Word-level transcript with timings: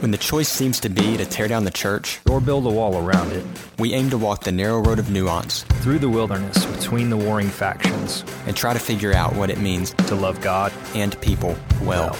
When 0.00 0.10
the 0.10 0.18
choice 0.18 0.50
seems 0.50 0.78
to 0.80 0.90
be 0.90 1.16
to 1.16 1.24
tear 1.24 1.48
down 1.48 1.64
the 1.64 1.70
church, 1.70 2.20
or 2.28 2.38
build 2.38 2.66
a 2.66 2.68
wall 2.68 2.98
around 3.02 3.32
it, 3.32 3.46
we 3.78 3.94
aim 3.94 4.10
to 4.10 4.18
walk 4.18 4.44
the 4.44 4.52
narrow 4.52 4.78
road 4.80 4.98
of 4.98 5.08
nuance 5.08 5.62
through 5.80 6.00
the 6.00 6.08
wilderness 6.10 6.66
between 6.66 7.08
the 7.08 7.16
warring 7.16 7.48
factions 7.48 8.22
and 8.46 8.54
try 8.54 8.74
to 8.74 8.78
figure 8.78 9.14
out 9.14 9.34
what 9.34 9.48
it 9.48 9.58
means 9.58 9.92
to 9.92 10.14
love 10.14 10.38
God 10.42 10.70
and 10.94 11.18
people 11.22 11.56
well. 11.84 12.14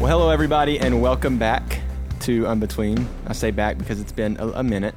Well, 0.00 0.06
hello, 0.06 0.30
everybody, 0.30 0.80
and 0.80 1.02
welcome 1.02 1.36
back 1.36 1.82
to 2.20 2.46
In 2.46 2.58
Between. 2.58 3.06
I 3.26 3.34
say 3.34 3.50
back 3.50 3.76
because 3.76 4.00
it's 4.00 4.12
been 4.12 4.38
a, 4.38 4.48
a 4.48 4.62
minute. 4.62 4.94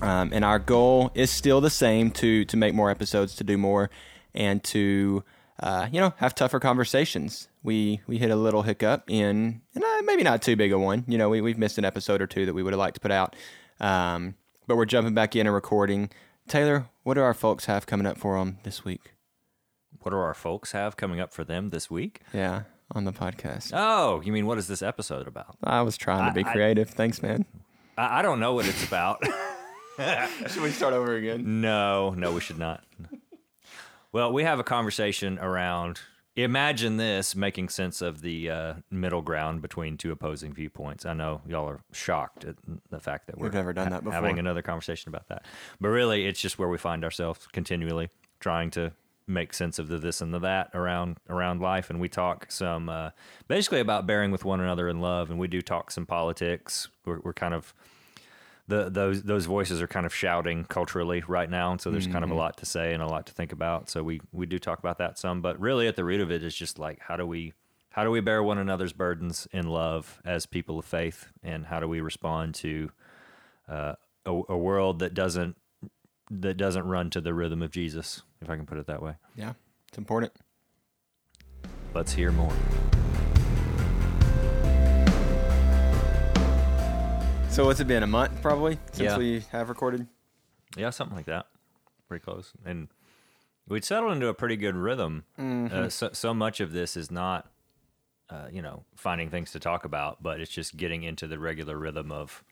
Um, 0.00 0.30
and 0.32 0.44
our 0.44 0.58
goal 0.58 1.12
is 1.14 1.30
still 1.30 1.60
the 1.60 1.70
same 1.70 2.10
to, 2.12 2.44
to 2.46 2.56
make 2.56 2.74
more 2.74 2.90
episodes, 2.90 3.36
to 3.36 3.44
do 3.44 3.56
more, 3.56 3.90
and 4.34 4.60
to 4.64 5.22
uh, 5.60 5.86
you 5.92 6.00
know, 6.00 6.14
have 6.16 6.34
tougher 6.34 6.58
conversations. 6.58 7.46
We 7.62 8.00
we 8.06 8.18
hit 8.18 8.30
a 8.30 8.36
little 8.36 8.62
hiccup 8.62 9.04
in, 9.08 9.62
and 9.74 9.84
uh, 9.84 10.02
maybe 10.04 10.22
not 10.22 10.42
too 10.42 10.56
big 10.56 10.72
a 10.72 10.78
one. 10.78 11.04
You 11.06 11.18
know, 11.18 11.28
we 11.28 11.40
we've 11.40 11.58
missed 11.58 11.78
an 11.78 11.84
episode 11.84 12.20
or 12.20 12.26
two 12.26 12.46
that 12.46 12.54
we 12.54 12.62
would 12.62 12.72
have 12.72 12.80
liked 12.80 12.94
to 12.94 13.00
put 13.00 13.10
out, 13.10 13.36
um, 13.80 14.34
but 14.66 14.76
we're 14.76 14.84
jumping 14.84 15.14
back 15.14 15.36
in 15.36 15.46
and 15.46 15.54
recording. 15.54 16.10
Taylor, 16.48 16.88
what 17.04 17.14
do 17.14 17.20
our 17.20 17.34
folks 17.34 17.66
have 17.66 17.86
coming 17.86 18.06
up 18.06 18.18
for 18.18 18.38
them 18.38 18.58
this 18.64 18.84
week? 18.84 19.14
What 20.00 20.10
do 20.10 20.16
our 20.16 20.34
folks 20.34 20.72
have 20.72 20.96
coming 20.96 21.20
up 21.20 21.32
for 21.32 21.44
them 21.44 21.70
this 21.70 21.88
week? 21.88 22.22
Yeah, 22.34 22.62
on 22.90 23.04
the 23.04 23.12
podcast. 23.12 23.70
Oh, 23.72 24.20
you 24.24 24.32
mean 24.32 24.46
what 24.46 24.58
is 24.58 24.66
this 24.66 24.82
episode 24.82 25.28
about? 25.28 25.56
I 25.62 25.82
was 25.82 25.96
trying 25.96 26.28
to 26.28 26.34
be 26.34 26.44
I, 26.44 26.52
creative. 26.52 26.88
I, 26.88 26.92
Thanks, 26.92 27.22
man. 27.22 27.44
I, 27.96 28.18
I 28.18 28.22
don't 28.22 28.40
know 28.40 28.54
what 28.54 28.66
it's 28.66 28.84
about. 28.84 29.22
should 30.48 30.62
we 30.62 30.70
start 30.70 30.94
over 30.94 31.14
again? 31.14 31.60
No, 31.60 32.10
no, 32.10 32.32
we 32.32 32.40
should 32.40 32.58
not. 32.58 32.82
Well, 34.10 34.32
we 34.32 34.44
have 34.44 34.58
a 34.58 34.64
conversation 34.64 35.38
around 35.38 36.00
imagine 36.36 36.96
this 36.96 37.36
making 37.36 37.68
sense 37.68 38.00
of 38.00 38.22
the 38.22 38.50
uh, 38.50 38.74
middle 38.90 39.22
ground 39.22 39.60
between 39.62 39.96
two 39.96 40.12
opposing 40.12 40.52
viewpoints. 40.52 41.04
I 41.04 41.12
know 41.12 41.42
y'all 41.46 41.68
are 41.68 41.80
shocked 41.92 42.44
at 42.44 42.56
the 42.90 43.00
fact 43.00 43.26
that 43.26 43.38
we're 43.38 43.46
We've 43.46 43.54
never 43.54 43.72
done 43.72 43.90
that 43.90 44.04
before. 44.04 44.14
having 44.14 44.38
another 44.38 44.62
conversation 44.62 45.08
about 45.08 45.28
that. 45.28 45.44
But 45.80 45.88
really, 45.88 46.26
it's 46.26 46.40
just 46.40 46.58
where 46.58 46.68
we 46.68 46.78
find 46.78 47.04
ourselves 47.04 47.46
continually 47.52 48.08
trying 48.40 48.70
to 48.70 48.92
make 49.26 49.54
sense 49.54 49.78
of 49.78 49.88
the 49.88 49.98
this 49.98 50.20
and 50.20 50.34
the 50.34 50.38
that 50.40 50.68
around 50.74 51.16
around 51.28 51.60
life 51.60 51.88
and 51.88 52.00
we 52.00 52.08
talk 52.08 52.50
some 52.50 52.88
uh, 52.88 53.10
basically 53.46 53.78
about 53.78 54.04
bearing 54.04 54.32
with 54.32 54.44
one 54.44 54.60
another 54.60 54.88
in 54.88 55.00
love 55.00 55.30
and 55.30 55.38
we 55.38 55.46
do 55.46 55.62
talk 55.62 55.92
some 55.92 56.04
politics 56.04 56.88
we're, 57.06 57.20
we're 57.20 57.32
kind 57.32 57.54
of 57.54 57.72
the 58.72 58.90
those 58.90 59.22
those 59.22 59.44
voices 59.44 59.82
are 59.82 59.86
kind 59.86 60.06
of 60.06 60.14
shouting 60.14 60.64
culturally 60.64 61.22
right 61.28 61.50
now, 61.50 61.72
and 61.72 61.80
so 61.80 61.90
there's 61.90 62.04
mm-hmm. 62.04 62.14
kind 62.14 62.24
of 62.24 62.30
a 62.30 62.32
mm-hmm. 62.32 62.40
lot 62.40 62.56
to 62.56 62.66
say 62.66 62.94
and 62.94 63.02
a 63.02 63.06
lot 63.06 63.26
to 63.26 63.32
think 63.32 63.52
about. 63.52 63.90
So 63.90 64.02
we 64.02 64.20
we 64.32 64.46
do 64.46 64.58
talk 64.58 64.78
about 64.78 64.98
that 64.98 65.18
some, 65.18 65.42
but 65.42 65.60
really 65.60 65.86
at 65.86 65.96
the 65.96 66.04
root 66.04 66.20
of 66.20 66.30
it 66.30 66.42
is 66.42 66.54
just 66.54 66.78
like 66.78 66.98
how 67.00 67.16
do 67.16 67.26
we 67.26 67.52
how 67.90 68.04
do 68.04 68.10
we 68.10 68.20
bear 68.20 68.42
one 68.42 68.56
another's 68.56 68.94
burdens 68.94 69.46
in 69.52 69.66
love 69.66 70.20
as 70.24 70.46
people 70.46 70.78
of 70.78 70.86
faith, 70.86 71.26
and 71.42 71.66
how 71.66 71.80
do 71.80 71.86
we 71.86 72.00
respond 72.00 72.54
to 72.56 72.90
uh, 73.68 73.94
a, 74.24 74.30
a 74.48 74.56
world 74.56 75.00
that 75.00 75.12
doesn't 75.12 75.56
that 76.30 76.56
doesn't 76.56 76.86
run 76.86 77.10
to 77.10 77.20
the 77.20 77.34
rhythm 77.34 77.60
of 77.60 77.70
Jesus, 77.70 78.22
if 78.40 78.48
I 78.48 78.56
can 78.56 78.64
put 78.64 78.78
it 78.78 78.86
that 78.86 79.02
way. 79.02 79.16
Yeah, 79.36 79.52
it's 79.88 79.98
important. 79.98 80.32
Let's 81.94 82.14
hear 82.14 82.32
more. 82.32 82.54
So 87.52 87.66
what's 87.66 87.80
it 87.80 87.86
been? 87.86 88.02
A 88.02 88.06
month 88.06 88.40
probably 88.40 88.78
since 88.92 89.10
yeah. 89.10 89.18
we 89.18 89.44
have 89.50 89.68
recorded. 89.68 90.06
Yeah, 90.74 90.88
something 90.88 91.14
like 91.14 91.26
that. 91.26 91.48
Pretty 92.08 92.24
close. 92.24 92.50
And 92.64 92.88
we'd 93.68 93.84
settled 93.84 94.12
into 94.12 94.28
a 94.28 94.34
pretty 94.34 94.56
good 94.56 94.74
rhythm. 94.74 95.24
Mm-hmm. 95.38 95.76
Uh, 95.76 95.90
so, 95.90 96.08
so 96.14 96.32
much 96.32 96.60
of 96.60 96.72
this 96.72 96.96
is 96.96 97.10
not, 97.10 97.50
uh, 98.30 98.46
you 98.50 98.62
know, 98.62 98.84
finding 98.96 99.28
things 99.28 99.52
to 99.52 99.60
talk 99.60 99.84
about, 99.84 100.22
but 100.22 100.40
it's 100.40 100.50
just 100.50 100.78
getting 100.78 101.02
into 101.02 101.26
the 101.26 101.38
regular 101.38 101.76
rhythm 101.76 102.10
of 102.10 102.42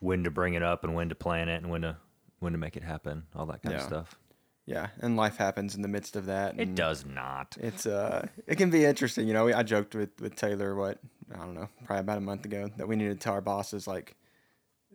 when 0.00 0.24
to 0.24 0.30
bring 0.30 0.52
it 0.52 0.62
up 0.62 0.84
and 0.84 0.94
when 0.94 1.08
to 1.08 1.14
plan 1.14 1.48
it 1.48 1.62
and 1.62 1.70
when 1.70 1.80
to 1.80 1.96
when 2.38 2.52
to 2.52 2.58
make 2.58 2.76
it 2.76 2.82
happen, 2.82 3.22
all 3.34 3.46
that 3.46 3.62
kind 3.62 3.76
yeah. 3.76 3.80
of 3.80 3.86
stuff. 3.86 4.18
Yeah, 4.66 4.88
and 5.00 5.16
life 5.16 5.38
happens 5.38 5.74
in 5.74 5.80
the 5.80 5.88
midst 5.88 6.16
of 6.16 6.26
that. 6.26 6.60
It 6.60 6.74
does 6.74 7.06
not. 7.06 7.56
It's 7.58 7.86
uh, 7.86 8.26
it 8.46 8.56
can 8.56 8.68
be 8.68 8.84
interesting. 8.84 9.26
You 9.26 9.32
know, 9.32 9.48
I 9.48 9.62
joked 9.62 9.94
with 9.94 10.20
with 10.20 10.36
Taylor 10.36 10.74
what 10.74 10.98
I 11.34 11.38
don't 11.38 11.54
know, 11.54 11.68
probably 11.84 12.00
about 12.00 12.18
a 12.18 12.22
month 12.22 12.44
ago, 12.44 12.70
that 12.76 12.86
we 12.86 12.96
needed 12.96 13.20
to 13.20 13.24
tell 13.24 13.34
our 13.34 13.40
bosses 13.40 13.86
like 13.86 14.16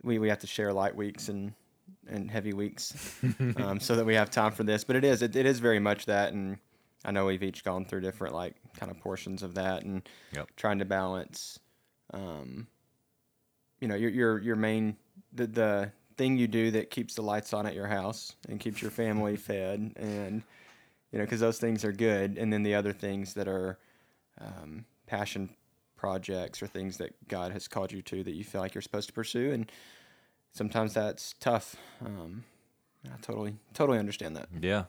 we, 0.03 0.19
we 0.19 0.29
have 0.29 0.39
to 0.39 0.47
share 0.47 0.73
light 0.73 0.95
weeks 0.95 1.29
and 1.29 1.53
and 2.07 2.29
heavy 2.29 2.53
weeks, 2.53 3.15
um, 3.57 3.79
so 3.79 3.95
that 3.95 4.05
we 4.05 4.13
have 4.15 4.29
time 4.29 4.51
for 4.51 4.63
this. 4.63 4.83
But 4.83 4.95
it 4.95 5.03
is 5.03 5.21
it, 5.21 5.35
it 5.35 5.45
is 5.45 5.59
very 5.59 5.79
much 5.79 6.05
that, 6.05 6.33
and 6.33 6.57
I 7.05 7.11
know 7.11 7.25
we've 7.25 7.43
each 7.43 7.63
gone 7.63 7.85
through 7.85 8.01
different 8.01 8.33
like 8.33 8.55
kind 8.77 8.91
of 8.91 8.99
portions 8.99 9.43
of 9.43 9.55
that, 9.55 9.83
and 9.83 10.07
yep. 10.33 10.49
trying 10.55 10.79
to 10.79 10.85
balance, 10.85 11.59
um, 12.13 12.67
you 13.79 13.87
know, 13.87 13.95
your 13.95 14.09
your 14.09 14.41
your 14.41 14.55
main 14.55 14.97
the 15.33 15.47
the 15.47 15.91
thing 16.17 16.37
you 16.37 16.47
do 16.47 16.71
that 16.71 16.89
keeps 16.89 17.13
the 17.15 17.21
lights 17.21 17.53
on 17.53 17.65
at 17.65 17.75
your 17.75 17.87
house 17.87 18.35
and 18.49 18.59
keeps 18.59 18.81
your 18.81 18.91
family 18.91 19.35
fed, 19.37 19.93
and 19.95 20.43
you 21.11 21.19
know, 21.19 21.25
because 21.25 21.39
those 21.39 21.59
things 21.59 21.85
are 21.85 21.93
good, 21.93 22.37
and 22.37 22.51
then 22.51 22.63
the 22.63 22.75
other 22.75 22.93
things 22.93 23.33
that 23.33 23.47
are 23.47 23.77
um, 24.39 24.85
passion 25.05 25.49
projects 25.97 26.61
or 26.61 26.67
things 26.67 26.97
that 26.97 27.27
God 27.27 27.51
has 27.51 27.67
called 27.67 27.91
you 27.91 28.01
to 28.03 28.23
that 28.23 28.33
you 28.33 28.43
feel 28.43 28.61
like 28.61 28.73
you're 28.73 28.81
supposed 28.81 29.07
to 29.07 29.13
pursue, 29.13 29.51
and 29.51 29.71
sometimes 30.53 30.93
that's 30.93 31.33
tough. 31.39 31.75
Um, 32.05 32.43
I 33.05 33.17
totally, 33.21 33.55
totally 33.73 33.99
understand 33.99 34.35
that. 34.37 34.47
Yeah, 34.61 34.85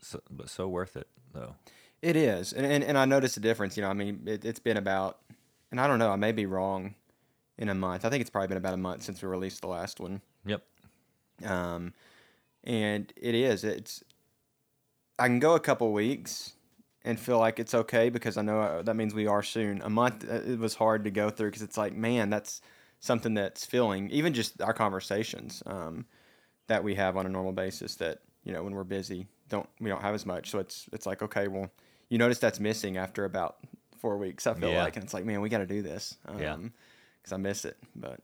so, 0.00 0.20
but 0.30 0.48
so 0.48 0.68
worth 0.68 0.96
it 0.96 1.08
though. 1.32 1.54
It 2.00 2.16
is, 2.16 2.52
and 2.52 2.66
and, 2.66 2.82
and 2.82 2.98
I 2.98 3.04
noticed 3.04 3.36
a 3.36 3.40
difference. 3.40 3.76
You 3.76 3.82
know, 3.82 3.90
I 3.90 3.94
mean, 3.94 4.22
it, 4.26 4.44
it's 4.44 4.60
been 4.60 4.76
about, 4.76 5.18
and 5.70 5.80
I 5.80 5.86
don't 5.86 5.98
know, 5.98 6.10
I 6.10 6.16
may 6.16 6.32
be 6.32 6.46
wrong 6.46 6.94
in 7.58 7.68
a 7.68 7.74
month. 7.74 8.04
I 8.04 8.10
think 8.10 8.20
it's 8.20 8.30
probably 8.30 8.48
been 8.48 8.56
about 8.56 8.74
a 8.74 8.78
month 8.78 9.02
since 9.02 9.22
we 9.22 9.28
released 9.28 9.60
the 9.60 9.68
last 9.68 10.00
one. 10.00 10.20
Yep. 10.46 10.62
Um, 11.44 11.94
and 12.64 13.12
it 13.16 13.34
is. 13.34 13.64
It's. 13.64 14.02
I 15.18 15.26
can 15.26 15.38
go 15.38 15.54
a 15.54 15.60
couple 15.60 15.92
weeks 15.92 16.54
and 17.04 17.18
feel 17.18 17.38
like 17.38 17.58
it's 17.58 17.74
okay 17.74 18.10
because 18.10 18.36
I 18.36 18.42
know 18.42 18.60
uh, 18.60 18.82
that 18.82 18.94
means 18.94 19.14
we 19.14 19.26
are 19.26 19.42
soon. 19.42 19.82
A 19.82 19.90
month 19.90 20.24
uh, 20.28 20.34
it 20.34 20.58
was 20.58 20.74
hard 20.74 21.04
to 21.04 21.10
go 21.10 21.30
through 21.30 21.48
because 21.48 21.62
it's 21.62 21.76
like, 21.76 21.94
man, 21.94 22.30
that's 22.30 22.60
something 23.00 23.34
that's 23.34 23.64
filling 23.64 24.08
even 24.10 24.32
just 24.32 24.60
our 24.62 24.72
conversations 24.72 25.62
um, 25.66 26.06
that 26.68 26.84
we 26.84 26.94
have 26.94 27.16
on 27.16 27.26
a 27.26 27.28
normal 27.28 27.52
basis. 27.52 27.96
That 27.96 28.20
you 28.44 28.52
know 28.52 28.62
when 28.62 28.74
we're 28.74 28.84
busy, 28.84 29.26
don't 29.48 29.68
we 29.80 29.90
don't 29.90 30.02
have 30.02 30.14
as 30.14 30.24
much. 30.24 30.50
So 30.50 30.58
it's 30.58 30.88
it's 30.92 31.06
like 31.06 31.22
okay, 31.22 31.48
well, 31.48 31.70
you 32.08 32.18
notice 32.18 32.38
that's 32.38 32.60
missing 32.60 32.96
after 32.96 33.24
about 33.24 33.56
four 33.98 34.16
weeks. 34.16 34.46
I 34.46 34.54
feel 34.54 34.70
yeah. 34.70 34.82
like, 34.82 34.96
and 34.96 35.04
it's 35.04 35.14
like, 35.14 35.24
man, 35.24 35.40
we 35.40 35.48
got 35.48 35.58
to 35.58 35.66
do 35.66 35.82
this. 35.82 36.16
Um, 36.26 36.38
yeah, 36.40 36.56
because 36.56 37.32
I 37.32 37.36
miss 37.36 37.64
it. 37.64 37.76
But 37.94 38.20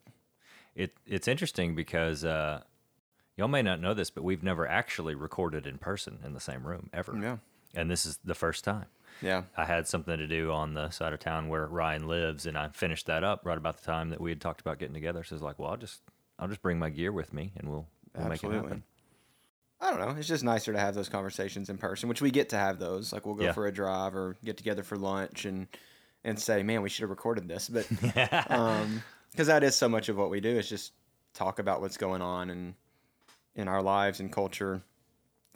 it 0.75 0.95
it's 1.06 1.28
interesting 1.28 1.75
because. 1.75 2.25
Uh, 2.25 2.62
y'all 3.37 3.47
may 3.47 3.62
not 3.62 3.81
know 3.81 3.95
this, 3.95 4.10
but 4.10 4.25
we've 4.25 4.43
never 4.43 4.66
actually 4.66 5.15
recorded 5.15 5.65
in 5.65 5.78
person 5.78 6.19
in 6.25 6.33
the 6.33 6.41
same 6.41 6.66
room 6.66 6.91
ever. 6.93 7.16
Yeah 7.16 7.37
and 7.74 7.90
this 7.90 8.06
is 8.06 8.18
the 8.24 8.34
first 8.34 8.64
time. 8.64 8.86
Yeah. 9.20 9.44
I 9.56 9.64
had 9.64 9.88
something 9.88 10.16
to 10.16 10.26
do 10.26 10.52
on 10.52 10.74
the 10.74 10.90
side 10.90 11.12
of 11.12 11.18
town 11.18 11.48
where 11.48 11.66
Ryan 11.66 12.06
lives, 12.06 12.46
and 12.46 12.56
I 12.56 12.68
finished 12.68 13.06
that 13.06 13.24
up 13.24 13.44
right 13.44 13.58
about 13.58 13.78
the 13.78 13.84
time 13.84 14.10
that 14.10 14.20
we 14.20 14.30
had 14.30 14.40
talked 14.40 14.60
about 14.60 14.78
getting 14.78 14.94
together. 14.94 15.24
So 15.24 15.34
it's 15.34 15.42
like, 15.42 15.58
well, 15.58 15.70
I'll 15.70 15.76
just 15.76 16.02
I'll 16.38 16.48
just 16.48 16.62
bring 16.62 16.78
my 16.78 16.90
gear 16.90 17.10
with 17.12 17.32
me, 17.32 17.52
and 17.56 17.68
we'll, 17.68 17.86
we'll 18.16 18.28
make 18.28 18.42
it 18.42 18.52
happen. 18.52 18.84
I 19.80 19.90
don't 19.90 20.00
know. 20.00 20.14
It's 20.18 20.28
just 20.28 20.42
nicer 20.42 20.72
to 20.72 20.78
have 20.78 20.94
those 20.94 21.08
conversations 21.08 21.68
in 21.68 21.78
person, 21.78 22.08
which 22.08 22.20
we 22.20 22.30
get 22.30 22.48
to 22.50 22.56
have 22.56 22.78
those. 22.78 23.12
Like 23.12 23.26
we'll 23.26 23.36
go 23.36 23.44
yeah. 23.44 23.52
for 23.52 23.66
a 23.66 23.72
drive 23.72 24.16
or 24.16 24.36
get 24.44 24.56
together 24.56 24.82
for 24.82 24.96
lunch 24.96 25.44
and 25.44 25.68
and 26.24 26.38
say, 26.38 26.62
man, 26.62 26.82
we 26.82 26.88
should 26.88 27.02
have 27.02 27.10
recorded 27.10 27.46
this, 27.48 27.68
but 27.68 27.88
because 28.00 28.46
um, 28.50 29.02
that 29.34 29.62
is 29.62 29.76
so 29.76 29.88
much 29.88 30.08
of 30.08 30.16
what 30.16 30.30
we 30.30 30.40
do 30.40 30.50
is 30.50 30.68
just 30.68 30.92
talk 31.32 31.60
about 31.60 31.80
what's 31.80 31.96
going 31.96 32.22
on 32.22 32.50
and 32.50 32.74
in 33.54 33.68
our 33.68 33.82
lives 33.82 34.20
and 34.20 34.32
culture. 34.32 34.82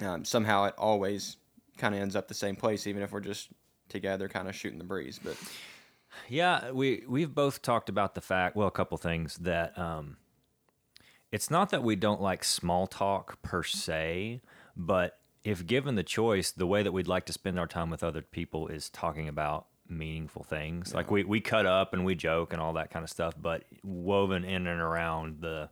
Um, 0.00 0.24
somehow 0.24 0.64
it 0.64 0.74
always 0.78 1.36
kind 1.78 1.94
of 1.94 2.00
ends 2.00 2.16
up 2.16 2.28
the 2.28 2.34
same 2.34 2.56
place, 2.56 2.86
even 2.86 3.02
if 3.02 3.12
we're 3.12 3.20
just 3.20 3.48
together, 3.88 4.28
kind 4.28 4.48
of 4.48 4.54
shooting 4.54 4.78
the 4.78 4.84
breeze. 4.84 5.20
But 5.22 5.36
yeah, 6.28 6.70
we 6.70 7.04
we've 7.08 7.34
both 7.34 7.62
talked 7.62 7.88
about 7.88 8.14
the 8.14 8.20
fact. 8.20 8.56
Well, 8.56 8.68
a 8.68 8.72
couple 8.72 8.96
things 8.98 9.36
that 9.38 9.76
um, 9.78 10.16
it's 11.30 11.50
not 11.50 11.70
that 11.70 11.82
we 11.82 11.96
don't 11.96 12.20
like 12.20 12.44
small 12.44 12.86
talk 12.86 13.40
per 13.42 13.62
se, 13.62 14.40
but 14.76 15.18
if 15.44 15.66
given 15.66 15.94
the 15.94 16.02
choice, 16.02 16.50
the 16.50 16.66
way 16.66 16.82
that 16.82 16.92
we'd 16.92 17.08
like 17.08 17.26
to 17.26 17.32
spend 17.32 17.58
our 17.58 17.66
time 17.66 17.90
with 17.90 18.04
other 18.04 18.22
people 18.22 18.68
is 18.68 18.88
talking 18.90 19.28
about 19.28 19.66
meaningful 19.88 20.44
things. 20.44 20.90
Yeah. 20.90 20.98
Like 20.98 21.10
we, 21.10 21.24
we 21.24 21.40
cut 21.40 21.66
up 21.66 21.92
and 21.92 22.04
we 22.04 22.14
joke 22.14 22.52
and 22.52 22.62
all 22.62 22.74
that 22.74 22.90
kind 22.90 23.02
of 23.02 23.10
stuff, 23.10 23.34
but 23.40 23.64
woven 23.82 24.44
in 24.44 24.66
and 24.66 24.80
around 24.80 25.40
the 25.40 25.70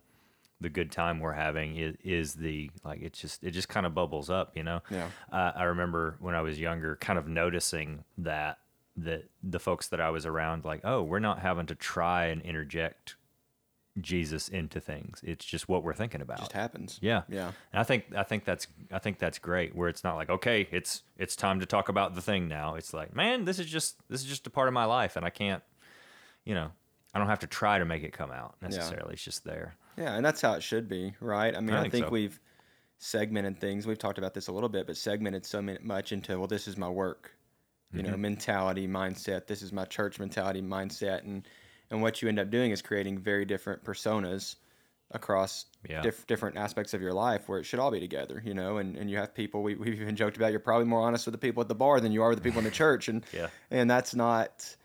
the 0.61 0.69
good 0.69 0.93
time 0.93 1.21
we're 1.21 1.33
having 1.33 1.77
is, 1.77 1.97
is 2.05 2.35
the 2.35 2.71
like 2.85 3.01
it 3.03 3.13
just 3.13 3.43
it 3.43 3.53
just 3.53 3.69
kind 3.69 3.87
of 3.87 3.95
bubbles 3.95 4.31
up 4.31 4.57
you 4.57 4.63
know? 4.63 4.81
Yeah. 4.91 5.09
Uh, 5.33 5.53
i 5.57 5.65
remember 5.65 6.17
when 6.21 6.35
i 6.35 6.41
was 6.41 6.59
younger 6.61 6.97
kind 6.97 7.19
of 7.19 7.27
noticing 7.27 8.05
that 8.19 8.59
that 8.97 9.25
the 9.43 9.59
folks 9.59 9.89
that 9.89 10.01
i 10.01 10.11
was 10.11 10.27
around 10.27 10.65
like 10.65 10.81
oh 10.85 11.03
we're 11.03 11.19
not 11.19 11.39
having 11.39 11.67
to 11.67 11.75
try 11.75 12.27
and 12.27 12.43
interject 12.43 13.17
jesus 14.01 14.49
into 14.49 14.81
things. 14.81 15.21
It's 15.25 15.45
just 15.45 15.69
what 15.69 15.83
we're 15.83 15.95
thinking 15.95 16.21
about. 16.21 16.39
It 16.39 16.43
just 16.43 16.53
happens. 16.53 16.99
Yeah. 17.03 17.23
Yeah. 17.29 17.51
And 17.73 17.81
i 17.81 17.83
think 17.83 18.05
i 18.17 18.23
think 18.23 18.45
that's 18.45 18.67
i 18.93 18.99
think 18.99 19.19
that's 19.19 19.39
great 19.39 19.75
where 19.75 19.89
it's 19.89 20.05
not 20.05 20.15
like 20.15 20.31
okay 20.31 20.69
it's 20.71 21.03
it's 21.19 21.35
time 21.35 21.61
to 21.61 21.67
talk 21.67 21.89
about 21.89 22.15
the 22.15 22.23
thing 22.23 22.49
now. 22.49 22.77
It's 22.77 22.95
like 22.95 23.15
man 23.15 23.45
this 23.45 23.59
is 23.59 23.67
just 23.67 23.97
this 24.09 24.21
is 24.21 24.27
just 24.27 24.47
a 24.47 24.51
part 24.51 24.69
of 24.69 24.75
my 24.75 24.85
life 24.85 25.17
and 25.17 25.27
i 25.27 25.31
can't 25.31 25.63
you 26.45 26.55
know 26.55 26.71
I 27.13 27.19
don't 27.19 27.29
have 27.29 27.41
to 27.41 27.47
try 27.47 27.79
to 27.79 27.85
make 27.85 28.05
it 28.05 28.13
come 28.13 28.31
out 28.31 28.55
necessarily. 28.63 29.15
It's 29.15 29.25
just 29.25 29.45
there. 29.45 29.75
Yeah, 30.01 30.15
and 30.15 30.25
that's 30.25 30.41
how 30.41 30.55
it 30.55 30.63
should 30.63 30.89
be, 30.89 31.13
right? 31.21 31.55
I 31.55 31.61
mean, 31.61 31.75
I 31.75 31.79
I 31.79 31.83
think 31.83 31.93
think, 31.93 32.07
so. 32.07 32.11
we've 32.11 32.41
segmented 32.99 33.61
things. 33.61 33.87
We've 33.87 33.99
talked 33.99 34.19
about 34.19 34.35
this 34.35 34.49
a 34.49 34.53
little 34.53 34.69
bit, 34.69 34.87
but 34.87 34.97
segmented 34.97 35.45
so 35.47 35.63
much 35.83 36.13
into 36.13 36.39
well, 36.39 36.47
this 36.49 36.67
is 36.69 36.77
my 36.77 36.89
work, 36.89 37.33
you 37.93 38.01
Mm-hmm. 38.03 38.11
know, 38.11 38.17
mentality, 38.17 38.87
mindset. 38.89 39.47
This 39.47 39.63
is 39.63 39.73
my 39.73 39.85
church 39.85 40.19
mentality, 40.19 40.63
mindset, 40.63 41.25
and 41.25 41.47
and 41.91 42.01
what 42.03 42.23
you 42.23 42.29
end 42.29 42.39
up 42.39 42.51
doing 42.51 42.71
is 42.71 42.83
creating 42.83 43.19
very 43.19 43.45
different 43.45 43.83
personas 43.85 44.57
across 45.13 45.67
Yeah. 45.89 46.03
diff- 46.03 46.25
different 46.29 46.57
aspects 46.57 46.95
of 46.95 47.03
your 47.03 47.13
life 47.13 47.49
where 47.49 47.59
it 47.59 47.65
should 47.65 47.81
all 47.81 47.91
be 47.91 47.99
together, 47.99 48.41
you 48.45 48.55
know. 48.55 48.77
And, 48.79 48.97
and 48.97 49.11
you 49.11 49.17
have 49.17 49.35
people 49.35 49.63
we 49.65 49.75
we've 49.75 50.01
even 50.01 50.15
joked 50.15 50.37
about. 50.37 50.53
You're 50.53 50.61
probably 50.61 50.87
more 50.87 51.01
honest 51.01 51.27
with 51.27 51.33
the 51.33 51.39
people 51.39 51.61
at 51.63 51.69
the 51.69 51.75
bar 51.75 52.01
than 52.01 52.13
you 52.13 52.23
are 52.23 52.29
with 52.29 52.39
the 52.39 52.45
people 52.45 52.59
in 52.61 52.65
the 52.65 52.71
church, 52.85 53.09
and 53.09 53.25
Yeah. 53.33 53.49
and 53.73 53.91
that's 53.91 54.15
not 54.15 54.77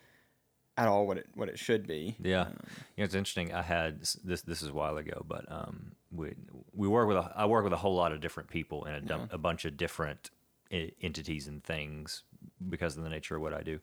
at 0.76 0.88
all 0.88 1.06
what 1.06 1.18
it 1.18 1.26
what 1.34 1.48
it 1.48 1.58
should 1.58 1.86
be. 1.86 2.16
Yeah, 2.22 2.48
you 2.48 2.54
know, 2.98 3.04
it's 3.04 3.14
interesting. 3.14 3.52
I 3.54 3.62
had 3.62 4.00
this. 4.24 4.42
This 4.42 4.62
is 4.62 4.68
a 4.68 4.74
while 4.74 4.96
ago, 4.96 5.24
but 5.26 5.50
um, 5.50 5.92
we 6.12 6.34
we 6.72 6.88
work 6.88 7.08
with 7.08 7.16
a, 7.16 7.32
I 7.34 7.46
work 7.46 7.64
with 7.64 7.72
a 7.72 7.76
whole 7.78 7.94
lot 7.94 8.12
of 8.12 8.20
different 8.20 8.48
people 8.50 8.84
and 8.84 8.96
a, 8.96 9.00
dum- 9.00 9.28
a 9.32 9.38
bunch 9.38 9.64
of 9.64 9.76
different 9.76 10.30
I- 10.72 10.92
entities 11.00 11.46
and 11.46 11.62
things 11.64 12.22
because 12.68 12.96
of 12.96 13.02
the 13.04 13.10
nature 13.10 13.36
of 13.36 13.42
what 13.42 13.54
I 13.54 13.62
do. 13.62 13.80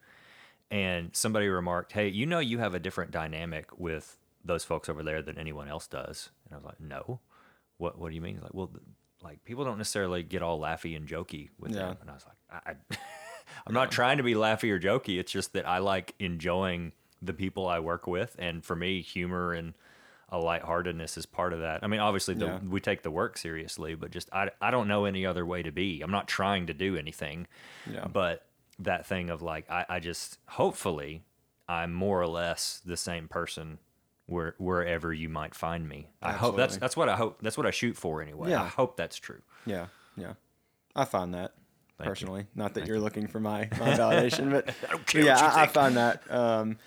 And 0.72 1.16
somebody 1.16 1.48
remarked, 1.48 1.92
"Hey, 1.92 2.08
you 2.08 2.26
know, 2.26 2.40
you 2.40 2.58
have 2.60 2.74
a 2.74 2.80
different 2.80 3.12
dynamic 3.12 3.78
with 3.80 4.18
those 4.46 4.64
folks 4.64 4.90
over 4.90 5.04
there 5.04 5.22
than 5.22 5.38
anyone 5.38 5.68
else 5.68 5.88
does." 5.88 6.30
And 6.46 6.54
I 6.54 6.58
was 6.58 6.66
like, 6.66 6.80
"No, 6.80 7.20
what 7.78 7.98
What 8.00 8.10
do 8.10 8.16
you 8.16 8.22
mean?" 8.22 8.36
He's 8.36 8.44
like, 8.44 8.54
"Well, 8.54 8.68
th- 8.68 8.80
like 9.22 9.44
people 9.46 9.64
don't 9.66 9.78
necessarily 9.78 10.24
get 10.24 10.42
all 10.42 10.60
laughy 10.60 10.96
and 10.98 11.08
jokey 11.08 11.50
with 11.60 11.72
Yeah. 11.72 11.80
them." 11.90 11.98
And 12.02 12.10
I 12.10 12.14
was 12.14 12.26
like, 12.26 12.64
I, 12.66 12.72
I 12.72 12.98
I'm 13.66 13.74
not 13.74 13.92
trying 13.92 14.18
to 14.18 14.24
be 14.24 14.34
laughy 14.34 14.70
or 14.72 14.80
jokey. 14.80 15.20
It's 15.20 15.32
just 15.32 15.54
that 15.54 15.68
I 15.68 15.78
like 15.80 16.16
enjoying 16.20 16.92
the 17.22 17.34
people 17.34 17.68
I 17.68 17.80
work 17.80 18.08
with, 18.08 18.36
and 18.40 18.64
for 18.66 18.76
me, 18.76 19.02
humor 19.02 19.54
and 19.54 19.74
a 20.30 20.38
lightheartedness 20.40 21.16
is 21.18 21.26
part 21.26 21.54
of 21.54 21.60
that. 21.62 21.84
I 21.84 21.88
mean, 21.88 22.00
obviously, 22.00 22.34
the, 22.34 22.46
Yeah. 22.48 22.60
we 22.68 22.80
take 22.82 23.04
the 23.04 23.12
work 23.12 23.38
seriously, 23.38 23.96
but 23.96 24.12
just 24.12 24.30
I 24.34 24.50
I 24.62 24.72
don't 24.72 24.88
know 24.88 25.06
any 25.06 25.26
other 25.26 25.46
way 25.46 25.64
to 25.64 25.72
be. 25.72 26.02
I'm 26.02 26.12
not 26.12 26.28
trying 26.28 26.68
to 26.68 26.74
do 26.74 26.96
anything, 26.98 27.48
Yeah. 27.90 28.06
but 28.08 28.46
that 28.80 29.06
thing 29.06 29.30
of 29.30 29.42
like 29.42 29.70
I, 29.70 29.86
I 29.88 30.00
just 30.00 30.40
hopefully 30.48 31.24
I'm 31.70 31.94
more 31.94 32.20
or 32.20 32.28
less 32.28 32.82
the 32.84 32.98
same 32.98 33.28
person 33.28 33.78
where 34.26 34.56
wherever 34.58 35.14
you 35.14 35.30
might 35.30 35.54
find 35.54 35.88
me. 35.88 36.10
I 36.22 36.32
hope 36.34 36.58
that's 36.58 36.78
that's 36.78 36.98
what 36.98 37.08
I 37.10 37.16
hope 37.16 37.40
that's 37.42 37.56
what 37.58 37.68
I 37.68 37.72
shoot 37.72 37.96
for 37.96 38.22
anyway. 38.22 38.50
Yeah. 38.50 38.64
I 38.64 38.68
hope 38.68 38.98
that's 38.98 39.18
true. 39.18 39.42
Yeah, 39.66 39.88
yeah. 40.18 40.34
I 40.96 41.06
find 41.06 41.34
that 41.36 41.54
Thank 42.04 42.20
you. 42.20 42.26
personally. 42.26 42.46
Not 42.56 42.74
that 42.76 42.88
you're 42.88 43.00
looking 43.00 43.28
for 43.28 43.40
my, 43.40 43.70
my 43.80 43.90
validation, 43.98 44.52
but 44.52 44.74
don't 44.90 45.14
yeah, 45.26 45.38
I, 45.38 45.64
I 45.64 45.90
that. 45.90 46.32
Um, 46.32 46.78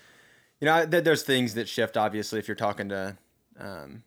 you 0.59 0.65
know, 0.65 0.75
I, 0.75 0.85
th- 0.85 1.03
there's 1.03 1.23
things 1.23 1.53
that 1.55 1.67
shift. 1.67 1.97
Obviously, 1.97 2.39
if 2.39 2.47
you're 2.47 2.55
talking 2.55 2.89
to 2.89 3.17
um, 3.59 4.03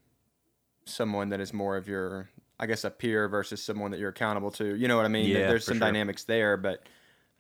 someone 0.84 1.30
that 1.30 1.40
is 1.40 1.52
more 1.52 1.76
of 1.76 1.88
your, 1.88 2.28
I 2.58 2.66
guess, 2.66 2.84
a 2.84 2.90
peer 2.90 3.28
versus 3.28 3.62
someone 3.62 3.90
that 3.92 4.00
you're 4.00 4.10
accountable 4.10 4.50
to. 4.52 4.74
You 4.74 4.88
know 4.88 4.96
what 4.96 5.04
I 5.04 5.08
mean? 5.08 5.28
Yeah, 5.28 5.48
there's 5.48 5.64
some 5.64 5.78
sure. 5.78 5.86
dynamics 5.86 6.24
there, 6.24 6.56
but 6.56 6.82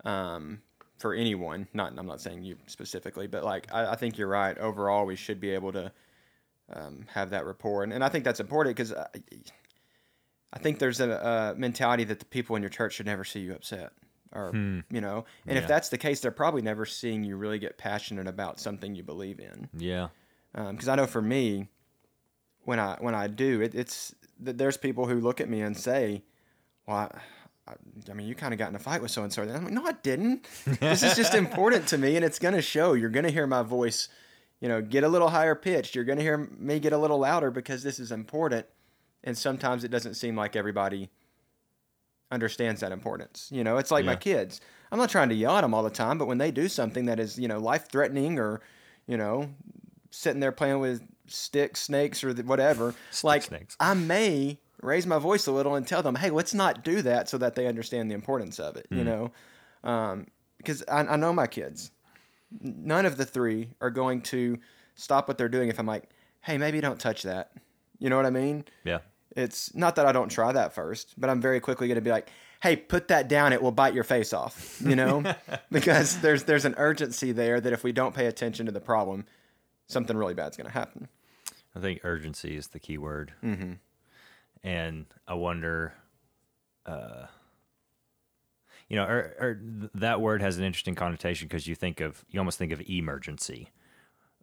um, 0.04 0.62
for 0.98 1.14
anyone, 1.14 1.66
not 1.74 1.92
I'm 1.96 2.06
not 2.06 2.20
saying 2.20 2.44
you 2.44 2.56
specifically, 2.66 3.26
but 3.26 3.44
like 3.44 3.72
I, 3.72 3.92
I 3.92 3.96
think 3.96 4.18
you're 4.18 4.28
right. 4.28 4.56
Overall, 4.58 5.06
we 5.06 5.16
should 5.16 5.40
be 5.40 5.50
able 5.50 5.72
to 5.72 5.92
um, 6.72 7.06
have 7.12 7.30
that 7.30 7.46
rapport, 7.46 7.82
and, 7.82 7.92
and 7.92 8.04
I 8.04 8.08
think 8.08 8.24
that's 8.24 8.40
important 8.40 8.76
because. 8.76 8.94
I, 10.52 10.58
think 10.58 10.78
there's 10.78 11.00
a, 11.00 11.10
a 11.10 11.58
mentality 11.58 12.04
that 12.04 12.18
the 12.18 12.24
people 12.24 12.56
in 12.56 12.62
your 12.62 12.70
church 12.70 12.94
should 12.94 13.06
never 13.06 13.24
see 13.24 13.40
you 13.40 13.54
upset, 13.54 13.92
or 14.32 14.50
hmm. 14.50 14.80
you 14.90 15.00
know, 15.00 15.24
and 15.46 15.56
Yeah. 15.56 15.62
if 15.62 15.68
that's 15.68 15.88
the 15.88 15.98
case, 15.98 16.20
they're 16.20 16.30
probably 16.30 16.62
never 16.62 16.84
seeing 16.86 17.24
you 17.24 17.36
really 17.36 17.58
get 17.58 17.78
passionate 17.78 18.26
about 18.26 18.60
something 18.60 18.94
you 18.94 19.02
believe 19.02 19.40
in. 19.40 19.68
Yeah. 19.76 20.08
Um, 20.54 20.72
because 20.74 20.88
I 20.88 20.96
know 20.96 21.06
for 21.06 21.22
me, 21.22 21.68
when 22.64 22.78
I 22.78 22.96
when 23.00 23.14
I 23.14 23.26
do, 23.28 23.60
it, 23.60 23.74
it's 23.74 24.14
th- 24.44 24.56
there's 24.56 24.76
people 24.76 25.06
who 25.06 25.20
look 25.20 25.40
at 25.40 25.48
me 25.48 25.60
and 25.60 25.76
say, 25.76 26.22
"Well, 26.86 26.96
I, 26.96 27.18
I, 27.68 27.74
I 28.10 28.14
mean, 28.14 28.26
you 28.26 28.34
kind 28.34 28.52
of 28.52 28.58
got 28.58 28.68
in 28.68 28.74
a 28.74 28.80
fight 28.80 29.00
with 29.02 29.10
so 29.10 29.22
and 29.22 29.32
so." 29.32 29.42
I'm 29.42 29.64
like, 29.64 29.72
"No, 29.72 29.86
I 29.86 29.92
didn't. 29.92 30.46
this 30.80 31.02
is 31.02 31.16
just 31.16 31.34
important 31.44 31.86
to 31.88 31.98
me, 31.98 32.16
and 32.16 32.24
it's 32.24 32.38
going 32.38 32.54
to 32.54 32.62
show. 32.62 32.94
You're 32.94 33.10
going 33.10 33.24
to 33.26 33.30
hear 33.32 33.46
my 33.46 33.62
voice, 33.62 34.08
you 34.60 34.68
know, 34.68 34.82
get 34.82 35.04
a 35.04 35.08
little 35.08 35.28
higher 35.28 35.54
pitched. 35.54 35.94
You're 35.94 36.04
going 36.04 36.18
to 36.18 36.24
hear 36.24 36.36
me 36.36 36.80
get 36.80 36.92
a 36.92 36.98
little 36.98 37.18
louder 37.20 37.50
because 37.50 37.82
this 37.82 37.98
is 37.98 38.10
important." 38.12 38.66
And 39.24 39.36
sometimes 39.36 39.84
it 39.84 39.90
doesn't 39.90 40.14
seem 40.14 40.36
like 40.36 40.56
everybody 40.56 41.10
understands 42.30 42.80
that 42.80 42.92
importance. 42.92 43.48
You 43.52 43.64
know, 43.64 43.76
it's 43.76 43.90
like 43.90 44.04
my 44.04 44.16
kids. 44.16 44.60
I'm 44.92 44.98
not 44.98 45.10
trying 45.10 45.28
to 45.30 45.34
yell 45.34 45.56
at 45.56 45.60
them 45.62 45.74
all 45.74 45.82
the 45.82 45.90
time, 45.90 46.16
but 46.18 46.26
when 46.26 46.38
they 46.38 46.50
do 46.50 46.68
something 46.68 47.06
that 47.06 47.18
is, 47.20 47.38
you 47.38 47.48
know, 47.48 47.58
life 47.58 47.88
threatening 47.90 48.38
or, 48.38 48.60
you 49.06 49.16
know, 49.16 49.50
sitting 50.10 50.40
there 50.40 50.52
playing 50.52 50.78
with 50.80 51.02
sticks, 51.26 51.80
snakes, 51.80 52.22
or 52.24 52.32
whatever, 52.32 52.94
It's 53.10 53.24
like 53.24 53.42
snakes. 53.42 53.76
I 53.80 53.94
may 53.94 54.58
raise 54.80 55.06
my 55.06 55.18
voice 55.18 55.46
a 55.46 55.52
little 55.52 55.74
and 55.74 55.86
tell 55.86 56.02
them, 56.02 56.14
hey, 56.14 56.30
let's 56.30 56.54
not 56.54 56.82
do 56.84 57.02
that 57.02 57.28
so 57.28 57.36
that 57.38 57.54
they 57.56 57.66
understand 57.66 58.10
the 58.10 58.14
importance 58.14 58.58
of 58.58 58.76
it, 58.76 58.86
Hmm. 58.90 58.98
you 58.98 59.04
know? 59.04 59.32
Um, 59.84 60.26
because 60.58 60.82
I, 60.88 61.00
I 61.00 61.16
know 61.16 61.32
my 61.32 61.46
kids. 61.46 61.90
None 62.60 63.06
of 63.06 63.16
the 63.16 63.24
three 63.24 63.70
are 63.80 63.90
going 63.90 64.22
to 64.22 64.58
stop 64.94 65.26
what 65.28 65.38
they're 65.38 65.48
doing 65.48 65.68
if 65.68 65.78
I'm 65.78 65.86
like, 65.86 66.04
hey, 66.42 66.58
maybe 66.58 66.80
don't 66.80 66.98
touch 66.98 67.22
that. 67.22 67.52
You 67.98 68.08
know 68.10 68.16
what 68.16 68.26
I 68.26 68.30
mean? 68.30 68.64
Yeah. 68.84 68.98
It's 69.36 69.74
not 69.74 69.96
that 69.96 70.06
I 70.06 70.12
don't 70.12 70.28
try 70.28 70.52
that 70.52 70.74
first, 70.74 71.14
but 71.18 71.30
I'm 71.30 71.40
very 71.40 71.60
quickly 71.60 71.86
going 71.86 71.96
to 71.96 72.00
be 72.00 72.10
like, 72.10 72.28
"Hey, 72.62 72.76
put 72.76 73.08
that 73.08 73.28
down. 73.28 73.52
It 73.52 73.62
will 73.62 73.72
bite 73.72 73.94
your 73.94 74.04
face 74.04 74.32
off." 74.32 74.80
You 74.84 74.96
know, 74.96 75.22
because 75.70 76.20
there's 76.20 76.44
there's 76.44 76.64
an 76.64 76.74
urgency 76.78 77.32
there 77.32 77.60
that 77.60 77.72
if 77.72 77.84
we 77.84 77.92
don't 77.92 78.14
pay 78.14 78.26
attention 78.26 78.66
to 78.66 78.72
the 78.72 78.80
problem, 78.80 79.24
something 79.86 80.16
really 80.16 80.34
bad's 80.34 80.56
going 80.56 80.66
to 80.66 80.72
happen. 80.72 81.08
I 81.74 81.80
think 81.80 82.00
urgency 82.02 82.56
is 82.56 82.68
the 82.68 82.80
key 82.80 82.98
word. 82.98 83.32
Mm-hmm. 83.44 83.74
And 84.62 85.06
I 85.26 85.34
wonder, 85.34 85.94
uh, 86.84 87.26
you 88.88 88.96
know, 88.96 89.04
or, 89.04 89.18
or 89.38 89.60
that 89.94 90.20
word 90.20 90.42
has 90.42 90.58
an 90.58 90.64
interesting 90.64 90.94
connotation 90.94 91.46
because 91.48 91.66
you 91.66 91.74
think 91.74 92.00
of, 92.00 92.24
you 92.28 92.40
almost 92.40 92.58
think 92.58 92.72
of 92.72 92.82
emergency. 92.88 93.70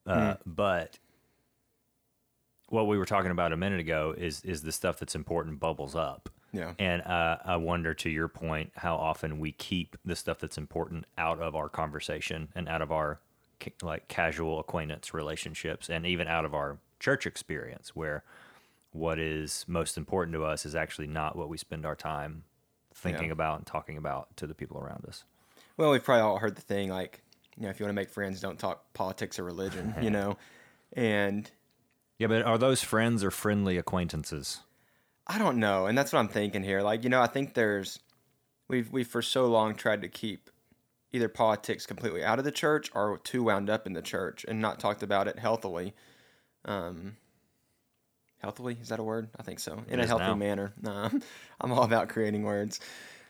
Uh, 0.05 0.35
But 0.45 0.97
what 2.69 2.87
we 2.87 2.97
were 2.97 3.05
talking 3.05 3.31
about 3.31 3.53
a 3.53 3.57
minute 3.57 3.79
ago 3.79 4.13
is 4.17 4.41
is 4.43 4.61
the 4.61 4.71
stuff 4.71 4.99
that's 4.99 5.15
important 5.15 5.59
bubbles 5.59 5.95
up. 5.95 6.29
Yeah. 6.53 6.73
And 6.79 7.01
uh, 7.03 7.37
I 7.43 7.57
wonder, 7.57 7.93
to 7.95 8.09
your 8.09 8.27
point, 8.29 8.71
how 8.75 8.95
often 8.95 9.39
we 9.39 9.51
keep 9.51 9.97
the 10.05 10.15
stuff 10.15 10.39
that's 10.39 10.57
important 10.57 11.05
out 11.17 11.39
of 11.41 11.55
our 11.55 11.69
conversation 11.69 12.47
and 12.55 12.67
out 12.69 12.81
of 12.81 12.91
our 12.91 13.19
like 13.81 14.07
casual 14.07 14.59
acquaintance 14.59 15.13
relationships, 15.13 15.89
and 15.89 16.05
even 16.05 16.27
out 16.27 16.45
of 16.45 16.53
our 16.53 16.77
church 16.99 17.25
experience, 17.25 17.95
where 17.95 18.23
what 18.91 19.19
is 19.19 19.65
most 19.67 19.97
important 19.97 20.33
to 20.33 20.43
us 20.43 20.65
is 20.65 20.73
actually 20.73 21.07
not 21.07 21.35
what 21.35 21.49
we 21.49 21.57
spend 21.57 21.85
our 21.85 21.95
time 21.95 22.43
thinking 22.93 23.27
Yeah. 23.27 23.33
about 23.33 23.57
and 23.57 23.67
talking 23.67 23.97
about 23.97 24.35
to 24.37 24.47
the 24.47 24.55
people 24.55 24.79
around 24.79 25.05
us. 25.05 25.23
Well, 25.75 25.91
we've 25.91 26.03
probably 26.03 26.21
all 26.21 26.37
heard 26.39 26.55
the 26.55 26.61
thing 26.61 26.89
like, 26.89 27.21
you 27.55 27.63
know, 27.63 27.69
if 27.69 27.79
you 27.79 27.85
want 27.85 27.91
to 27.91 28.01
make 28.01 28.09
friends, 28.09 28.39
don't 28.39 28.57
talk 28.57 28.91
politics 28.93 29.37
or 29.37 29.43
religion. 29.43 29.93
you 30.01 30.09
know, 30.09 30.37
and 30.93 31.51
Yeah, 32.19 32.27
but 32.27 32.43
are 32.43 32.57
those 32.57 32.83
friends 32.83 33.23
or 33.23 33.31
friendly 33.31 33.77
acquaintances? 33.77 34.61
I 35.27 35.37
don't 35.37 35.57
know, 35.57 35.85
and 35.87 35.97
that's 35.97 36.13
what 36.13 36.19
I'm 36.19 36.29
thinking 36.29 36.63
here. 36.63 36.81
Like, 36.81 37.03
you 37.03 37.09
know, 37.09 37.21
I 37.21 37.27
think 37.27 37.53
there's 37.53 37.99
we've 38.67 38.91
we've 38.91 39.07
for 39.07 39.21
so 39.21 39.45
long 39.47 39.75
tried 39.75 40.01
to 40.01 40.07
keep 40.09 40.49
either 41.11 41.29
politics 41.29 41.85
completely 41.85 42.23
out 42.23 42.39
of 42.39 42.45
the 42.45 42.51
church 42.51 42.89
or 42.93 43.17
too 43.23 43.43
wound 43.43 43.69
up 43.69 43.85
in 43.87 43.93
the 43.93 44.01
church 44.01 44.45
and 44.47 44.59
not 44.61 44.79
talked 44.79 45.03
about 45.03 45.27
it 45.27 45.39
healthily. 45.39 45.93
Um, 46.65 47.17
healthily 48.39 48.77
is 48.81 48.89
that 48.89 48.99
a 48.99 49.03
word? 49.03 49.29
I 49.39 49.43
think 49.43 49.59
so. 49.59 49.83
In 49.87 49.99
It 49.99 50.03
a 50.03 50.07
healthy 50.07 50.25
now. 50.25 50.35
manner. 50.35 50.73
Nah, 50.81 51.09
I'm 51.61 51.71
all 51.71 51.83
about 51.83 52.09
creating 52.09 52.43
words, 52.43 52.79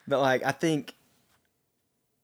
but 0.08 0.22
like 0.22 0.44
I 0.44 0.52
think. 0.52 0.94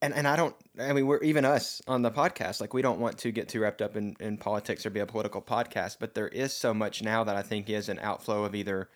And, 0.04 0.14
and 0.14 0.28
I 0.28 0.36
don't. 0.36 0.54
I 0.78 0.92
mean, 0.92 1.08
we're 1.08 1.22
even 1.22 1.46
us 1.46 1.82
on 1.88 2.02
the 2.02 2.12
podcast. 2.12 2.60
Like, 2.60 2.74
we 2.74 2.82
don't 2.82 3.00
want 3.00 3.18
to 3.20 3.32
get 3.32 3.48
too 3.48 3.62
wrapped 3.62 3.82
up 3.82 3.96
in, 3.96 4.18
in 4.20 4.38
politics 4.38 4.86
or 4.86 4.90
be 4.90 5.00
a 5.00 5.06
political 5.06 5.42
podcast. 5.42 5.96
But 5.98 6.14
there 6.14 6.28
is 6.28 6.52
so 6.52 6.74
much 6.74 7.02
now 7.02 7.24
that 7.24 7.38
I 7.38 7.42
think 7.42 7.70
is 7.70 7.88
an 7.88 8.00
outflow 8.00 8.44
of 8.44 8.54
either 8.54 8.90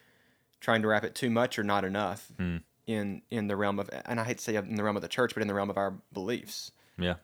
trying 0.60 0.82
to 0.82 0.90
wrap 0.90 1.06
it 1.06 1.16
too 1.16 1.30
much 1.30 1.58
or 1.58 1.64
not 1.64 1.86
enough 1.86 2.30
hmm. 2.38 2.58
in 2.88 3.22
in 3.30 3.48
the 3.48 3.56
realm 3.56 3.80
of 3.80 3.90
and 4.06 4.20
I 4.20 4.26
hate 4.26 4.40
to 4.40 4.44
say 4.44 4.56
in 4.56 4.76
the 4.76 4.84
realm 4.84 4.98
of 4.98 5.02
the 5.02 5.08
church, 5.08 5.34
but 5.34 5.42
in 5.42 5.48
the 5.48 5.54
realm 5.54 5.70
of 5.70 5.78
our 5.78 5.94
beliefs. 6.12 6.72
Yeah. 7.00 7.16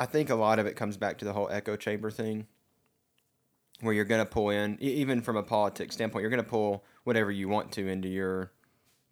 I 0.00 0.06
think 0.06 0.30
a 0.30 0.34
lot 0.34 0.58
of 0.58 0.64
it 0.64 0.74
comes 0.74 0.96
back 0.96 1.18
to 1.18 1.26
the 1.26 1.34
whole 1.34 1.50
echo 1.50 1.76
chamber 1.76 2.10
thing, 2.10 2.46
where 3.80 3.92
you're 3.92 4.06
going 4.06 4.24
to 4.24 4.30
pull 4.30 4.48
in, 4.48 4.78
even 4.80 5.20
from 5.20 5.36
a 5.36 5.42
politics 5.42 5.94
standpoint, 5.94 6.22
you're 6.22 6.30
going 6.30 6.42
to 6.42 6.48
pull 6.48 6.84
whatever 7.04 7.30
you 7.30 7.48
want 7.50 7.72
to 7.72 7.86
into 7.86 8.08
your 8.08 8.52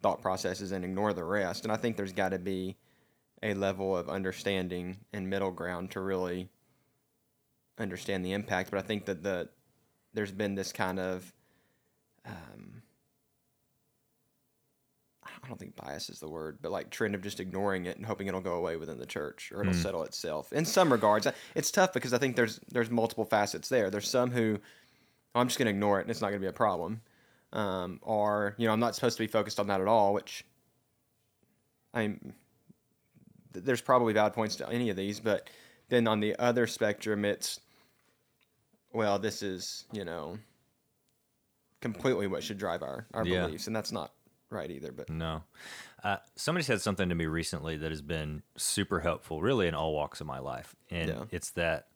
thought 0.01 0.21
processes 0.21 0.71
and 0.71 0.83
ignore 0.83 1.13
the 1.13 1.23
rest. 1.23 1.63
And 1.63 1.71
I 1.71 1.75
think 1.75 1.95
there's 1.97 2.13
got 2.13 2.29
to 2.29 2.39
be 2.39 2.77
a 3.43 3.53
level 3.53 3.95
of 3.95 4.09
understanding 4.09 4.97
and 5.13 5.29
middle 5.29 5.51
ground 5.51 5.91
to 5.91 5.99
really 5.99 6.49
understand 7.77 8.25
the 8.25 8.33
impact. 8.33 8.71
But 8.71 8.79
I 8.79 8.83
think 8.83 9.05
that 9.05 9.23
the 9.23 9.49
there's 10.13 10.31
been 10.31 10.55
this 10.55 10.71
kind 10.71 10.99
of 10.99 11.33
um, 12.25 12.81
I 15.25 15.47
don't 15.47 15.59
think 15.59 15.75
bias 15.75 16.09
is 16.09 16.19
the 16.19 16.27
word, 16.27 16.57
but 16.61 16.71
like 16.71 16.89
trend 16.89 17.15
of 17.15 17.21
just 17.21 17.39
ignoring 17.39 17.85
it 17.85 17.97
and 17.97 18.05
hoping 18.05 18.27
it'll 18.27 18.41
go 18.41 18.55
away 18.55 18.75
within 18.75 18.99
the 18.99 19.05
church 19.05 19.51
or 19.53 19.61
it'll 19.61 19.73
settle 19.73 20.03
itself. 20.03 20.51
In 20.51 20.65
some 20.65 20.91
regards, 20.91 21.27
it's 21.55 21.71
tough 21.71 21.93
because 21.93 22.13
I 22.13 22.17
think 22.17 22.35
there's 22.35 22.59
there's 22.69 22.89
multiple 22.89 23.25
facets 23.25 23.69
there. 23.69 23.89
There's 23.89 24.09
some 24.09 24.31
who 24.31 24.59
oh, 25.35 25.39
I'm 25.39 25.47
just 25.47 25.59
going 25.59 25.67
to 25.67 25.71
ignore 25.71 25.99
it 25.99 26.03
and 26.03 26.11
it's 26.11 26.21
not 26.21 26.29
going 26.29 26.41
to 26.41 26.45
be 26.45 26.49
a 26.49 26.53
problem, 26.53 27.01
um, 27.53 27.99
or 28.01 28.55
you 28.57 28.67
know 28.67 28.73
I'm 28.73 28.79
not 28.79 28.95
supposed 28.95 29.17
to 29.17 29.23
be 29.23 29.27
focused 29.27 29.59
on 29.59 29.67
that 29.67 29.79
at 29.79 29.87
all. 29.87 30.13
Which 30.13 30.43
I 31.93 32.07
mean, 32.07 32.33
there's 33.63 33.81
probably 33.81 34.13
valid 34.13 34.33
points 34.33 34.55
to 34.57 34.69
any 34.69 34.89
of 34.89 34.95
these, 34.95 35.19
but 35.19 35.49
then 35.89 36.07
on 36.07 36.19
the 36.19 36.35
other 36.37 36.67
spectrum, 36.67 37.25
it's 37.25 37.59
well, 38.93 39.19
this 39.19 39.41
is 39.43 39.85
you 39.91 40.05
know 40.05 40.37
completely 41.81 42.27
what 42.27 42.43
should 42.43 42.57
drive 42.57 42.81
our 42.83 43.05
our 43.13 43.25
Yeah. 43.25 43.45
beliefs, 43.45 43.67
and 43.67 43.75
that's 43.75 43.91
not 43.91 44.13
right 44.49 44.71
either. 44.71 44.91
But 44.91 45.09
No. 45.09 45.43
Uh, 46.03 46.17
somebody 46.35 46.63
said 46.63 46.81
something 46.81 47.09
to 47.09 47.15
me 47.15 47.25
recently 47.25 47.77
that 47.77 47.91
has 47.91 48.01
been 48.01 48.43
super 48.55 48.99
helpful, 49.01 49.41
really 49.41 49.67
in 49.67 49.73
all 49.73 49.93
walks 49.93 50.21
of 50.21 50.27
my 50.27 50.39
life. 50.39 50.75
And 50.89 51.09
Yeah. 51.09 51.25
it's 51.31 51.49
that 51.51 51.87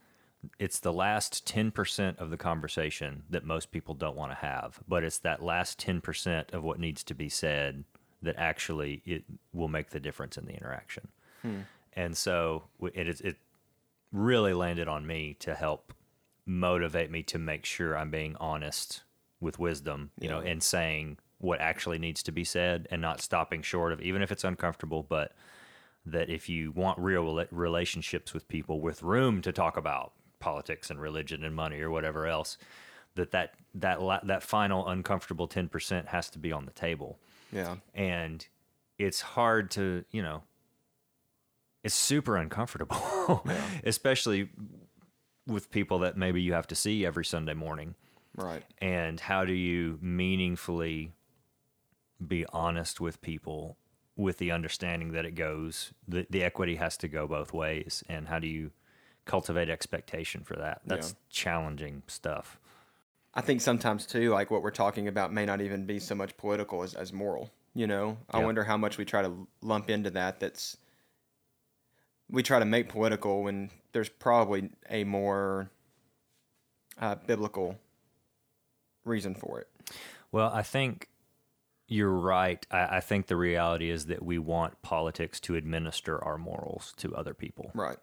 it's 0.58 0.80
the 0.80 0.91
last 0.91 1.46
10% 1.46 2.18
of 2.18 2.32
the 2.32 2.38
conversation 2.38 3.24
that 3.30 3.46
most 3.46 3.72
people 3.72 3.94
don't 3.94 4.15
want 4.15 4.32
to 4.32 4.36
have, 4.36 4.82
but 4.88 5.03
it's 5.03 5.20
that 5.20 5.44
last 5.44 5.80
10% 5.80 6.51
of 6.51 6.63
what 6.63 6.80
needs 6.80 7.03
to 7.03 7.13
be 7.13 7.30
said 7.30 7.84
that 8.24 8.36
actually 8.38 9.03
it 9.06 9.24
will 9.53 9.68
make 9.68 9.91
the 9.91 10.00
difference 10.00 10.38
in 10.39 10.46
the 10.46 10.53
interaction. 10.53 11.10
And 11.93 12.15
so 12.15 12.63
it 12.93 13.07
it 13.21 13.38
really 14.12 14.53
landed 14.53 14.88
on 14.88 15.05
me 15.05 15.36
to 15.39 15.55
help 15.55 15.93
motivate 16.45 17.12
me 17.12 17.24
to 17.24 17.38
make 17.38 17.65
sure 17.65 17.98
I'm 17.98 18.12
being 18.12 18.36
honest 18.39 19.03
with 19.39 19.60
wisdom, 19.60 20.12
you 20.19 20.29
know, 20.29 20.39
and 20.39 20.62
saying 20.62 21.17
what 21.39 21.60
actually 21.60 21.98
needs 21.98 22.21
to 22.24 22.31
be 22.31 22.43
said 22.43 22.88
and 22.91 23.01
not 23.01 23.19
stopping 23.21 23.62
short 23.62 23.91
of 23.91 24.01
even 24.01 24.21
if 24.21 24.31
it's 24.31 24.43
uncomfortable, 24.43 25.03
but 25.07 25.33
that 26.05 26.29
if 26.29 26.50
you 26.50 26.71
want 26.71 26.98
real 27.00 27.45
relationships 27.51 28.33
with 28.33 28.48
people 28.48 28.79
with 28.79 29.03
room 29.03 29.41
to 29.41 29.51
talk 29.51 29.77
about 29.77 30.13
politics 30.39 30.89
and 30.89 31.00
religion 31.00 31.43
and 31.43 31.55
money 31.55 31.79
or 31.81 31.89
whatever 31.89 32.27
else, 32.27 32.57
that 33.15 33.31
that 33.31 33.53
that 33.75 34.01
la- 34.01 34.24
that 34.24 34.43
final 34.43 34.88
uncomfortable 34.88 35.48
10% 35.48 36.07
has 36.07 36.29
to 36.29 36.39
be 36.39 36.51
on 36.51 36.65
the 36.65 36.71
table. 36.71 37.19
Yeah, 37.51 37.75
and 37.93 38.45
it's 38.98 39.21
hard 39.21 39.71
to 39.71 40.05
you 40.12 40.21
know 40.21 40.43
it's 41.83 41.95
super 41.95 42.38
uncomfortable 42.38 43.43
especially 43.83 44.50
with 45.47 45.71
people 45.71 46.00
that 46.00 46.15
maybe 46.17 46.41
you 46.41 46.53
have 46.53 46.67
to 46.67 46.75
see 46.75 47.05
every 47.05 47.25
sunday 47.25 47.53
morning 47.53 47.95
right, 48.35 48.63
and 48.79 49.19
how 49.19 49.43
do 49.45 49.53
you 49.53 49.97
meaningfully 50.01 51.13
be 52.25 52.45
honest 52.53 53.01
with 53.01 53.21
people 53.21 53.77
with 54.15 54.38
the 54.38 54.51
understanding 54.51 55.11
that 55.13 55.25
it 55.25 55.33
goes 55.35 55.93
the, 56.07 56.27
the 56.29 56.43
equity 56.43 56.75
has 56.75 56.97
to 56.97 57.07
go 57.07 57.27
both 57.27 57.53
ways 57.53 58.03
and 58.07 58.27
how 58.27 58.38
do 58.39 58.47
you 58.47 58.71
cultivate 59.25 59.69
expectation 59.69 60.43
for 60.43 60.55
that 60.55 60.81
that's 60.85 61.09
Yeah. 61.09 61.15
challenging 61.29 62.03
stuff 62.07 62.59
I 63.33 63.39
think 63.39 63.61
sometimes 63.61 64.05
too, 64.05 64.31
like 64.31 64.51
what 64.51 64.61
we're 64.61 64.71
talking 64.71 65.07
about 65.07 65.31
may 65.31 65.45
not 65.45 65.61
even 65.61 65.85
be 65.85 66.00
so 66.00 66.13
much 66.13 66.35
political 66.35 66.83
as, 66.83 66.93
as 66.95 67.13
moral. 67.13 67.50
You 67.73 67.88
know, 67.88 68.17
I 68.29 68.39
Yeah. 68.39 68.45
wonder 68.45 68.65
how 68.65 68.75
much 68.75 68.97
we 68.97 69.05
try 69.05 69.21
to 69.21 69.47
lump 69.61 69.89
into 69.89 70.09
that. 70.09 70.41
That's 70.41 70.75
we 72.31 72.43
try 72.43 72.59
to 72.59 72.65
make 72.65 72.89
political 72.89 73.43
when 73.43 73.69
there's 73.91 74.09
probably 74.09 74.69
a 74.89 75.03
more 75.03 75.69
uh, 77.00 77.15
biblical 77.27 77.77
reason 79.05 79.35
for 79.35 79.59
it. 79.59 79.67
Well, 80.31 80.50
I 80.53 80.61
think 80.61 81.09
you're 81.88 82.09
right. 82.09 82.65
I, 82.71 82.97
I 82.97 83.00
think 83.01 83.27
the 83.27 83.35
reality 83.35 83.89
is 83.89 84.05
that 84.05 84.23
we 84.23 84.39
want 84.39 84.81
politics 84.81 85.39
to 85.41 85.55
administer 85.55 86.23
our 86.23 86.38
morals 86.38 86.93
to 86.97 87.13
other 87.15 87.33
people, 87.33 87.71
Right. 87.73 87.97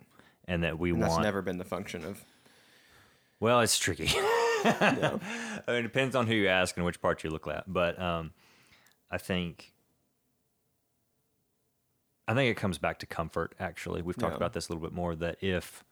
and 0.47 0.63
that 0.63 0.79
we 0.79 0.91
And 0.91 1.03
that's 1.03 1.19
never 1.19 1.41
been 1.43 1.59
the 1.59 1.65
function 1.65 2.05
of. 2.05 2.23
Well, 3.41 3.61
it's 3.61 3.79
tricky. 3.79 4.11
I 4.65 5.21
mean, 5.69 5.77
it 5.77 5.83
depends 5.83 6.17
on 6.17 6.27
who 6.27 6.35
you 6.35 6.49
ask 6.49 6.77
and 6.77 6.85
which 6.85 7.01
part 7.01 7.23
you 7.25 7.31
look 7.31 7.47
at, 7.47 7.65
but 7.73 7.99
um, 8.01 8.33
I 9.11 9.17
think. 9.19 9.73
I 12.29 12.35
think 12.35 12.51
it 12.51 12.61
comes 12.61 12.79
back 12.79 12.99
to 13.01 13.07
comfort. 13.07 13.55
Actually, 13.59 14.03
we've 14.03 14.17
talked 14.17 14.33
Yeah. 14.35 14.37
about 14.37 14.53
this 14.53 14.69
a 14.69 14.73
little 14.73 14.87
bit 14.87 14.95
more. 14.95 15.17
That 15.17 15.43
if, 15.43 15.83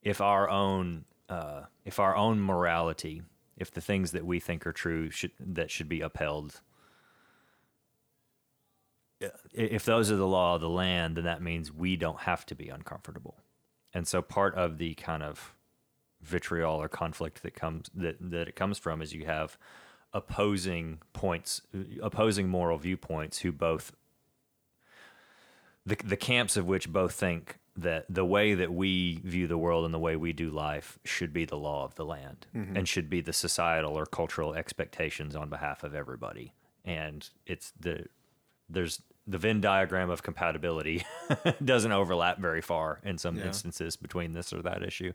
if 0.00 0.20
our 0.20 0.48
own, 0.48 1.04
uh, 1.28 1.64
if 1.84 1.98
our 1.98 2.14
own 2.16 2.40
morality, 2.40 3.22
if 3.56 3.70
the 3.70 3.80
things 3.80 4.12
that 4.12 4.24
we 4.24 4.38
think 4.40 4.66
are 4.66 4.72
true 4.72 5.10
should 5.10 5.32
that 5.40 5.70
should 5.70 5.88
be 5.88 6.00
upheld, 6.00 6.62
if 9.52 9.84
those 9.84 10.10
are 10.10 10.16
the 10.16 10.26
law 10.26 10.54
of 10.56 10.60
the 10.60 10.68
land, 10.68 11.16
then 11.16 11.24
that 11.24 11.42
means 11.42 11.72
we 11.72 11.96
don't 11.96 12.20
have 12.20 12.44
to 12.46 12.54
be 12.54 12.68
uncomfortable. 12.68 13.38
And 13.94 14.06
so 14.08 14.22
part 14.22 14.54
of 14.54 14.78
the 14.78 14.94
kind 14.94 15.22
of 15.22 15.54
vitriol 16.20 16.80
or 16.80 16.88
conflict 16.88 17.42
that 17.42 17.54
comes 17.54 17.90
that, 17.94 18.16
that 18.20 18.48
it 18.48 18.56
comes 18.56 18.78
from 18.78 19.02
is 19.02 19.12
you 19.12 19.26
have 19.26 19.58
opposing 20.12 21.00
points 21.12 21.62
opposing 22.02 22.48
moral 22.48 22.78
viewpoints 22.78 23.38
who 23.38 23.50
both 23.50 23.92
the, 25.86 25.96
the 26.04 26.16
camps 26.16 26.56
of 26.56 26.66
which 26.66 26.92
both 26.92 27.12
think 27.12 27.58
that 27.76 28.04
the 28.08 28.24
way 28.24 28.54
that 28.54 28.72
we 28.72 29.20
view 29.24 29.46
the 29.46 29.56
world 29.56 29.84
and 29.84 29.94
the 29.94 29.98
way 29.98 30.14
we 30.14 30.32
do 30.32 30.50
life 30.50 30.98
should 31.04 31.32
be 31.32 31.44
the 31.44 31.56
law 31.56 31.84
of 31.84 31.94
the 31.94 32.04
land 32.04 32.46
mm-hmm. 32.54 32.76
and 32.76 32.88
should 32.88 33.08
be 33.08 33.20
the 33.20 33.32
societal 33.32 33.96
or 33.96 34.04
cultural 34.04 34.54
expectations 34.54 35.34
on 35.34 35.48
behalf 35.48 35.82
of 35.82 35.94
everybody 35.94 36.52
and 36.84 37.30
it's 37.46 37.72
the 37.78 38.04
there's 38.68 39.02
the 39.26 39.38
Venn 39.38 39.60
diagram 39.60 40.10
of 40.10 40.22
compatibility 40.22 41.04
doesn't 41.64 41.92
overlap 41.92 42.38
very 42.38 42.60
far 42.60 43.00
in 43.04 43.18
some 43.18 43.36
Yeah. 43.36 43.46
instances 43.46 43.96
between 43.96 44.32
this 44.32 44.52
or 44.52 44.62
that 44.62 44.82
issue. 44.82 45.12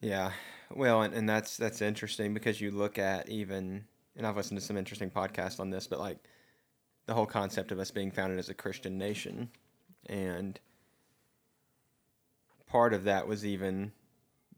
Yeah, 0.00 0.32
well, 0.74 1.02
and, 1.02 1.14
and 1.14 1.28
that's 1.28 1.56
that's 1.56 1.82
interesting 1.82 2.34
because 2.34 2.60
you 2.60 2.70
look 2.70 2.98
at 2.98 3.28
even, 3.28 3.84
and 4.14 4.26
I've 4.26 4.36
listened 4.36 4.58
to 4.60 4.64
some 4.64 4.76
interesting 4.76 5.10
podcasts 5.10 5.58
on 5.60 5.70
this, 5.70 5.86
but 5.86 5.98
like 5.98 6.18
the 7.06 7.14
whole 7.14 7.26
concept 7.26 7.72
of 7.72 7.78
us 7.78 7.90
being 7.90 8.10
founded 8.10 8.38
as 8.38 8.48
a 8.48 8.54
Christian 8.54 8.98
nation, 8.98 9.50
and 10.06 10.58
part 12.66 12.92
of 12.94 13.04
that 13.04 13.26
was 13.26 13.44
even 13.44 13.92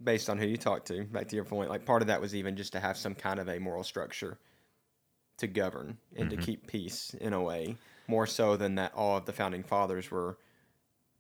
based 0.03 0.31
on 0.31 0.39
who 0.39 0.47
you 0.47 0.57
talked 0.57 0.87
to. 0.89 1.05
Back 1.05 1.29
to 1.29 1.37
your 1.37 1.45
point, 1.45 1.71
like 1.71 1.85
part 1.85 2.03
of 2.03 2.09
that 2.09 2.21
was 2.21 2.35
even 2.35 2.57
just 2.57 2.73
to 2.73 2.81
have 2.81 2.97
some 2.97 3.15
kind 3.15 3.39
of 3.41 3.49
a 3.49 3.59
moral 3.59 3.85
structure 3.85 4.39
to 5.39 5.47
govern 5.47 5.97
and 6.17 6.31
to 6.31 6.37
keep 6.37 6.67
peace 6.67 7.15
in 7.21 7.33
a 7.33 7.41
way, 7.41 7.77
more 8.09 8.27
so 8.27 8.57
than 8.57 8.75
that 8.75 8.93
all 8.95 9.17
of 9.17 9.25
the 9.25 9.33
founding 9.33 9.63
fathers 9.63 10.11
were 10.11 10.37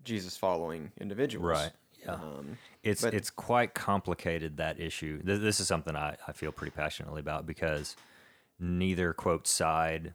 Jesus 0.05 0.37
following 0.37 0.91
individuals. 1.01 1.71
Yeah. 2.05 2.13
Um, 2.15 2.59
It's 2.83 3.03
But- 3.03 3.15
it's 3.15 3.31
quite 3.31 3.75
complicated 3.75 4.57
that 4.57 4.81
issue. 4.81 5.21
Th- 5.23 5.41
This 5.41 5.61
is 5.61 5.67
something 5.69 5.95
I, 5.97 6.17
I 6.27 6.33
feel 6.33 6.53
pretty 6.53 6.71
passionately 6.71 7.21
about 7.21 7.47
because 7.47 7.97
neither 8.59 9.13
quote 9.13 9.47
side 9.47 10.15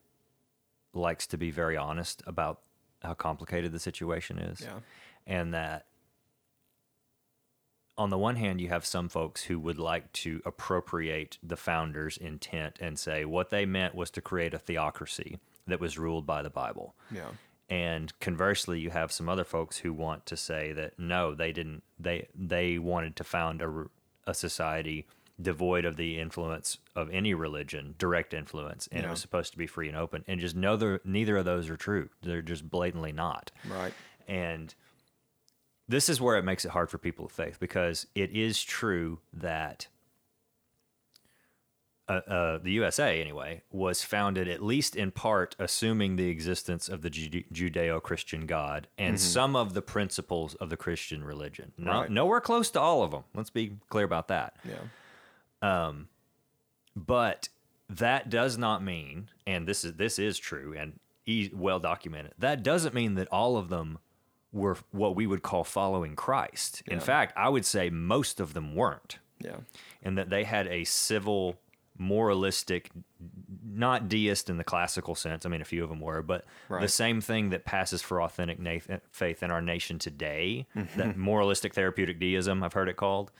likes 0.93 1.25
to 1.27 1.38
be 1.38 1.50
very 1.51 1.75
honest 1.77 2.24
about 2.25 2.62
how 3.03 3.13
complicated 3.13 3.72
the 3.72 3.79
situation 3.79 4.38
is. 4.38 4.62
Yeah. 4.62 4.79
And 5.25 5.53
that 5.53 5.86
on 7.98 8.10
the 8.10 8.17
one 8.17 8.36
hand 8.36 8.60
you 8.60 8.69
have 8.69 8.86
some 8.86 9.07
folks 9.07 9.43
who 9.43 9.60
would 9.60 9.77
like 9.77 10.12
to 10.13 10.41
appropriate 10.45 11.38
the 11.43 11.55
founders' 11.55 12.17
intent 12.17 12.77
and 12.79 12.98
say 12.98 13.24
what 13.25 13.50
they 13.50 13.65
meant 13.65 13.95
was 13.95 14.10
to 14.12 14.22
create 14.22 14.53
a 14.53 14.60
theocracy 14.60 15.39
that 15.67 15.79
was 15.79 15.98
ruled 15.98 16.25
by 16.25 16.41
the 16.41 16.50
Bible. 16.50 16.95
yeah. 17.12 17.29
And 17.69 18.17
conversely, 18.19 18.79
you 18.79 18.89
have 18.89 19.12
some 19.12 19.29
other 19.29 19.45
folks 19.45 19.77
who 19.77 19.93
want 19.93 20.25
to 20.27 20.38
say 20.38 20.74
that 20.74 21.00
no, 21.00 21.33
they 21.33 21.51
didn't. 21.51 21.81
They 21.98 22.27
they 22.36 22.77
wanted 22.77 23.15
to 23.15 23.24
found 23.24 23.62
a, 23.62 23.86
a 24.27 24.33
society 24.33 25.07
devoid 25.44 25.86
of 25.86 25.96
the 25.98 26.20
influence 26.20 26.78
of 26.96 27.10
any 27.12 27.34
religion, 27.34 27.96
direct 27.98 28.34
influence, 28.34 28.88
and 28.92 29.06
it 29.06 29.10
was 29.10 29.20
supposed 29.20 29.52
to 29.52 29.58
be 29.58 29.68
free 29.68 29.88
and 29.88 29.98
open. 29.98 30.24
And 30.28 30.40
just 30.40 30.56
neither 30.56 31.00
neither 31.06 31.38
of 31.38 31.46
those 31.46 31.70
are 31.70 31.78
true. 31.78 32.10
They're 32.22 32.42
just 32.42 32.70
blatantly 32.70 33.12
not. 33.12 33.52
Right. 33.70 33.94
And 34.28 34.74
this 35.88 36.08
is 36.10 36.22
where 36.22 36.38
it 36.38 36.44
makes 36.44 36.66
it 36.66 36.72
hard 36.72 36.90
for 36.90 36.98
people 36.98 37.26
of 37.26 37.32
faith 37.32 37.60
because 37.60 38.08
it 38.16 38.32
is 38.32 38.64
true 38.64 39.20
that 39.34 39.88
uh, 42.10 42.20
uh, 42.28 42.58
the 42.58 42.72
USA, 42.72 43.22
anyway, 43.22 43.62
was 43.72 44.04
founded 44.04 44.48
at 44.50 44.62
least 44.62 44.96
in 44.96 45.10
part 45.12 45.56
assuming 45.58 46.18
the 46.18 46.28
existence 46.30 46.90
of 46.90 47.02
the 47.02 47.10
Jude- 47.10 47.46
Judeo 47.54 48.02
Christian 48.02 48.46
God 48.46 48.88
and 48.98 49.20
some 49.20 49.56
of 49.56 49.74
the 49.74 49.82
principles 49.82 50.54
of 50.56 50.70
the 50.70 50.76
Christian 50.76 51.24
religion. 51.24 51.72
No, 51.78 51.92
Right. 52.02 52.12
Nowhere 52.12 52.42
close 52.42 52.70
to 52.72 52.80
all 52.82 53.04
of 53.04 53.12
them. 53.12 53.24
Let's 53.34 53.50
be 53.50 53.78
clear 53.90 54.04
about 54.06 54.28
that. 54.28 54.56
Yeah. 54.68 54.76
But 56.96 57.50
that 57.89 58.29
does 58.29 58.58
not 58.58 58.84
mean, 58.84 59.29
and 59.48 59.67
this 59.67 59.84
is 59.84 59.93
this 59.93 60.20
is 60.20 60.38
true 60.38 60.74
and 60.77 61.00
e- 61.25 61.50
well 61.53 61.79
documented. 61.79 62.34
That 62.38 62.63
doesn't 62.63 62.93
mean 62.93 63.15
that 63.15 63.27
all 63.32 63.58
of 63.58 63.70
them 63.70 64.00
were 64.51 64.77
what 64.91 65.15
we 65.15 65.25
would 65.25 65.41
call 65.41 65.63
following 65.63 66.15
Christ. 66.15 66.84
In 66.86 67.00
fact, 67.00 67.34
I 67.36 67.50
would 67.50 67.65
say 67.65 67.89
most 67.89 68.39
of 68.39 68.53
them 68.53 68.75
weren't, 68.75 69.17
Yeah. 69.39 69.58
and 70.03 70.17
that 70.20 70.29
they 70.29 70.43
had 70.43 70.67
a 70.67 70.84
civil, 70.84 71.58
moralistic 71.98 72.91
not 73.65 74.08
deist 74.08 74.50
in 74.51 74.58
the 74.58 74.63
classical 74.63 75.15
sense. 75.15 75.43
I 75.46 75.50
mean, 75.50 75.62
a 75.62 75.65
few 75.65 75.82
of 75.84 75.89
them 75.89 76.00
were, 76.00 76.22
but 76.22 76.46
the 76.70 76.88
same 76.88 77.22
thing 77.22 77.50
that 77.50 77.65
passes 77.65 78.03
for 78.03 78.22
authentic 78.22 78.60
na- 78.60 78.98
faith 79.12 79.41
in 79.41 79.50
our 79.50 79.62
nation 79.62 79.98
today, 79.98 80.67
Mm-hmm. 80.75 81.00
that 81.00 81.17
moralistic 81.17 81.74
therapeutic 81.74 82.20
deism, 82.20 82.62
I've 82.63 82.74
heard 82.74 82.89
it 82.89 82.98
called, 82.98 83.32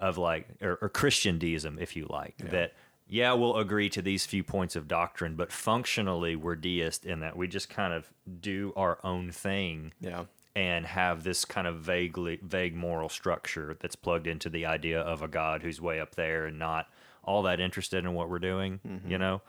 of 0.00 0.18
like, 0.18 0.46
or, 0.60 0.78
or 0.82 0.88
Christian 0.88 1.38
deism, 1.38 1.78
if 1.80 1.96
you 1.96 2.06
like, 2.08 2.36
that, 2.50 2.72
yeah, 3.08 3.32
we'll 3.32 3.56
agree 3.56 3.88
to 3.90 4.02
these 4.02 4.26
few 4.26 4.44
points 4.44 4.76
of 4.76 4.86
doctrine, 4.86 5.34
but 5.34 5.50
functionally 5.50 6.36
we're 6.36 6.54
deist 6.56 7.04
in 7.06 7.20
that 7.20 7.36
we 7.36 7.48
just 7.48 7.68
kind 7.68 7.92
of 7.92 8.12
do 8.40 8.72
our 8.76 8.98
own 9.02 9.30
thing 9.32 9.92
Yeah. 10.00 10.24
and 10.54 10.84
have 10.86 11.24
this 11.24 11.44
kind 11.44 11.66
of 11.66 11.76
vaguely 11.80 12.38
vague 12.42 12.74
moral 12.74 13.08
structure 13.08 13.76
that's 13.80 13.96
plugged 13.96 14.26
into 14.26 14.48
the 14.50 14.66
idea 14.66 15.00
of 15.00 15.22
a 15.22 15.28
god 15.28 15.62
who's 15.62 15.80
way 15.80 15.98
up 16.00 16.14
there 16.16 16.46
and 16.46 16.58
not 16.58 16.86
all 17.24 17.42
that 17.44 17.60
interested 17.60 18.04
in 18.04 18.12
what 18.14 18.28
we're 18.28 18.38
doing 18.38 18.80
Mm-hmm. 18.86 19.10
you 19.10 19.18
know 19.18 19.40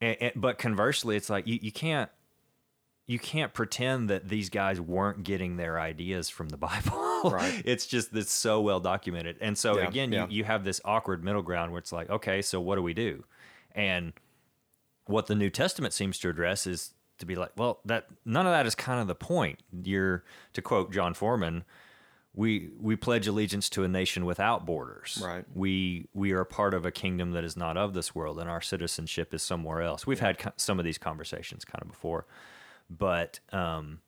and, 0.00 0.16
and- 0.20 0.32
but 0.36 0.58
conversely 0.58 1.16
it's 1.16 1.28
like 1.30 1.46
you, 1.46 1.58
you 1.60 1.72
can't 1.72 2.10
you 3.06 3.18
can't 3.18 3.52
pretend 3.52 4.08
that 4.10 4.28
these 4.28 4.48
guys 4.48 4.80
weren't 4.80 5.24
getting 5.24 5.56
their 5.56 5.78
ideas 5.80 6.28
from 6.28 6.48
the 6.50 6.56
bible 6.68 7.30
Right. 7.30 7.62
it's 7.64 7.86
just 7.86 8.12
that's 8.12 8.32
so 8.32 8.60
well 8.60 8.80
documented 8.80 9.36
and 9.40 9.56
so 9.56 9.78
Yeah, 9.78 9.88
again 9.88 10.12
yeah. 10.12 10.26
you, 10.28 10.38
you 10.38 10.44
have 10.44 10.64
this 10.64 10.80
awkward 10.84 11.22
middle 11.24 11.42
ground 11.42 11.72
where 11.72 11.78
it's 11.78 11.92
like 11.92 12.10
okay 12.10 12.42
so 12.42 12.60
what 12.60 12.76
do 12.76 12.82
we 12.82 12.94
do 12.94 13.24
and 13.74 14.12
what 15.06 15.26
the 15.26 15.34
New 15.34 15.50
Testament 15.50 15.92
seems 15.92 16.18
to 16.20 16.28
address 16.28 16.64
is 16.66 16.94
to 17.18 17.26
be 17.26 17.34
like, 17.34 17.50
well, 17.56 17.80
that 17.84 18.06
none 18.24 18.46
of 18.46 18.52
that 18.52 18.66
is 18.66 18.76
kind 18.76 19.00
of 19.00 19.08
the 19.08 19.16
point. 19.16 19.60
You're 19.82 20.22
to 20.52 20.62
quote 20.62 20.92
John 20.92 21.12
Foreman, 21.12 21.64
we 22.34 22.70
we 22.80 22.94
pledge 22.94 23.26
allegiance 23.26 23.68
to 23.70 23.82
a 23.82 23.88
nation 23.88 24.24
without 24.24 24.64
borders. 24.64 25.20
Right. 25.22 25.44
We 25.54 26.06
we 26.14 26.30
are 26.32 26.40
a 26.40 26.46
part 26.46 26.72
of 26.72 26.86
a 26.86 26.92
kingdom 26.92 27.32
that 27.32 27.42
is 27.42 27.56
not 27.56 27.76
of 27.76 27.94
this 27.94 28.14
world, 28.14 28.38
and 28.38 28.48
our 28.48 28.60
citizenship 28.60 29.34
is 29.34 29.42
somewhere 29.42 29.82
else. 29.82 30.06
We've 30.06 30.20
had 30.20 30.38
co- 30.38 30.52
some 30.56 30.78
of 30.78 30.84
these 30.84 30.98
conversations 30.98 31.64
kind 31.64 31.82
of 31.82 31.88
before, 31.88 32.24
but 32.98 33.40
um, 33.52 34.00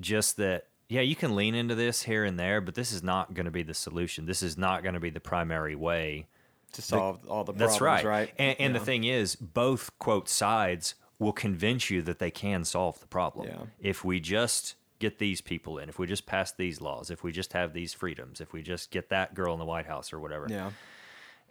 just 0.00 0.36
that. 0.38 0.66
Yeah, 0.88 1.00
you 1.00 1.16
can 1.16 1.34
lean 1.34 1.56
into 1.56 1.74
this 1.74 2.02
here 2.02 2.22
and 2.24 2.38
there, 2.38 2.60
but 2.60 2.76
this 2.76 2.92
is 2.92 3.02
not 3.02 3.34
going 3.34 3.46
to 3.46 3.50
be 3.50 3.64
the 3.64 3.74
solution. 3.74 4.24
This 4.24 4.40
is 4.40 4.56
not 4.56 4.84
going 4.84 4.94
to 4.94 5.00
be 5.00 5.10
the 5.10 5.18
primary 5.18 5.74
way 5.74 6.28
To 6.74 6.82
solve 6.82 7.26
all 7.26 7.42
the 7.42 7.52
problems 7.52 7.72
that's 7.72 7.80
right. 7.80 8.04
right? 8.04 8.32
And, 8.38 8.54
and 8.60 8.72
Yeah. 8.72 8.78
the 8.78 8.84
thing 8.84 9.02
is, 9.02 9.34
both 9.34 9.90
quote 9.98 10.28
sides 10.28 10.94
will 11.18 11.32
convince 11.32 11.90
you 11.90 12.02
that 12.02 12.20
they 12.20 12.30
can 12.30 12.64
solve 12.64 13.00
the 13.00 13.08
problem 13.08 13.48
Yeah. 13.48 13.64
if 13.80 14.04
we 14.04 14.20
just 14.20 14.76
get 15.00 15.18
these 15.18 15.40
people 15.40 15.76
in, 15.78 15.88
if 15.88 15.98
we 15.98 16.06
just 16.06 16.24
pass 16.24 16.52
these 16.52 16.80
laws, 16.80 17.10
if 17.10 17.24
we 17.24 17.32
just 17.32 17.52
have 17.52 17.72
these 17.72 17.92
freedoms, 17.92 18.40
if 18.40 18.52
we 18.52 18.62
just 18.62 18.92
get 18.92 19.08
that 19.08 19.34
girl 19.34 19.54
in 19.54 19.58
the 19.58 19.64
White 19.64 19.86
House 19.86 20.12
or 20.12 20.20
whatever. 20.20 20.46
Yeah. 20.48 20.70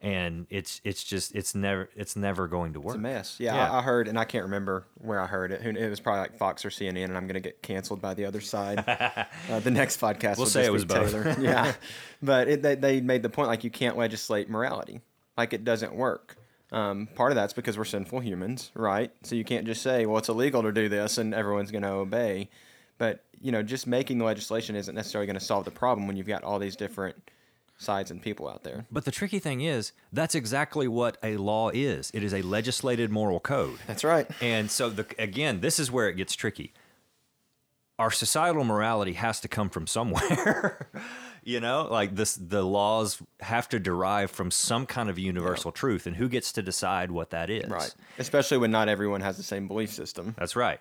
And 0.02 0.46
it's 0.50 0.82
it's 0.84 1.04
just 1.04 1.34
it's 1.34 1.56
never 1.56 1.90
it's 1.96 2.16
never 2.16 2.48
going 2.48 2.74
to 2.74 2.80
work. 2.80 2.96
It's 2.96 3.00
a 3.00 3.02
mess. 3.02 3.36
Yeah, 3.40 3.56
Yeah. 3.56 3.72
I, 3.72 3.80
I 3.80 3.82
heard, 3.82 4.08
and 4.08 4.20
I 4.20 4.25
can't 4.25 4.44
remember 4.44 4.86
where 5.00 5.20
I 5.20 5.25
heard 5.25 5.52
it. 5.52 5.66
It 5.66 5.90
was 5.90 6.00
probably 6.00 6.22
like 6.22 6.38
Fox 6.38 6.64
or 6.64 6.70
CNN, 6.70 7.06
and 7.06 7.18
I'm 7.18 7.25
going 7.25 7.36
to 7.36 7.40
get 7.40 7.62
canceled 7.64 8.02
by 8.02 8.14
the 8.14 8.25
other 8.25 8.42
side. 8.42 8.84
uh, 9.50 9.60
the 9.62 9.72
next 9.72 10.00
podcast 10.00 10.38
We'll 10.38 10.46
will 10.46 10.52
say 10.52 10.66
it 10.66 10.72
was 10.72 10.86
both. 10.86 11.12
Taylor. 11.12 11.36
yeah, 11.40 11.74
but 12.22 12.48
it, 12.48 12.62
they 12.62 12.75
they 12.75 13.02
made 13.02 13.24
the 13.24 13.30
point 13.30 13.48
like 13.48 13.64
you 13.64 13.72
can't 13.72 13.98
legislate 13.98 14.50
morality, 14.50 15.02
like 15.38 15.54
it 15.54 15.64
doesn't 15.64 15.96
work. 15.96 16.38
Um, 16.72 17.08
part 17.16 17.32
of 17.32 17.36
that's 17.36 17.54
because 17.54 17.78
we're 17.78 17.86
sinful 17.86 18.20
humans, 18.20 18.72
right? 18.74 19.12
So 19.24 19.36
you 19.36 19.46
can't 19.46 19.66
just 19.66 19.82
say, 19.82 20.06
well, 20.06 20.18
it's 20.18 20.30
illegal 20.30 20.62
to 20.64 20.72
do 20.72 20.90
this, 20.90 21.18
and 21.18 21.34
everyone's 21.34 21.72
going 21.72 21.84
to 21.84 21.90
obey. 21.90 22.50
But 22.98 23.24
you 23.42 23.52
know, 23.52 23.64
just 23.64 23.88
making 23.88 24.18
the 24.18 24.25
legislation 24.25 24.75
isn't 24.75 24.96
necessarily 24.96 25.28
going 25.28 25.40
to 25.40 25.46
solve 25.46 25.66
the 25.66 25.72
problem 25.72 26.08
when 26.08 26.18
you've 26.18 26.28
got 26.28 26.44
all 26.44 26.60
these 26.60 26.75
different 26.75 27.16
sides 27.77 28.12
and 28.12 28.22
people 28.22 28.48
out 28.48 28.63
there. 28.63 28.86
But 28.91 29.05
the 29.05 29.12
tricky 29.12 29.39
thing 29.39 29.62
is, 29.62 29.91
that's 30.13 30.36
exactly 30.36 30.88
what 30.88 31.17
a 31.24 31.38
law 31.38 31.70
is. 31.74 32.12
It 32.13 32.24
is 32.24 32.34
a 32.34 32.41
legislated 32.41 33.12
moral 33.12 33.39
code. 33.39 33.79
That's 33.88 34.03
right. 34.03 34.29
And 34.41 34.72
so 34.72 34.89
the 34.89 35.05
again, 35.20 35.62
this 35.62 35.79
is 35.79 35.91
where 35.91 36.10
it 36.10 36.15
gets 36.15 36.36
tricky. 36.36 36.74
Our 37.98 38.12
societal 38.12 38.63
morality 38.63 39.13
has 39.13 39.39
to 39.41 39.48
come 39.48 39.70
from 39.70 39.88
somewhere. 39.88 40.89
you 41.44 41.60
know, 41.60 41.88
like 41.89 42.15
this 42.15 42.36
the 42.36 42.63
laws 42.63 43.22
have 43.39 43.70
to 43.70 43.79
derive 43.79 44.32
from 44.32 44.51
some 44.51 44.86
kind 44.86 45.10
of 45.10 45.17
universal 45.17 45.72
truth 45.72 46.08
and 46.08 46.15
who 46.15 46.27
gets 46.27 46.51
to 46.53 46.62
decide 46.62 47.12
what 47.12 47.29
that 47.29 47.50
is. 47.50 47.69
Right. 47.69 47.93
Especially 48.17 48.58
when 48.58 48.71
not 48.71 48.89
everyone 48.89 49.21
has 49.21 49.38
the 49.38 49.43
same 49.43 49.67
belief 49.67 49.91
system. 49.91 50.36
That's 50.38 50.56
right. 50.56 50.80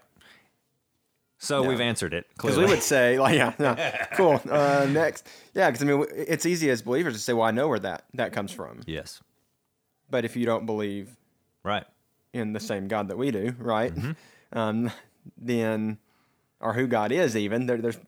So 1.45 1.63
Yeah. 1.63 1.69
we've 1.69 1.81
answered 1.81 2.15
it. 2.15 2.27
Because 2.37 2.57
we 2.57 2.65
would 2.65 2.83
say, 2.83 3.19
like, 3.19 3.37
yeah, 3.37 3.53
no, 3.59 3.77
cool. 4.17 4.41
Uh, 4.51 4.87
next, 4.91 5.27
yeah, 5.55 5.71
because 5.71 5.83
I 5.83 5.87
mean, 5.87 6.05
it's 6.11 6.47
easy 6.47 6.71
as 6.71 6.83
believers 6.83 7.13
to 7.15 7.19
say, 7.21 7.33
well, 7.35 7.47
I 7.47 7.51
know 7.51 7.69
where 7.69 7.79
that 7.81 8.05
that 8.15 8.33
comes 8.33 8.51
from. 8.53 8.81
Yes. 8.87 9.21
But 10.11 10.25
if 10.25 10.37
you 10.37 10.47
don't 10.47 10.67
believe 10.67 11.17
Right. 11.63 11.85
in 12.33 12.53
the 12.53 12.61
same 12.61 12.89
God 12.89 13.09
that 13.09 13.19
we 13.19 13.31
do, 13.31 13.55
right, 13.59 13.95
Mm-hmm. 13.95 14.59
um, 14.59 14.91
then 15.37 15.99
or 16.61 16.73
who 16.73 16.87
God 16.87 17.13
is, 17.13 17.37
even 17.37 17.67
there, 17.67 17.77
there's 17.79 17.99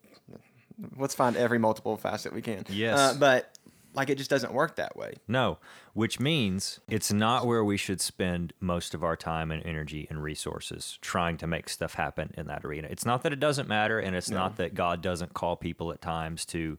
let's 0.98 1.14
find 1.14 1.36
every 1.36 1.58
multiple 1.58 1.96
facet 1.96 2.32
we 2.32 2.42
can. 2.42 2.64
Yes. 2.68 2.98
uh, 2.98 3.14
but 3.18 3.55
like 3.96 4.10
it 4.10 4.18
just 4.18 4.30
doesn't 4.30 4.52
work 4.52 4.76
that 4.76 4.96
way. 4.96 5.14
No, 5.26 5.58
which 5.94 6.20
means 6.20 6.80
it's 6.88 7.12
not 7.12 7.46
where 7.46 7.64
we 7.64 7.76
should 7.76 8.00
spend 8.00 8.52
most 8.60 8.94
of 8.94 9.02
our 9.02 9.16
time 9.16 9.50
and 9.50 9.64
energy 9.64 10.06
and 10.10 10.22
resources 10.22 10.98
trying 11.00 11.38
to 11.38 11.46
make 11.46 11.68
stuff 11.68 11.94
happen 11.94 12.32
in 12.36 12.46
that 12.46 12.64
arena. 12.64 12.88
It's 12.90 13.06
not 13.06 13.22
that 13.22 13.32
it 13.32 13.40
doesn't 13.40 13.68
matter, 13.68 13.98
and 13.98 14.14
it's 14.14 14.30
not 14.30 14.56
that 14.58 14.74
God 14.74 15.02
doesn't 15.02 15.34
call 15.34 15.56
people 15.56 15.90
at 15.92 16.00
times 16.00 16.44
to 16.46 16.78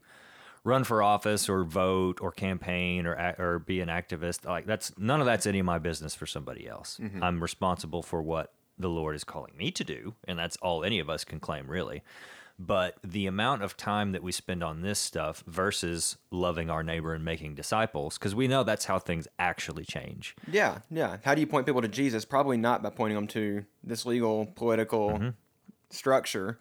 run 0.64 0.84
for 0.84 1.02
office 1.02 1.48
or 1.48 1.64
vote 1.64 2.20
or 2.20 2.30
campaign 2.30 3.06
or 3.06 3.34
or 3.38 3.58
be 3.58 3.80
an 3.80 3.88
activist. 3.88 4.44
Like 4.44 4.66
that's 4.66 4.96
none 4.96 5.20
of 5.20 5.26
that's 5.26 5.46
any 5.46 5.58
of 5.58 5.66
my 5.66 5.78
business 5.78 6.14
for 6.14 6.26
somebody 6.26 6.68
else. 6.68 6.98
Mm-hmm. 7.02 7.22
I'm 7.22 7.42
responsible 7.42 8.02
for 8.02 8.22
what 8.22 8.52
the 8.78 8.88
Lord 8.88 9.16
is 9.16 9.24
calling 9.24 9.56
me 9.56 9.70
to 9.72 9.82
do, 9.82 10.14
and 10.26 10.38
that's 10.38 10.56
all 10.58 10.84
any 10.84 11.00
of 11.00 11.10
us 11.10 11.24
can 11.24 11.40
claim, 11.40 11.66
really. 11.66 12.02
But 12.60 12.96
the 13.04 13.26
amount 13.26 13.62
of 13.62 13.76
time 13.76 14.10
that 14.12 14.22
we 14.22 14.32
spend 14.32 14.64
on 14.64 14.82
this 14.82 14.98
stuff 14.98 15.44
versus 15.46 16.16
loving 16.32 16.70
our 16.70 16.82
neighbor 16.82 17.14
and 17.14 17.24
making 17.24 17.54
disciples, 17.54 18.18
because 18.18 18.34
we 18.34 18.48
know 18.48 18.64
that's 18.64 18.86
how 18.86 18.98
things 18.98 19.28
actually 19.38 19.84
change. 19.84 20.34
Yeah, 20.50 20.78
yeah. 20.90 21.18
How 21.24 21.36
do 21.36 21.40
you 21.40 21.46
point 21.46 21.66
people 21.66 21.82
to 21.82 21.88
Jesus? 21.88 22.24
Probably 22.24 22.56
not 22.56 22.82
by 22.82 22.90
pointing 22.90 23.14
them 23.14 23.28
to 23.28 23.64
this 23.84 24.04
legal 24.04 24.46
political 24.56 25.32
structure. 25.90 26.58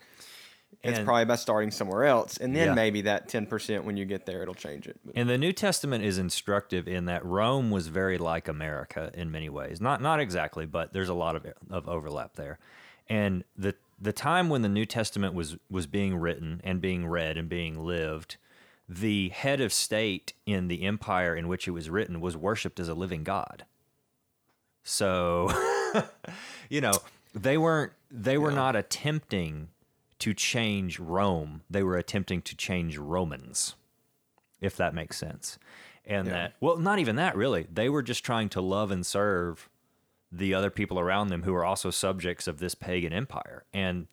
It's 0.83 0.91
Mm-hmm. 0.91 0.97
And- 0.97 1.05
probably 1.05 1.25
by 1.25 1.35
starting 1.37 1.71
somewhere 1.71 2.05
else, 2.05 2.37
and 2.37 2.55
then 2.55 2.67
Yeah. 2.67 2.73
maybe 2.75 3.01
that 3.01 3.27
ten 3.27 3.47
percent 3.47 3.83
when 3.85 3.97
you 3.97 4.05
get 4.05 4.25
there, 4.27 4.43
it'll 4.43 4.53
change 4.53 4.87
it. 4.87 4.99
But- 5.03 5.17
And 5.17 5.27
the 5.27 5.37
New 5.37 5.51
Testament 5.53 6.03
is 6.03 6.19
instructive 6.19 6.87
in 6.87 7.05
that 7.05 7.25
Rome 7.25 7.71
was 7.71 7.87
very 7.87 8.17
like 8.19 8.47
America 8.47 9.09
in 9.15 9.31
many 9.31 9.49
ways. 9.49 9.81
Not 9.81 10.01
not 10.01 10.19
exactly, 10.19 10.65
but 10.67 10.93
there's 10.93 11.09
a 11.09 11.13
lot 11.15 11.35
of 11.35 11.47
of 11.71 11.89
overlap 11.89 12.35
there. 12.35 12.59
And 13.09 13.43
the 13.57 13.73
the 13.99 14.13
time 14.13 14.49
when 14.49 14.61
the 14.61 14.69
New 14.69 14.85
Testament 14.85 15.33
was 15.33 15.57
was 15.69 15.87
being 15.87 16.15
written 16.15 16.61
and 16.63 16.81
being 16.81 17.07
read 17.07 17.37
and 17.37 17.49
being 17.49 17.79
lived, 17.79 18.37
the 18.87 19.29
head 19.29 19.59
of 19.61 19.73
state 19.73 20.33
in 20.45 20.67
the 20.67 20.83
empire 20.83 21.35
in 21.35 21.47
which 21.47 21.67
it 21.67 21.71
was 21.71 21.89
written 21.89 22.21
was 22.21 22.37
worshipped 22.37 22.79
as 22.79 22.87
a 22.87 22.93
living 22.93 23.23
god. 23.23 23.65
So, 24.83 25.51
you 26.69 26.81
know, 26.81 26.93
they 27.33 27.57
weren't 27.57 27.93
they 28.09 28.37
were 28.37 28.51
not 28.51 28.75
attempting 28.75 29.69
to 30.19 30.33
change 30.33 30.99
Rome. 30.99 31.61
They 31.69 31.83
were 31.83 31.97
attempting 31.97 32.41
to 32.43 32.55
change 32.55 32.97
Romans 32.97 33.75
if 34.61 34.75
that 34.77 34.93
makes 34.93 35.17
sense. 35.17 35.59
And 36.05 36.27
Yeah. 36.27 36.33
that, 36.33 36.53
well, 36.59 36.77
not 36.77 36.99
even 36.99 37.15
that 37.17 37.35
really. 37.35 37.67
They 37.71 37.89
were 37.89 38.01
just 38.01 38.23
trying 38.23 38.49
to 38.49 38.61
love 38.61 38.91
and 38.91 39.05
serve 39.05 39.69
the 40.31 40.53
other 40.53 40.69
people 40.69 40.99
around 40.99 41.29
them 41.29 41.43
who 41.43 41.53
are 41.53 41.65
also 41.65 41.89
subjects 41.89 42.47
of 42.47 42.59
this 42.59 42.75
pagan 42.75 43.13
empire. 43.13 43.63
And 43.73 44.07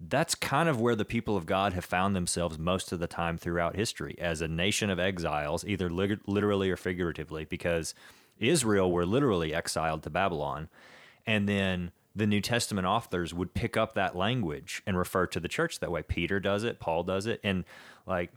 that's 0.00 0.34
kind 0.34 0.68
of 0.68 0.80
where 0.80 0.94
the 0.94 1.04
people 1.04 1.36
of 1.36 1.46
God 1.46 1.72
have 1.72 1.84
found 1.84 2.14
themselves 2.14 2.58
most 2.58 2.92
of 2.92 3.00
the 3.00 3.06
time 3.06 3.36
throughout 3.36 3.76
history 3.76 4.16
as 4.20 4.40
a 4.40 4.48
nation 4.48 4.90
of 4.90 4.98
exiles, 4.98 5.64
either 5.64 5.90
lit- 5.90 6.28
literally 6.28 6.70
or 6.70 6.76
figuratively, 6.76 7.44
because 7.44 7.94
Israel 8.38 8.92
were 8.92 9.06
literally 9.06 9.52
exiled 9.54 10.02
to 10.04 10.10
Babylon. 10.10 10.68
And 11.26 11.48
then 11.48 11.90
the 12.14 12.26
New 12.26 12.40
Testament 12.40 12.86
authors 12.86 13.34
would 13.34 13.54
pick 13.54 13.76
up 13.76 13.94
that 13.94 14.16
language 14.16 14.82
and 14.86 14.96
refer 14.96 15.26
to 15.26 15.40
the 15.40 15.48
church 15.48 15.80
that 15.80 15.90
way. 15.90 16.02
Peter 16.02 16.40
does 16.40 16.64
it, 16.64 16.80
Paul 16.80 17.02
does 17.02 17.26
it. 17.26 17.40
And 17.42 17.64
like, 18.06 18.32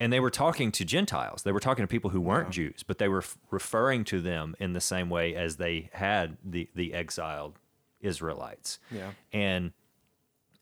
and 0.00 0.12
they 0.12 0.20
were 0.20 0.30
talking 0.30 0.72
to 0.72 0.84
Gentiles. 0.84 1.42
They 1.42 1.52
were 1.52 1.60
talking 1.60 1.82
to 1.82 1.88
people 1.88 2.10
who 2.10 2.20
weren't 2.20 2.50
Jews, 2.50 2.82
but 2.82 2.98
they 2.98 3.08
were 3.08 3.18
f- 3.18 3.38
referring 3.50 4.04
to 4.04 4.20
them 4.20 4.54
in 4.58 4.72
the 4.72 4.80
same 4.80 5.08
way 5.08 5.34
as 5.34 5.56
they 5.56 5.90
had 5.92 6.36
the, 6.44 6.68
the 6.74 6.92
exiled 6.92 7.58
Israelites. 8.00 8.78
Yeah. 8.90 9.10
And 9.32 9.72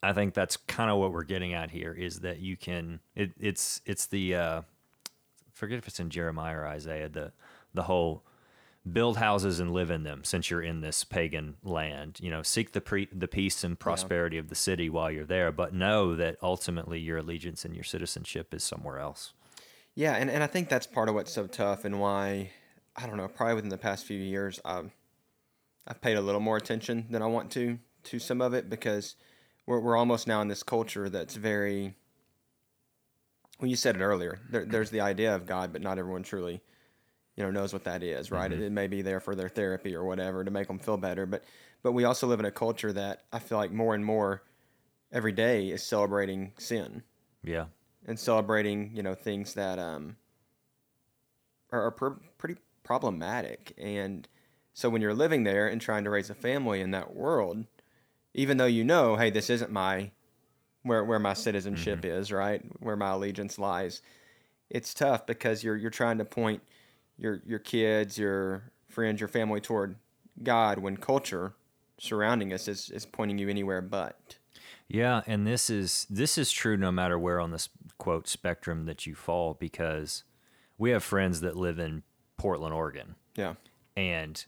I 0.02 0.12
think 0.12 0.34
that's 0.34 0.56
kind 0.56 0.90
of 0.90 0.98
what 0.98 1.12
we're 1.12 1.24
getting 1.24 1.54
at 1.54 1.70
here 1.70 1.92
is 1.92 2.20
that 2.20 2.40
you 2.40 2.56
can 2.56 3.00
it, 3.14 3.32
it's 3.38 3.80
it's 3.86 4.06
the 4.06 4.34
uh, 4.34 4.62
forget 5.52 5.78
if 5.78 5.86
it's 5.86 6.00
in 6.00 6.10
Jeremiah 6.10 6.58
or 6.58 6.66
Isaiah 6.66 7.08
the 7.08 7.32
the 7.72 7.84
whole 7.84 8.24
build 8.90 9.16
houses 9.18 9.60
and 9.60 9.72
live 9.72 9.90
in 9.90 10.02
them 10.02 10.24
since 10.24 10.50
you're 10.50 10.62
in 10.62 10.80
this 10.80 11.04
pagan 11.04 11.54
land 11.62 12.18
you 12.20 12.30
know 12.30 12.42
seek 12.42 12.72
the 12.72 12.80
pre- 12.80 13.08
the 13.12 13.28
peace 13.28 13.62
and 13.62 13.78
prosperity 13.78 14.38
of 14.38 14.48
the 14.48 14.54
city 14.54 14.90
while 14.90 15.10
you're 15.10 15.24
there 15.24 15.52
but 15.52 15.72
know 15.72 16.16
that 16.16 16.36
ultimately 16.42 16.98
your 16.98 17.18
allegiance 17.18 17.64
and 17.64 17.74
your 17.74 17.84
citizenship 17.84 18.52
is 18.52 18.64
somewhere 18.64 18.98
else 18.98 19.32
Yeah, 19.94 20.14
and, 20.14 20.30
and 20.30 20.42
I 20.42 20.46
think 20.46 20.68
that's 20.68 20.86
part 20.86 21.08
of 21.08 21.14
what's 21.14 21.32
so 21.32 21.46
tough 21.46 21.84
and 21.84 22.00
why 22.00 22.50
I 22.96 23.06
don't 23.06 23.16
know, 23.16 23.28
probably 23.28 23.54
within 23.54 23.70
the 23.70 23.78
past 23.78 24.04
few 24.04 24.18
years, 24.18 24.60
um, 24.64 24.92
I've 25.86 26.00
paid 26.00 26.16
a 26.16 26.20
little 26.20 26.40
more 26.40 26.56
attention 26.56 27.06
than 27.10 27.22
I 27.22 27.26
want 27.26 27.50
to 27.52 27.78
to 28.04 28.18
some 28.18 28.40
of 28.40 28.52
it 28.52 28.68
because 28.68 29.14
we're 29.66 29.80
we're 29.80 29.96
almost 29.96 30.26
now 30.26 30.40
in 30.40 30.48
this 30.48 30.62
culture 30.62 31.08
that's 31.08 31.34
very. 31.34 31.94
Well, 33.60 33.70
you 33.70 33.76
said 33.76 33.96
it 33.96 34.02
earlier. 34.02 34.40
There, 34.50 34.64
there's 34.64 34.90
the 34.90 35.00
idea 35.00 35.34
of 35.34 35.46
God, 35.46 35.72
but 35.72 35.82
not 35.82 35.98
everyone 35.98 36.24
truly, 36.24 36.60
you 37.36 37.42
know, 37.42 37.50
knows 37.50 37.72
what 37.72 37.84
that 37.84 38.02
is, 38.02 38.30
right? 38.30 38.52
It, 38.52 38.60
it 38.60 38.72
may 38.72 38.86
be 38.88 39.02
there 39.02 39.20
for 39.20 39.34
their 39.34 39.48
therapy 39.48 39.94
or 39.94 40.04
whatever 40.04 40.44
to 40.44 40.50
make 40.50 40.68
them 40.68 40.78
feel 40.78 40.96
better, 40.96 41.26
but 41.26 41.44
but 41.82 41.92
we 41.92 42.04
also 42.04 42.26
live 42.26 42.38
in 42.38 42.46
a 42.46 42.50
culture 42.50 42.92
that 42.92 43.24
I 43.32 43.38
feel 43.38 43.58
like 43.58 43.72
more 43.72 43.94
and 43.94 44.04
more 44.04 44.42
every 45.10 45.32
day 45.32 45.68
is 45.68 45.82
celebrating 45.82 46.52
sin. 46.58 47.02
Yeah. 47.44 47.66
and 48.06 48.18
celebrating 48.18 48.92
you 48.94 49.02
know 49.02 49.14
things 49.14 49.54
that 49.54 49.78
um 49.78 50.16
are, 51.70 51.86
are 51.86 51.90
pr- 51.90 52.20
pretty 52.38 52.56
problematic. 52.84 53.72
And 53.78 54.28
so 54.74 54.88
when 54.88 55.02
you're 55.02 55.14
living 55.14 55.44
there 55.44 55.66
and 55.68 55.80
trying 55.80 56.04
to 56.04 56.10
raise 56.10 56.30
a 56.30 56.34
family 56.34 56.80
in 56.80 56.90
that 56.92 57.14
world 57.14 57.64
even 58.34 58.56
though 58.56 58.66
you 58.66 58.84
know 58.84 59.16
hey 59.16 59.30
this 59.30 59.50
isn't 59.50 59.70
my 59.70 60.10
where 60.82 61.04
where 61.04 61.18
my 61.18 61.34
citizenship 61.34 62.04
is 62.04 62.30
right? 62.32 62.62
Where 62.80 62.96
my 62.96 63.10
allegiance 63.10 63.58
lies 63.58 64.02
it's 64.70 64.94
tough 64.94 65.26
because 65.26 65.62
you're 65.64 65.76
you're 65.76 65.90
trying 65.90 66.18
to 66.18 66.24
point 66.24 66.62
your 67.22 67.40
your 67.46 67.58
kids 67.58 68.18
your 68.18 68.64
friends 68.88 69.20
your 69.20 69.28
family 69.28 69.60
toward 69.60 69.96
god 70.42 70.78
when 70.78 70.96
culture 70.96 71.54
surrounding 72.02 72.52
us 72.52 72.66
is, 72.66 72.90
is 72.90 73.06
pointing 73.06 73.38
you 73.38 73.48
anywhere 73.48 73.80
but. 73.80 74.36
Yeah, 74.88 75.22
and 75.26 75.46
this 75.46 75.70
is 75.70 76.06
this 76.10 76.36
is 76.36 76.52
true 76.52 76.76
no 76.76 76.92
matter 76.92 77.18
where 77.18 77.40
on 77.40 77.50
this 77.50 77.68
quote 77.96 78.28
spectrum 78.28 78.84
that 78.86 79.06
you 79.06 79.14
fall 79.14 79.54
because 79.54 80.24
we 80.76 80.90
have 80.90 81.02
friends 81.02 81.40
that 81.40 81.56
live 81.56 81.78
in 81.78 82.02
Portland, 82.36 82.74
Oregon, 82.74 83.14
yeah. 83.36 83.54
And 83.96 84.44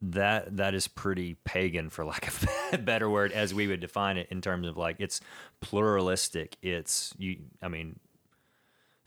that 0.00 0.56
that 0.56 0.74
is 0.74 0.86
pretty 0.86 1.34
pagan 1.44 1.90
for 1.90 2.04
lack 2.04 2.28
of 2.28 2.46
a 2.72 2.78
better 2.78 3.10
word 3.10 3.32
as 3.32 3.52
we 3.52 3.66
would 3.66 3.80
define 3.80 4.16
it 4.16 4.28
in 4.30 4.40
terms 4.40 4.68
of 4.68 4.76
like 4.76 4.96
it's 5.00 5.20
pluralistic. 5.60 6.56
It's 6.62 7.14
you 7.18 7.38
I 7.62 7.68
mean 7.68 7.98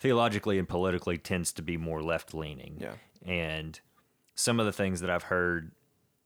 theologically 0.02 0.60
and 0.60 0.68
politically 0.68 1.18
tends 1.18 1.54
to 1.54 1.62
be 1.62 1.78
more 1.78 2.02
left 2.04 2.34
leaning. 2.34 2.78
Yeah. 2.82 2.96
And 3.26 3.80
some 4.36 4.60
of 4.60 4.66
the 4.66 4.74
things 4.74 5.00
that 5.02 5.10
I've 5.10 5.24
heard 5.24 5.72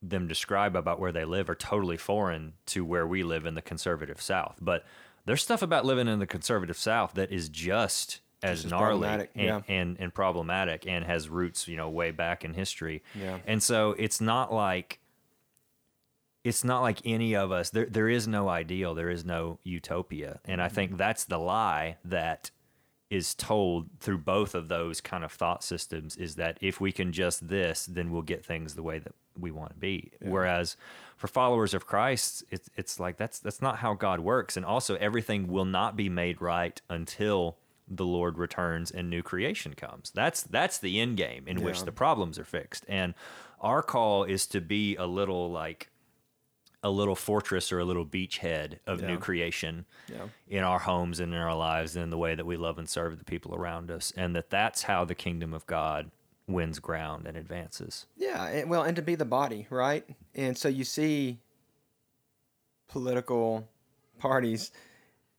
them 0.02 0.28
describe 0.28 0.76
about 0.76 1.00
where 1.00 1.12
they 1.12 1.26
live 1.26 1.50
are 1.50 1.56
totally 1.56 1.98
foreign 1.98 2.54
to 2.68 2.84
where 2.84 3.06
we 3.06 3.22
live 3.24 3.46
in 3.46 3.54
the 3.56 3.62
conservative 3.62 4.22
South. 4.22 4.58
But 4.62 4.84
there's 5.26 5.44
stuff 5.44 5.62
about 5.62 5.86
living 5.86 6.08
in 6.08 6.20
the 6.20 6.28
conservative 6.28 6.78
South 6.78 7.14
that 7.16 7.32
is 7.32 7.50
just 7.50 8.22
as 8.44 8.62
Just 8.62 8.72
gnarly 8.72 9.08
and, 9.10 9.28
yeah. 9.36 9.62
and, 9.68 9.98
and 10.00 10.14
problematic 10.14 10.86
and 10.88 11.04
has 11.06 11.28
roots, 11.30 11.68
you 11.68 11.76
know, 11.78 11.90
way 11.90 12.12
back 12.12 12.46
in 12.46 12.54
history. 12.54 13.02
Yeah. 13.20 13.40
And 13.48 13.62
so 13.64 13.96
it's 13.98 14.22
not 14.22 14.54
like 14.54 15.00
it's 16.44 16.64
not 16.64 16.82
like 16.84 17.00
any 17.06 17.36
of 17.36 17.52
us 17.52 17.72
there 17.72 17.88
there 17.88 18.08
is 18.08 18.28
no 18.28 18.48
ideal, 18.48 18.94
there 18.94 19.10
is 19.10 19.26
no 19.26 19.58
utopia. 19.64 20.40
And 20.46 20.62
I 20.62 20.68
Mm-hmm. 20.68 20.76
think 20.76 20.98
that's 20.98 21.24
the 21.26 21.40
lie 21.40 21.98
that 22.06 22.52
is 23.16 23.34
told 23.34 23.88
through 24.00 24.20
both 24.20 24.54
of 24.54 24.68
those 24.68 25.02
kind 25.02 25.24
of 25.24 25.32
thought 25.32 25.64
systems 25.64 26.16
is 26.18 26.36
that 26.36 26.58
if 26.62 26.82
we 26.82 26.92
can 26.92 27.12
just 27.12 27.48
this, 27.48 27.86
then 27.86 28.12
we'll 28.12 28.22
get 28.22 28.46
things 28.46 28.76
the 28.76 28.84
way 28.84 29.00
that 29.00 29.14
we 29.40 29.52
want 29.52 29.72
to 29.72 29.78
be. 29.78 30.12
Whereas 30.32 30.78
for 31.18 31.28
followers 31.28 31.74
of 31.74 31.86
Christ, 31.88 32.44
it's 32.52 32.70
it's 32.76 33.00
like 33.00 33.18
that's 33.18 33.40
that's 33.40 33.62
not 33.62 33.78
how 33.78 33.94
God 33.94 34.20
works. 34.20 34.58
And 34.58 34.66
also 34.66 34.96
everything 34.96 35.48
will 35.48 35.66
not 35.66 35.96
be 35.96 36.10
made 36.10 36.42
right 36.42 36.80
until 36.90 37.58
the 37.88 38.06
Lord 38.06 38.38
returns 38.38 38.92
and 38.92 39.10
new 39.10 39.22
creation 39.22 39.74
comes. 39.74 40.12
That's 40.14 40.44
that's 40.44 40.78
the 40.78 41.00
end 41.00 41.18
game 41.18 41.46
in 41.48 41.62
which 41.62 41.84
the 41.84 41.92
problems 41.92 42.38
are 42.40 42.46
fixed. 42.46 42.86
And 42.88 43.14
our 43.62 43.82
call 43.82 44.24
is 44.24 44.48
to 44.48 44.62
be 44.62 44.96
a 44.96 45.06
little 45.06 45.50
like 45.50 45.90
a 46.86 46.90
little 46.92 47.16
fortress 47.16 47.72
or 47.72 47.80
a 47.80 47.86
little 47.86 48.06
beachhead 48.06 48.78
of 48.86 49.02
new 49.02 49.18
creation 49.18 49.86
Yeah. 50.08 50.28
in 50.48 50.64
our 50.64 50.78
homes 50.80 51.20
and 51.20 51.34
in 51.34 51.40
our 51.40 51.56
lives 51.56 51.96
and 51.96 52.04
in 52.04 52.10
the 52.12 52.18
way 52.18 52.36
that 52.36 52.46
we 52.46 52.58
love 52.58 52.78
and 52.78 52.88
serve 52.88 53.18
the 53.18 53.26
people 53.26 53.56
around 53.56 53.90
us 53.90 54.14
and 54.16 54.36
that 54.36 54.50
that's 54.50 54.84
how 54.84 55.04
the 55.04 55.16
kingdom 55.16 55.54
of 55.54 55.66
god 55.66 56.12
wins 56.48 56.78
ground 56.80 57.26
and 57.26 57.36
advances 57.38 58.06
Yeah, 58.16 58.46
and, 58.46 58.70
well, 58.70 58.84
and 58.84 58.96
to 58.98 59.02
be 59.02 59.16
the 59.16 59.26
body, 59.26 59.66
right? 59.72 60.06
And 60.36 60.56
so 60.56 60.68
you 60.70 60.84
see 60.84 61.40
political 62.88 63.68
parties, 64.20 64.72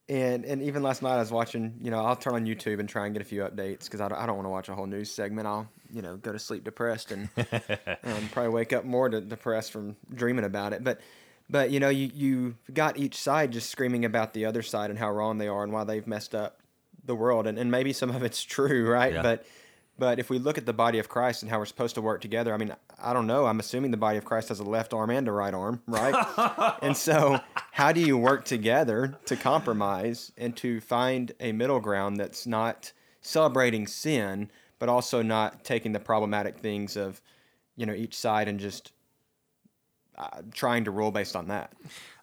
and 0.09 0.45
and 0.45 0.63
even 0.63 0.83
last 0.83 1.03
night 1.03 1.15
I 1.17 1.19
was 1.19 1.31
watching. 1.31 1.79
You 1.81 1.91
know, 1.91 2.05
I'll 2.05 2.17
turn 2.17 2.35
on 2.35 2.45
YouTube 2.47 2.81
and 2.81 2.89
try 2.89 3.07
and 3.07 3.15
get 3.15 3.23
a 3.23 3.25
few 3.25 3.43
updates 3.43 3.85
because 3.85 4.01
I 4.01 4.09
don't, 4.09 4.19
I 4.19 4.27
don't 4.27 4.37
want 4.37 4.47
to 4.47 4.51
watch 4.51 4.69
a 4.69 4.75
whole 4.75 4.87
news 4.87 5.11
segment. 5.11 5.47
I'll 5.47 5.69
you 5.93 6.03
know 6.03 6.17
go 6.17 6.33
to 6.33 6.39
sleep 6.39 6.65
depressed 6.65 7.13
and 7.13 7.29
um, 7.37 8.29
probably 8.33 8.51
wake 8.51 8.73
up 8.73 8.85
more 8.85 9.09
to, 9.09 9.21
depressed 9.21 9.73
from 9.73 9.97
dreaming 10.13 10.45
about 10.45 10.73
it. 10.73 10.83
But 10.85 11.01
but 11.49 11.71
you 11.71 11.81
know 11.81 11.89
you 11.89 12.11
you 12.15 12.57
got 12.73 12.99
each 12.99 13.17
side 13.17 13.53
just 13.53 13.71
screaming 13.71 14.05
about 14.05 14.35
the 14.35 14.45
other 14.45 14.63
side 14.63 14.91
and 14.91 14.99
how 14.99 15.11
wrong 15.11 15.39
they 15.39 15.49
are 15.49 15.63
and 15.63 15.73
why 15.73 15.85
they've 15.85 16.07
messed 16.07 16.35
up 16.35 16.61
the 17.05 17.15
world, 17.15 17.47
and 17.47 17.59
and 17.59 17.71
maybe 17.71 17.93
some 17.93 18.11
of 18.11 18.23
it's 18.23 18.43
true, 18.43 18.89
right? 18.91 19.15
Yeah. 19.15 19.23
But 19.23 19.47
but 19.99 20.19
if 20.19 20.29
we 20.29 20.39
look 20.39 20.59
at 20.59 20.67
the 20.67 20.73
body 20.73 20.99
of 20.99 21.09
Christ 21.09 21.43
and 21.43 21.51
how 21.51 21.59
we're 21.59 21.65
supposed 21.65 21.95
to 21.95 22.03
work 22.03 22.21
together, 22.21 22.53
I 22.53 22.59
mean, 22.59 22.75
I 23.03 23.13
don't 23.13 23.27
know. 23.27 23.47
I'm 23.47 23.61
assuming 23.61 23.91
the 23.91 23.97
body 23.97 24.19
of 24.19 24.25
Christ 24.25 24.51
has 24.51 24.61
a 24.61 24.65
left 24.65 24.93
arm 24.93 25.11
and 25.11 25.27
a 25.27 25.33
right 25.33 25.55
arm, 25.55 25.83
right? 25.87 26.79
and 26.83 26.97
so, 26.97 27.41
how 27.73 27.93
do 27.93 28.01
you 28.01 28.19
work 28.19 28.45
together 28.45 29.17
to 29.27 29.37
compromise 29.37 30.33
and 30.37 30.57
to 30.59 30.81
find 30.81 31.33
a 31.41 31.53
middle 31.53 31.81
ground 31.81 32.19
that's 32.19 32.47
not 32.47 32.93
celebrating 33.23 33.87
sin, 33.87 34.51
but 34.79 34.89
also 34.89 35.23
not 35.23 35.65
taking 35.65 35.93
the 35.93 36.01
problematic 36.01 36.59
things 36.59 36.97
of, 36.97 37.23
you 37.77 37.87
know, 37.87 37.95
each 37.95 38.17
side 38.17 38.49
and 38.49 38.61
just 38.61 38.93
uh, 40.18 40.42
trying 40.52 40.85
to 40.85 40.90
rule 40.90 41.11
based 41.11 41.37
on 41.37 41.48
that? 41.48 41.72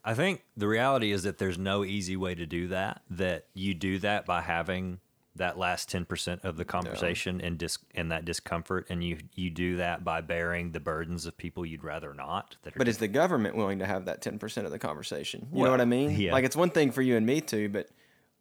i 0.05 0.13
think 0.13 0.43
the 0.57 0.67
reality 0.67 1.11
is 1.11 1.23
that 1.23 1.37
there's 1.37 1.57
no 1.57 1.83
easy 1.83 2.15
way 2.17 2.35
to 2.35 2.45
do 2.45 2.67
that 2.67 3.01
that 3.09 3.45
you 3.53 3.73
do 3.73 3.97
that 3.99 4.25
by 4.25 4.41
having 4.41 4.99
that 5.35 5.57
last 5.57 5.89
10% 5.89 6.43
of 6.43 6.57
the 6.57 6.65
conversation 6.65 7.41
and 7.41 7.57
dis- 7.57 7.79
and 7.95 8.11
that 8.11 8.23
discomfort 8.23 8.85
and 8.89 9.03
you 9.03 9.17
you 9.33 9.49
do 9.49 9.77
that 9.77 10.03
by 10.03 10.21
bearing 10.21 10.71
the 10.73 10.79
burdens 10.79 11.25
of 11.25 11.35
people 11.37 11.65
you'd 11.65 11.83
rather 11.83 12.13
not 12.13 12.55
But 12.75 12.87
is 12.87 12.99
the 12.99 13.07
government 13.07 13.55
willing 13.55 13.79
to 13.79 13.87
have 13.87 14.05
that 14.05 14.21
10% 14.21 14.65
of 14.65 14.69
the 14.71 14.77
conversation? 14.77 15.47
You 15.51 15.63
know 15.63 15.71
what 15.71 15.81
I 15.81 15.85
mean? 15.85 16.11
yeah. 16.19 16.33
Like, 16.33 16.43
it's 16.45 16.55
one 16.55 16.69
thing 16.69 16.91
for 16.91 17.01
you 17.01 17.17
and 17.17 17.25
me 17.25 17.41
to, 17.41 17.67
but 17.67 17.87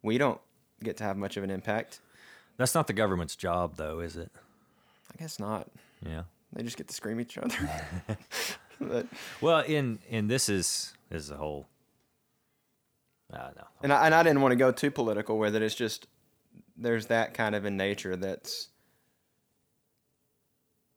we 0.03 0.19
don't 0.19 0.39
get 0.83 0.97
to 0.97 1.03
have 1.03 1.17
much 1.17 1.35
of 1.35 1.43
an 1.43 1.49
impact. 1.49 1.99
that's 2.57 2.75
not 2.75 2.85
the 2.85 2.93
government's 2.93 3.35
job 3.35 3.75
though 3.77 3.99
is 3.99 4.15
it 4.15 4.29
I 5.11 5.17
guess 5.17 5.39
not. 5.39 5.69
yeah 6.05 6.23
They 6.53 6.61
just 6.61 6.77
get 6.77 6.87
to 6.89 6.93
scream 6.93 7.17
at 7.19 7.25
each 7.25 7.39
other. 7.39 7.55
but, 8.79 9.07
well 9.41 9.59
in 9.61 9.99
and 10.09 10.29
this 10.29 10.49
is 10.49 10.93
this 11.09 11.23
is 11.23 11.31
a 11.31 11.37
whole 11.37 11.67
I 13.31 13.37
don't 13.37 13.55
know. 13.57 13.67
and 13.81 13.93
I, 13.93 14.05
and 14.05 14.13
I 14.13 14.21
didn't 14.23 14.41
want 14.41 14.51
to 14.51 14.57
go 14.57 14.71
too 14.71 14.91
political 14.91 15.39
with 15.39 15.55
it. 15.55 15.61
It's 15.61 15.73
just 15.73 16.07
there's 16.77 17.07
that 17.07 17.33
kind 17.33 17.55
of 17.55 17.65
in 17.65 17.77
nature 17.77 18.15
that's 18.15 18.69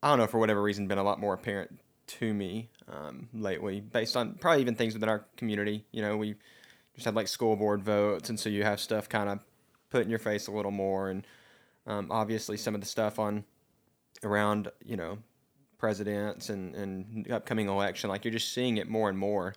I 0.02 0.10
don't 0.10 0.18
know 0.18 0.26
for 0.26 0.38
whatever 0.38 0.62
reason 0.62 0.86
been 0.86 0.98
a 0.98 1.02
lot 1.02 1.18
more 1.18 1.34
apparent 1.34 1.80
to 2.06 2.32
me 2.32 2.70
um, 2.88 3.28
lately, 3.34 3.80
based 3.80 4.16
on 4.16 4.34
probably 4.34 4.60
even 4.60 4.74
things 4.74 4.94
within 4.94 5.08
our 5.08 5.24
community. 5.36 5.84
You 5.90 6.02
know, 6.02 6.16
we 6.16 6.36
just 6.94 7.04
had 7.04 7.14
like 7.14 7.28
school 7.28 7.56
board 7.56 7.82
votes, 7.82 8.28
and 8.28 8.38
so 8.38 8.48
you 8.48 8.62
have 8.62 8.80
stuff 8.80 9.08
kind 9.08 9.28
of 9.28 9.40
put 9.90 10.02
in 10.02 10.10
your 10.10 10.18
face 10.18 10.46
a 10.46 10.52
little 10.52 10.70
more, 10.70 11.10
and 11.10 11.26
um, 11.86 12.08
obviously 12.10 12.56
some 12.56 12.74
of 12.74 12.80
the 12.80 12.86
stuff 12.86 13.18
on 13.18 13.44
around 14.22 14.70
you 14.84 14.96
know 14.96 15.18
presidents 15.78 16.48
and 16.48 16.74
and 16.74 17.30
upcoming 17.30 17.68
election, 17.68 18.08
like 18.10 18.24
you're 18.24 18.32
just 18.32 18.52
seeing 18.52 18.76
it 18.76 18.88
more 18.88 19.08
and 19.08 19.18
more, 19.18 19.54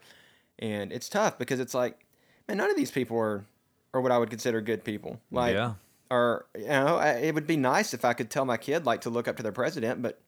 and 0.59 0.91
it's 0.91 1.09
tough 1.09 1.37
because 1.37 1.59
it's 1.59 1.73
like, 1.73 2.05
man, 2.47 2.57
none 2.57 2.69
of 2.69 2.75
these 2.77 2.91
people 2.91 3.17
are 3.17 3.45
are 3.93 4.01
what 4.01 4.11
I 4.11 4.17
would 4.17 4.29
consider 4.29 4.61
good 4.61 4.83
people. 4.83 5.19
Like, 5.31 5.55
Yeah. 5.55 5.73
or 6.11 6.45
you 6.55 6.67
know, 6.67 6.97
I, 6.97 7.11
it 7.13 7.33
would 7.35 7.47
be 7.47 7.57
nice 7.57 7.93
if 7.93 8.05
I 8.05 8.13
could 8.13 8.29
tell 8.29 8.45
my 8.45 8.57
kid 8.57 8.85
like 8.85 9.01
to 9.01 9.09
look 9.09 9.27
up 9.27 9.37
to 9.37 9.43
their 9.43 9.51
president, 9.51 10.01
but 10.01 10.19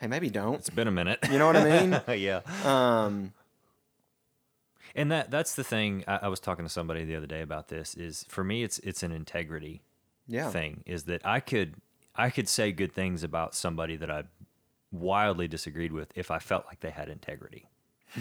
hey, 0.00 0.06
maybe 0.06 0.30
don't. 0.30 0.54
It's 0.56 0.70
been 0.70 0.88
a 0.88 0.92
minute. 0.92 1.18
You 1.30 1.38
know 1.38 1.46
what 1.46 1.56
I 1.56 1.80
mean? 1.80 2.00
yeah. 2.20 2.40
Um, 2.64 3.32
And 4.94 5.10
that 5.12 5.30
that's 5.30 5.54
the 5.54 5.64
thing. 5.64 6.04
I, 6.08 6.20
I 6.22 6.28
was 6.28 6.40
talking 6.40 6.64
to 6.64 6.70
somebody 6.70 7.04
the 7.04 7.16
other 7.16 7.26
day 7.26 7.42
about 7.42 7.68
this. 7.68 7.94
Is 7.94 8.24
for 8.28 8.42
me, 8.44 8.62
it's 8.62 8.78
it's 8.80 9.02
an 9.02 9.12
integrity 9.12 9.82
yeah, 10.26 10.48
thing. 10.50 10.82
Is 10.86 11.04
that 11.04 11.20
I 11.26 11.40
could 11.40 11.74
I 12.14 12.30
could 12.30 12.48
say 12.48 12.72
good 12.72 12.92
things 12.92 13.22
about 13.22 13.54
somebody 13.54 13.96
that 13.96 14.10
I 14.10 14.24
wildly 14.92 15.48
disagreed 15.48 15.92
with 15.92 16.12
if 16.14 16.30
I 16.30 16.38
felt 16.38 16.66
like 16.66 16.80
they 16.80 16.90
had 16.90 17.08
integrity. 17.08 17.68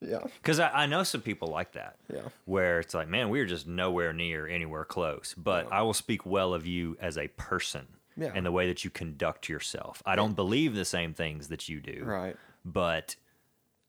yeah, 0.00 0.18
Because 0.42 0.58
I, 0.58 0.70
I 0.70 0.86
know 0.86 1.02
some 1.02 1.20
people 1.20 1.48
like 1.48 1.72
that. 1.72 1.96
Yeah. 2.12 2.22
Where 2.46 2.80
it's 2.80 2.94
like, 2.94 3.08
man, 3.08 3.28
we're 3.28 3.44
just 3.46 3.66
nowhere 3.66 4.12
near 4.12 4.46
anywhere 4.46 4.84
close. 4.84 5.34
But 5.36 5.70
I 5.70 5.82
will 5.82 5.92
speak 5.94 6.24
well 6.24 6.54
of 6.54 6.66
you 6.66 6.96
as 7.00 7.18
a 7.18 7.28
person 7.28 7.86
Yeah. 8.16 8.32
and 8.34 8.46
the 8.46 8.52
way 8.52 8.66
that 8.66 8.82
you 8.84 8.90
conduct 8.90 9.48
yourself. 9.48 10.02
I 10.06 10.16
don't 10.16 10.34
believe 10.34 10.74
the 10.74 10.86
same 10.86 11.12
things 11.12 11.48
that 11.48 11.68
you 11.68 11.80
do. 11.80 12.02
right. 12.04 12.36
But 12.64 13.16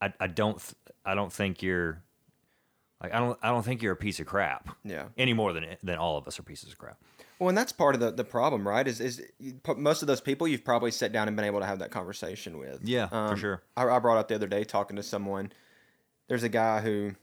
I, 0.01 0.13
I 0.19 0.27
don't 0.27 0.57
th- 0.59 0.75
I 1.05 1.13
don't 1.15 1.31
think 1.31 1.61
you're 1.61 2.01
like 3.03 3.13
I 3.13 3.19
don't 3.19 3.37
I 3.43 3.49
don't 3.49 3.63
think 3.63 3.81
you're 3.81 3.91
a 3.93 3.97
piece 3.97 4.19
of 4.21 4.25
crap. 4.27 4.69
Yeah. 4.85 5.05
Any 5.17 5.33
more 5.33 5.51
than 5.53 5.65
than 5.83 5.97
all 5.97 6.17
of 6.17 6.25
us 6.27 6.39
are 6.39 6.43
pieces 6.43 6.71
of 6.71 6.77
crap. 6.77 6.97
Well, 7.41 7.49
and 7.49 7.57
that's 7.57 7.71
part 7.71 7.95
of 7.95 8.01
the, 8.01 8.11
the 8.11 8.23
problem, 8.23 8.67
right? 8.67 8.87
Is 8.87 9.01
is 9.01 9.19
most 9.75 10.03
of 10.03 10.07
those 10.07 10.21
people 10.21 10.47
you've 10.47 10.63
probably 10.63 10.91
sat 10.91 11.11
down 11.11 11.27
and 11.27 11.35
been 11.35 11.43
able 11.43 11.59
to 11.59 11.65
have 11.65 11.79
that 11.79 11.89
conversation 11.89 12.59
with. 12.59 12.81
Yeah, 12.83 13.07
for 13.07 13.35
sure. 13.35 13.63
I, 13.75 13.87
I 13.87 13.97
brought 13.97 14.19
up 14.19 14.27
the 14.27 14.35
other 14.35 14.45
day 14.45 14.63
talking 14.63 14.95
to 14.97 15.01
someone. 15.01 15.51
There's 16.27 16.43
a 16.43 16.49
guy 16.49 16.81
who 16.81 17.13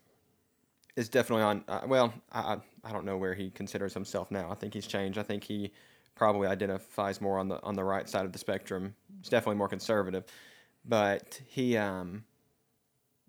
is 0.96 1.08
definitely 1.08 1.44
on. 1.44 1.64
Uh, 1.68 1.82
well, 1.86 2.12
I 2.32 2.58
I- 2.82 2.90
don't 2.92 3.04
know 3.04 3.16
where 3.16 3.34
he 3.34 3.50
considers 3.50 3.94
himself 3.94 4.32
now. 4.32 4.50
I 4.50 4.54
think 4.56 4.74
he's 4.74 4.88
changed. 4.88 5.18
I 5.18 5.22
think 5.22 5.44
he 5.44 5.70
probably 6.16 6.48
identifies 6.48 7.20
more 7.20 7.38
on 7.38 7.46
the 7.46 7.62
on 7.62 7.74
the 7.76 7.84
right 7.84 8.08
side 8.08 8.26
of 8.26 8.32
the 8.32 8.40
spectrum. 8.40 8.96
He's 9.20 9.28
definitely 9.28 9.58
more 9.58 9.68
conservative, 9.68 10.24
but 10.84 11.40
he 11.46 11.76
um. 11.76 12.24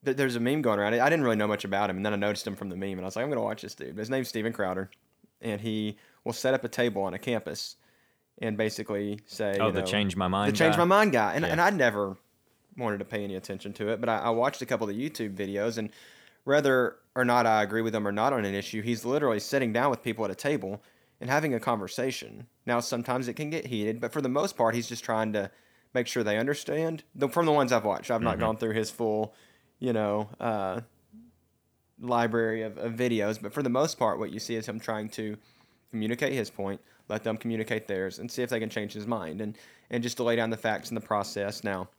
th- 0.03 0.17
There's 0.17 0.35
a 0.35 0.39
meme 0.39 0.63
going 0.63 0.79
around. 0.79 0.95
I 0.95 1.07
didn't 1.07 1.23
really 1.23 1.35
know 1.35 1.45
much 1.47 1.65
about 1.65 1.91
him, 1.91 1.97
and 1.97 2.05
then 2.05 2.13
I 2.13 2.15
noticed 2.15 2.47
him 2.47 2.55
from 2.55 2.69
the 2.69 2.75
meme, 2.75 2.93
and 2.93 3.01
I 3.01 3.05
was 3.05 3.15
like, 3.15 3.21
"I'm 3.25 3.29
gonna 3.29 3.43
watch 3.43 3.61
this 3.61 3.75
dude." 3.75 3.95
His 3.95 4.09
name's 4.09 4.27
Steven 4.29 4.53
Crowder, 4.53 4.89
and 5.39 5.61
he 5.61 5.97
will 6.23 6.33
set 6.33 6.53
up 6.53 6.63
a 6.63 6.69
table 6.69 7.01
on 7.03 7.13
a 7.13 7.19
campus, 7.19 7.75
and 8.41 8.57
basically 8.57 9.19
say, 9.25 9.57
Oh, 9.59 9.67
you 9.67 9.73
the 9.73 9.81
change 9.81 10.15
my 10.15 10.27
mind. 10.27 10.53
the 10.53 10.57
change 10.57 10.75
guy? 10.75 10.79
my 10.79 10.85
mind 10.85 11.11
guy, 11.11 11.33
and 11.33 11.45
Yeah. 11.45 11.51
and 11.51 11.61
I'd 11.61 11.75
never 11.75 12.17
wanted 12.77 12.99
to 12.99 13.05
pay 13.05 13.23
any 13.23 13.35
attention 13.35 13.73
to 13.73 13.89
it, 13.89 13.99
but 13.99 14.07
I, 14.09 14.17
I 14.19 14.29
watched 14.29 14.61
a 14.61 14.65
couple 14.65 14.89
of 14.89 14.95
the 14.95 15.09
YouTube 15.09 15.35
videos, 15.35 15.77
and 15.77 15.89
whether 16.45 16.95
or 17.15 17.25
not 17.25 17.45
I 17.45 17.61
agree 17.63 17.81
with 17.81 17.93
him 17.93 18.07
or 18.07 18.11
not 18.11 18.31
on 18.31 18.45
an 18.45 18.55
issue, 18.55 18.81
he's 18.81 19.03
literally 19.03 19.39
sitting 19.39 19.73
down 19.73 19.89
with 19.89 20.01
people 20.01 20.23
at 20.23 20.31
a 20.31 20.35
table 20.35 20.81
and 21.19 21.29
having 21.29 21.53
a 21.53 21.59
conversation. 21.59 22.47
Now, 22.65 22.79
sometimes 22.79 23.27
it 23.27 23.33
can 23.33 23.49
get 23.49 23.65
heated, 23.65 23.99
but 23.99 24.13
for 24.13 24.21
the 24.21 24.29
most 24.29 24.55
part, 24.55 24.73
he's 24.73 24.87
just 24.87 25.03
trying 25.03 25.33
to 25.33 25.51
make 25.93 26.07
sure 26.07 26.23
they 26.23 26.37
understand. 26.37 27.03
The, 27.13 27.27
from 27.27 27.45
the 27.45 27.51
ones 27.51 27.73
I've 27.73 27.83
watched, 27.83 28.09
I've 28.09 28.21
not 28.21 28.39
gone 28.39 28.55
through 28.55 28.73
his 28.73 28.89
full, 28.89 29.33
you 29.79 29.91
know, 29.91 30.29
uh, 30.39 30.81
library 31.99 32.61
of, 32.61 32.77
of 32.77 32.93
videos, 32.93 33.41
but 33.41 33.51
for 33.53 33.61
the 33.61 33.69
most 33.69 33.99
part, 33.99 34.19
what 34.19 34.31
you 34.31 34.39
see 34.39 34.55
is 34.55 34.67
him 34.67 34.79
trying 34.79 35.09
to 35.09 35.37
communicate 35.91 36.33
his 36.33 36.49
point, 36.49 36.81
let 37.07 37.23
them 37.23 37.37
communicate 37.37 37.87
theirs, 37.87 38.19
and 38.19 38.31
see 38.31 38.43
if 38.43 38.49
they 38.49 38.59
can 38.59 38.69
change 38.69 38.93
his 38.93 39.07
mind, 39.07 39.41
and 39.41 39.57
and 39.89 40.03
just 40.03 40.17
to 40.17 40.23
lay 40.23 40.35
down 40.35 40.49
the 40.49 40.57
facts 40.57 40.89
in 40.89 40.95
the 40.95 41.01
process. 41.01 41.63
Now, 41.63 41.89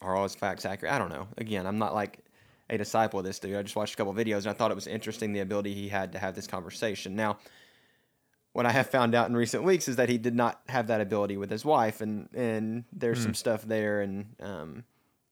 are 0.00 0.14
all 0.14 0.22
his 0.22 0.34
facts 0.34 0.64
accurate? 0.64 0.92
I 0.92 0.98
don't 0.98 1.10
know. 1.10 1.28
Again, 1.38 1.66
I'm 1.66 1.78
not 1.78 1.94
like 1.94 2.20
a 2.68 2.76
disciple 2.76 3.20
of 3.20 3.24
this 3.24 3.38
dude. 3.38 3.56
I 3.56 3.62
just 3.62 3.76
watched 3.76 3.94
a 3.94 3.96
couple 3.96 4.12
videos 4.12 4.38
and 4.38 4.48
I 4.48 4.52
thought 4.52 4.70
it 4.70 4.74
was 4.74 4.86
interesting 4.86 5.32
the 5.32 5.40
ability 5.40 5.72
he 5.72 5.88
had 5.88 6.12
to 6.12 6.18
have 6.18 6.34
this 6.34 6.46
conversation. 6.46 7.14
Now, 7.14 7.38
what 8.52 8.66
I 8.66 8.72
have 8.72 8.88
found 8.88 9.14
out 9.14 9.28
in 9.28 9.36
recent 9.36 9.62
weeks 9.64 9.86
is 9.86 9.96
that 9.96 10.08
he 10.08 10.18
did 10.18 10.34
not 10.34 10.60
have 10.68 10.86
that 10.86 11.00
ability 11.00 11.36
with 11.36 11.50
his 11.50 11.64
wife, 11.64 12.00
and 12.00 12.28
and 12.34 12.84
there's 12.90 13.22
some 13.22 13.34
stuff 13.34 13.62
there, 13.62 14.00
and 14.00 14.34
um, 14.40 14.84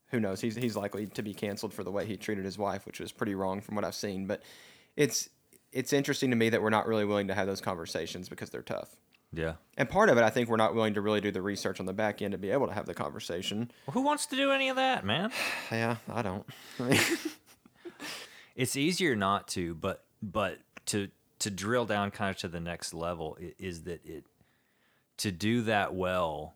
who 0.09 0.20
knows? 0.20 0.42
He's 0.42 0.57
he's 0.57 0.76
likely 0.76 1.07
to 1.07 1.22
be 1.22 1.33
canceled 1.33 1.72
for 1.72 1.85
the 1.85 1.90
way 1.90 2.04
he 2.04 2.18
treated 2.18 2.44
his 2.44 2.59
wife, 2.59 2.85
which 2.85 3.00
was 3.00 3.12
pretty 3.12 3.35
wrong 3.35 3.62
from 3.62 3.76
what 3.76 3.85
I've 3.85 3.94
seen. 3.94 4.26
But 4.26 4.42
it's 4.94 5.30
it's 5.74 5.92
interesting 5.92 6.30
to 6.30 6.37
me 6.37 6.48
that 6.48 6.62
we're 6.62 6.70
not 6.70 6.87
really 6.87 7.04
willing 7.04 7.28
to 7.28 7.34
have 7.34 7.46
those 7.46 7.60
conversations 7.60 8.30
because 8.30 8.48
they're 8.48 8.62
tough. 8.62 8.96
Yeah. 9.32 9.54
And 9.76 9.88
part 9.88 10.08
of 10.08 10.16
it, 10.16 10.22
I 10.22 10.30
think, 10.30 10.48
we're 10.48 10.56
not 10.56 10.74
willing 10.74 10.94
to 10.94 11.00
really 11.02 11.20
do 11.20 11.30
the 11.30 11.42
research 11.42 11.80
on 11.80 11.87
the 11.87 11.92
back 11.92 12.22
end 12.22 12.32
to 12.32 12.38
be 12.38 12.50
able 12.50 12.68
to 12.68 12.72
have 12.72 12.87
the 12.87 12.94
conversation. 12.94 13.70
Well, 13.87 13.92
who 13.92 14.02
wants 14.02 14.26
to 14.26 14.37
do 14.37 14.52
any 14.52 14.68
of 14.70 14.76
that, 14.76 15.04
man? 15.04 15.30
Yeah, 15.70 15.96
I 16.08 16.22
don't. 16.22 16.46
It's 18.54 18.76
easier 18.76 19.16
not 19.16 19.48
to, 19.48 19.74
but 19.74 20.04
but 20.22 20.58
to 20.87 21.08
to 21.40 21.50
drill 21.50 21.87
down 21.87 22.10
kind 22.10 22.30
of 22.30 22.37
to 22.38 22.48
the 22.48 22.60
next 22.60 22.94
level 22.94 23.37
is 23.58 23.82
that 23.82 24.04
it 24.06 24.24
to 25.18 25.32
do 25.32 25.62
that 25.62 25.94
well. 25.94 26.54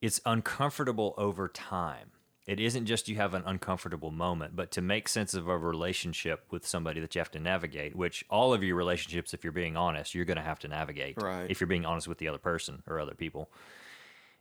It's 0.00 0.20
uncomfortable 0.24 1.14
over 1.16 1.48
time. 1.48 2.11
It 2.46 2.58
isn't 2.58 2.86
just 2.86 3.08
you 3.08 3.16
have 3.16 3.34
an 3.34 3.44
uncomfortable 3.46 4.10
moment, 4.10 4.56
but 4.56 4.72
to 4.72 4.82
make 4.82 5.08
sense 5.08 5.32
of 5.32 5.46
a 5.46 5.56
relationship 5.56 6.44
with 6.50 6.66
somebody 6.66 7.00
that 7.00 7.14
you 7.14 7.20
have 7.20 7.30
to 7.32 7.38
navigate, 7.38 7.94
which 7.94 8.24
all 8.28 8.52
of 8.52 8.64
your 8.64 8.74
relationships, 8.74 9.32
if 9.32 9.44
you're 9.44 9.52
being 9.52 9.76
honest, 9.76 10.14
you're 10.14 10.24
going 10.24 10.38
to 10.38 10.42
have 10.42 10.58
to 10.60 10.68
navigate. 10.68 11.22
Right. 11.22 11.48
If 11.48 11.60
you're 11.60 11.68
being 11.68 11.86
honest 11.86 12.08
with 12.08 12.18
the 12.18 12.26
other 12.26 12.38
person 12.38 12.82
or 12.88 12.98
other 12.98 13.14
people. 13.14 13.48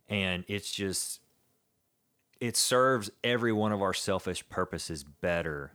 And 0.10 0.44
it's 0.48 0.72
just, 0.72 1.22
it 2.40 2.58
serves 2.58 3.12
every 3.24 3.54
one 3.54 3.72
of 3.72 3.84
our 3.84 3.94
selfish 3.94 4.48
purposes 4.50 5.04
better 5.04 5.74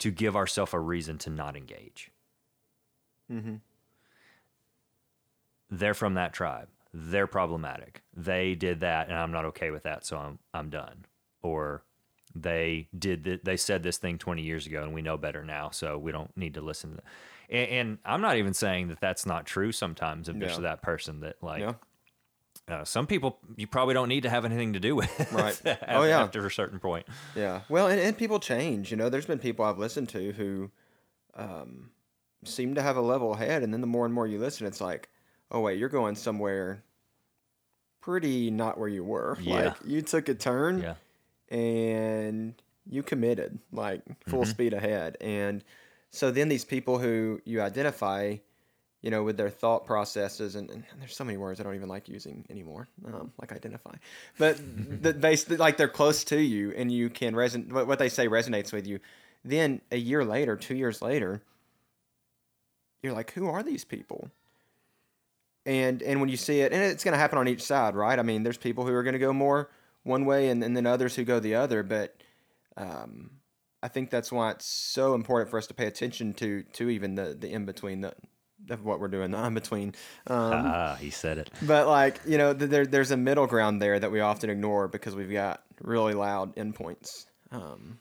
to 0.00 0.10
give 0.10 0.34
ourselves 0.34 0.74
a 0.74 0.80
reason 0.80 1.16
to 1.18 1.30
not 1.30 1.56
engage. 1.56 2.10
Mm-hmm. 3.30 3.56
They're 5.70 5.94
from 5.94 6.14
that 6.14 6.32
tribe. 6.32 6.68
They're 6.92 7.28
problematic. 7.28 8.02
They 8.16 8.56
did 8.56 8.80
that, 8.80 9.08
and 9.08 9.16
I'm 9.16 9.30
not 9.30 9.44
okay 9.46 9.70
with 9.70 9.84
that, 9.84 10.04
so 10.04 10.18
I'm 10.18 10.40
I'm 10.52 10.70
done. 10.70 11.04
Or 11.42 11.82
they 12.34 12.88
did 12.96 13.24
th- 13.24 13.40
they 13.42 13.56
said 13.56 13.82
this 13.82 13.98
thing 13.98 14.18
20 14.18 14.42
years 14.42 14.66
ago, 14.66 14.82
and 14.82 14.94
we 14.94 15.02
know 15.02 15.16
better 15.16 15.44
now, 15.44 15.70
so 15.70 15.98
we 15.98 16.12
don't 16.12 16.34
need 16.36 16.54
to 16.54 16.60
listen 16.60 16.90
to 16.90 16.96
that. 16.96 17.04
And, 17.48 17.68
and 17.70 17.98
I'm 18.04 18.20
not 18.20 18.36
even 18.36 18.54
saying 18.54 18.88
that 18.88 19.00
that's 19.00 19.26
not 19.26 19.46
true. 19.46 19.72
Sometimes 19.72 20.26
just 20.28 20.38
Yeah. 20.56 20.60
that 20.60 20.82
person 20.82 21.20
that 21.20 21.42
like 21.42 21.60
yeah, 21.60 21.72
uh, 22.68 22.84
some 22.84 23.06
people 23.08 23.38
you 23.56 23.66
probably 23.66 23.94
don't 23.94 24.08
need 24.08 24.22
to 24.22 24.30
have 24.30 24.44
anything 24.44 24.74
to 24.74 24.80
do 24.80 24.94
with. 24.94 25.10
Right. 25.32 25.60
after, 25.66 25.78
Oh, 25.88 26.04
yeah. 26.04 26.22
After 26.22 26.46
a 26.46 26.50
certain 26.50 26.78
point. 26.78 27.06
yeah. 27.34 27.62
Well, 27.68 27.88
and, 27.88 28.00
and 28.00 28.16
people 28.16 28.38
change. 28.38 28.90
You 28.92 28.96
know, 28.96 29.08
there's 29.08 29.26
been 29.26 29.40
people 29.40 29.64
I've 29.64 29.78
listened 29.78 30.08
to 30.10 30.32
who 30.32 30.70
um, 31.34 31.90
seem 32.44 32.74
to 32.76 32.82
have 32.82 32.96
a 32.96 33.00
level 33.00 33.34
head, 33.34 33.62
and 33.64 33.72
then 33.72 33.80
the 33.80 33.86
more 33.88 34.04
and 34.04 34.14
more 34.14 34.26
you 34.28 34.38
listen, 34.38 34.66
it's 34.68 34.80
like, 34.80 35.08
oh 35.50 35.60
wait, 35.60 35.78
you're 35.80 35.88
going 35.88 36.14
somewhere 36.14 36.84
pretty 38.00 38.50
not 38.50 38.78
where 38.78 38.88
you 38.88 39.04
were. 39.04 39.36
Yeah. 39.42 39.54
Like 39.64 39.76
you 39.84 40.02
took 40.02 40.28
a 40.28 40.34
turn. 40.34 40.80
Yeah. 40.82 40.94
And 41.50 42.54
you 42.88 43.02
committed 43.02 43.58
like 43.72 44.02
full 44.26 44.44
speed 44.44 44.72
ahead. 44.72 45.16
And 45.20 45.64
so 46.10 46.30
then 46.30 46.48
these 46.48 46.64
people 46.64 46.98
who 46.98 47.40
you 47.44 47.60
identify 47.60 48.36
you 49.02 49.10
know 49.10 49.22
with 49.22 49.36
their 49.36 49.48
thought 49.48 49.86
processes 49.86 50.56
and, 50.56 50.70
and 50.70 50.84
there's 50.98 51.16
so 51.16 51.24
many 51.24 51.38
words 51.38 51.58
i 51.58 51.62
don't 51.62 51.74
even 51.74 51.88
like 51.88 52.06
using 52.06 52.44
anymore 52.50 52.86
um, 53.06 53.32
like 53.40 53.50
identify 53.50 53.94
but 54.38 54.60
that 55.02 55.20
basically 55.20 55.56
like 55.56 55.76
they're 55.76 55.88
close 55.88 56.24
to 56.24 56.40
you 56.40 56.72
and 56.76 56.90
you 56.92 57.10
can 57.10 57.34
resonate 57.34 57.72
what 57.72 57.86
what 57.86 57.98
they 57.98 58.08
say 58.08 58.28
resonates 58.28 58.72
with 58.72 58.86
you. 58.86 59.00
Then 59.44 59.80
a 59.90 59.96
year 59.96 60.24
later 60.24 60.56
two 60.56 60.74
years 60.74 61.00
later 61.02 61.42
you're 63.02 63.12
like 63.12 63.32
who 63.32 63.48
are 63.48 63.62
these 63.62 63.84
people? 63.84 64.30
And 65.66 66.02
and 66.02 66.20
when 66.20 66.28
you 66.28 66.36
see 66.36 66.60
it 66.60 66.72
and 66.72 66.82
it's 66.82 67.04
going 67.04 67.12
to 67.12 67.18
happen 67.18 67.38
on 67.38 67.48
each 67.48 67.62
side 67.62 67.94
right? 67.94 68.18
I 68.18 68.22
mean 68.22 68.42
there's 68.42 68.58
people 68.58 68.86
who 68.86 68.92
are 68.92 69.02
going 69.02 69.14
to 69.14 69.18
go 69.18 69.32
more 69.32 69.70
one 70.02 70.24
way 70.24 70.48
and, 70.48 70.62
and 70.64 70.76
then 70.76 70.86
others 70.86 71.14
who 71.16 71.24
go 71.24 71.40
the 71.40 71.54
other 71.54 71.82
but 71.82 72.14
um, 72.76 73.30
i 73.82 73.88
think 73.88 74.10
that's 74.10 74.30
why 74.32 74.50
it's 74.50 74.66
so 74.66 75.14
important 75.14 75.50
for 75.50 75.58
us 75.58 75.66
to 75.66 75.74
pay 75.74 75.86
attention 75.86 76.32
to 76.34 76.62
to 76.72 76.88
even 76.88 77.14
the 77.14 77.36
the 77.38 77.50
in 77.52 77.64
between 77.64 78.00
the 78.00 78.12
of 78.68 78.84
what 78.84 79.00
we're 79.00 79.08
doing 79.08 79.30
the 79.30 79.42
in 79.44 79.54
between 79.54 79.88
um, 80.26 80.52
Ah, 80.52 80.96
he 81.00 81.10
said 81.10 81.38
it. 81.38 81.50
but 81.62 81.86
like 81.86 82.20
you 82.26 82.36
know 82.38 82.52
th- 82.52 82.70
there, 82.70 82.86
there's 82.86 83.10
a 83.10 83.16
middle 83.16 83.46
ground 83.46 83.80
there 83.80 83.98
that 83.98 84.10
we 84.12 84.20
often 84.20 84.50
ignore 84.50 84.86
because 84.88 85.14
we've 85.16 85.32
got 85.32 85.62
really 85.80 86.14
loud 86.14 86.54
endpoints 86.56 87.26
um, 87.52 87.98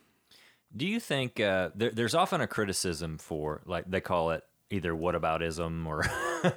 Do 0.75 0.85
you 0.85 0.99
think 0.99 1.39
uh, 1.39 1.69
there, 1.75 1.91
there's 1.91 2.13
often 2.13 2.41
a 2.41 2.47
criticism 2.47 3.17
for 3.17 3.61
like 3.65 3.89
they 3.89 4.01
call 4.01 4.31
it 4.31 4.43
either 4.69 4.93
whataboutism 4.93 5.85
or 5.87 6.03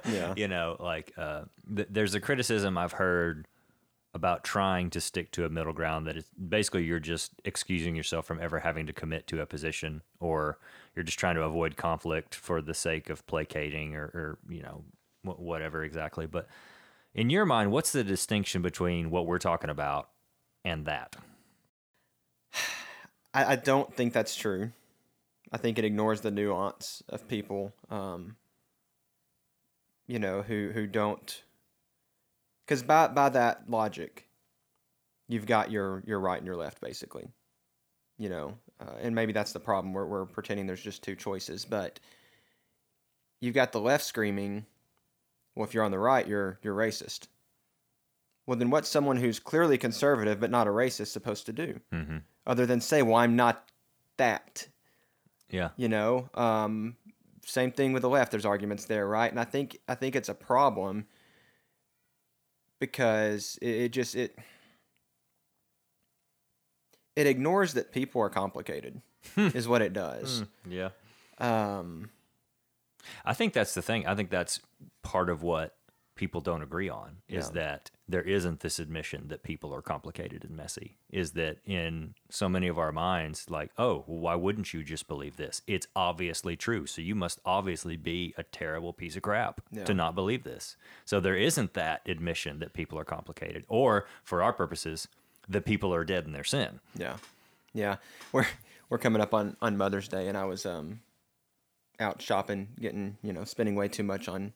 Yeah. 0.11 0.33
you 0.35 0.47
know 0.49 0.75
like 0.79 1.13
uh, 1.17 1.43
th- 1.73 1.87
there's 1.89 2.13
a 2.13 2.19
criticism 2.19 2.77
I've 2.77 2.91
heard 2.91 3.47
about 4.13 4.43
trying 4.43 4.89
to 4.91 5.01
stick 5.01 5.31
to 5.31 5.45
a 5.45 5.49
middle 5.49 5.73
ground 5.73 6.05
that 6.05 6.15
is 6.15 6.25
basically 6.49 6.83
you're 6.83 6.99
just 6.99 7.31
excusing 7.45 7.95
yourself 7.95 8.25
from 8.25 8.39
ever 8.39 8.59
having 8.59 8.85
to 8.85 8.93
commit 8.93 9.25
to 9.27 9.41
a 9.41 9.45
position 9.45 10.01
or 10.19 10.59
you're 10.95 11.03
just 11.03 11.17
trying 11.17 11.35
to 11.35 11.41
avoid 11.41 11.75
conflict 11.75 12.35
for 12.35 12.61
the 12.61 12.73
sake 12.73 13.09
of 13.09 13.25
placating 13.25 13.95
or, 13.95 14.03
or 14.03 14.37
you 14.49 14.61
know 14.61 14.83
wh- 15.23 15.39
whatever 15.39 15.83
exactly 15.83 16.27
but 16.27 16.47
in 17.15 17.29
your 17.29 17.45
mind 17.45 17.71
what's 17.71 17.91
the 17.91 18.03
distinction 18.03 18.61
between 18.61 19.09
what 19.09 19.25
we're 19.25 19.39
talking 19.39 19.69
about 19.69 20.09
and 20.63 20.85
that 20.85 21.15
I, 23.33 23.53
I 23.53 23.55
don't 23.55 23.93
think 23.93 24.13
that's 24.13 24.35
true. 24.35 24.71
I 25.51 25.57
think 25.57 25.77
it 25.77 25.85
ignores 25.85 26.21
the 26.21 26.31
nuance 26.31 27.03
of 27.09 27.27
people, 27.27 27.73
um, 27.91 28.37
you 30.07 30.17
know, 30.17 30.41
who 30.41 30.71
who 30.73 30.87
don't. 30.87 31.43
Because 32.65 32.83
by 32.83 33.07
by 33.07 33.29
that 33.29 33.69
logic, 33.69 34.27
you've 35.27 35.45
got 35.45 35.71
your 35.71 36.03
your 36.05 36.19
right 36.19 36.37
and 36.37 36.45
your 36.45 36.55
left, 36.55 36.81
basically. 36.81 37.27
You 38.17 38.29
know, 38.29 38.57
uh, 38.79 38.93
and 39.01 39.15
maybe 39.15 39.33
that's 39.33 39.53
the 39.53 39.59
problem. 39.59 39.93
We're 39.93 40.05
we're 40.05 40.25
pretending 40.25 40.67
there's 40.67 40.81
just 40.81 41.03
two 41.03 41.15
choices, 41.15 41.65
but 41.65 41.99
you've 43.41 43.55
got 43.55 43.71
the 43.71 43.81
left 43.81 44.05
screaming, 44.05 44.65
"Well, 45.55 45.65
if 45.65 45.73
you're 45.73 45.83
on 45.83 45.91
the 45.91 45.99
right, 45.99 46.27
you're 46.27 46.59
you're 46.61 46.75
racist." 46.75 47.27
Well, 48.45 48.57
then 48.57 48.69
what's 48.69 48.89
someone 48.89 49.17
who's 49.17 49.39
clearly 49.39 49.77
conservative 49.77 50.39
but 50.39 50.51
not 50.51 50.67
a 50.67 50.71
racist 50.71 51.07
supposed 51.07 51.45
to 51.45 51.53
do? 51.53 51.79
mm-hmm. 51.93 52.17
other 52.45 52.65
than 52.65 52.81
say, 52.81 53.01
"Well, 53.01 53.15
I'm 53.15 53.35
not 53.35 53.69
that." 54.17 54.67
yeah 55.49 55.69
You 55.75 55.89
know, 55.89 56.29
um, 56.35 56.95
same 57.45 57.71
thing 57.71 57.93
with 57.93 58.01
the 58.03 58.09
left. 58.09 58.31
There's 58.31 58.45
arguments 58.45 58.85
there, 58.85 59.07
right? 59.07 59.29
And 59.29 59.39
I 59.39 59.43
think 59.43 59.79
I 59.87 59.95
think 59.95 60.15
it's 60.15 60.29
a 60.29 60.33
problem 60.33 61.05
because 62.91 63.57
it, 63.61 63.69
it 63.69 63.89
just 63.89 64.15
it 64.15 64.37
it 67.15 67.27
ignores 67.27 67.73
that 67.75 67.91
people 67.91 68.21
are 68.21 68.29
complicated, 68.29 69.01
is 69.37 69.67
what 69.67 69.81
it 69.81 69.93
does. 69.93 70.43
yeah 70.67 70.89
Um, 71.37 72.09
I 73.23 73.33
think 73.33 73.53
that's 73.53 73.73
the 73.73 73.81
thing. 73.81 74.05
I 74.07 74.15
think 74.15 74.29
that's 74.29 74.59
part 75.03 75.29
of 75.29 75.43
what 75.43 75.75
people 76.15 76.41
don't 76.41 76.61
agree 76.61 76.89
on 76.89 77.17
is 77.27 77.47
Yeah. 77.47 77.53
that 77.63 77.91
there 78.07 78.21
isn't 78.21 78.59
this 78.59 78.77
admission 78.79 79.29
that 79.29 79.41
people 79.43 79.73
are 79.73 79.81
complicated 79.81 80.43
and 80.43 80.55
messy. 80.55 80.97
Is 81.09 81.31
that 81.31 81.57
in 81.65 82.13
so 82.29 82.47
many 82.47 82.67
of 82.67 82.77
our 82.77 82.91
minds, 82.91 83.49
like, 83.49 83.71
oh, 83.77 84.03
well, 84.07 84.19
why 84.19 84.35
wouldn't 84.35 84.73
you 84.73 84.83
just 84.83 85.07
believe 85.07 85.37
this? 85.37 85.61
It's 85.65 85.87
obviously 85.95 86.55
true. 86.55 86.85
So 86.85 87.01
you 87.01 87.15
must 87.15 87.39
obviously 87.45 87.97
be 87.97 88.33
a 88.37 88.43
terrible 88.43 88.93
piece 88.93 89.15
of 89.15 89.23
crap 89.23 89.61
Yeah. 89.71 89.85
to 89.85 89.93
not 89.93 90.13
believe 90.15 90.43
this. 90.43 90.77
So 91.05 91.19
there 91.19 91.35
isn't 91.37 91.73
that 91.73 92.01
admission 92.07 92.59
that 92.59 92.73
people 92.73 92.99
are 92.99 93.05
complicated, 93.05 93.65
or 93.67 94.07
for 94.23 94.43
our 94.43 94.53
purposes, 94.53 95.07
that 95.49 95.65
people 95.65 95.93
are 95.93 96.05
dead 96.05 96.25
in 96.25 96.31
their 96.31 96.43
sin. 96.43 96.79
Yeah, 96.95 97.17
yeah. 97.73 97.97
We're 98.31 98.47
we're 98.89 98.97
coming 98.99 99.21
up 99.21 99.33
on 99.33 99.57
on 99.61 99.77
Mother's 99.77 100.07
Day, 100.07 100.27
and 100.27 100.37
I 100.37 100.45
was 100.45 100.65
um 100.65 101.01
out 101.99 102.21
shopping, 102.21 102.69
getting 102.79 103.17
you 103.23 103.33
know 103.33 103.43
spending 103.45 103.75
way 103.75 103.87
too 103.87 104.03
much 104.03 104.27
on 104.27 104.53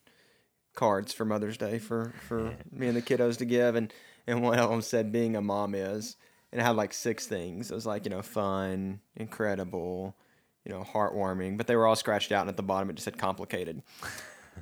cards 0.78 1.12
for 1.12 1.26
Mother's 1.26 1.58
Day 1.58 1.80
for 1.80 2.14
for 2.30 2.54
me 2.72 2.88
and 2.88 2.96
the 2.96 3.02
kiddos 3.02 3.38
to 3.40 3.46
give, 3.46 3.76
and 3.76 3.92
and 4.26 4.42
one 4.42 4.58
of 4.58 4.70
them 4.70 4.82
said 4.82 5.12
being 5.12 5.36
a 5.36 5.42
mom 5.42 5.76
is, 5.76 6.16
and 6.52 6.62
it 6.62 6.64
had 6.64 6.78
like 6.78 6.94
six 6.94 7.28
things. 7.28 7.70
It 7.70 7.76
was 7.76 7.86
like 7.86 8.06
you 8.06 8.12
know 8.12 8.22
fun, 8.22 9.02
incredible, 9.18 10.16
you 10.64 10.72
know 10.72 10.84
heartwarming, 10.84 11.58
but 11.58 11.68
they 11.68 11.76
were 11.76 11.86
all 11.86 11.98
scratched 11.98 12.32
out, 12.32 12.42
and 12.42 12.50
at 12.50 12.56
the 12.56 12.64
bottom 12.64 12.90
it 12.90 12.94
just 12.94 13.06
said 13.06 13.18
complicated. 13.18 13.82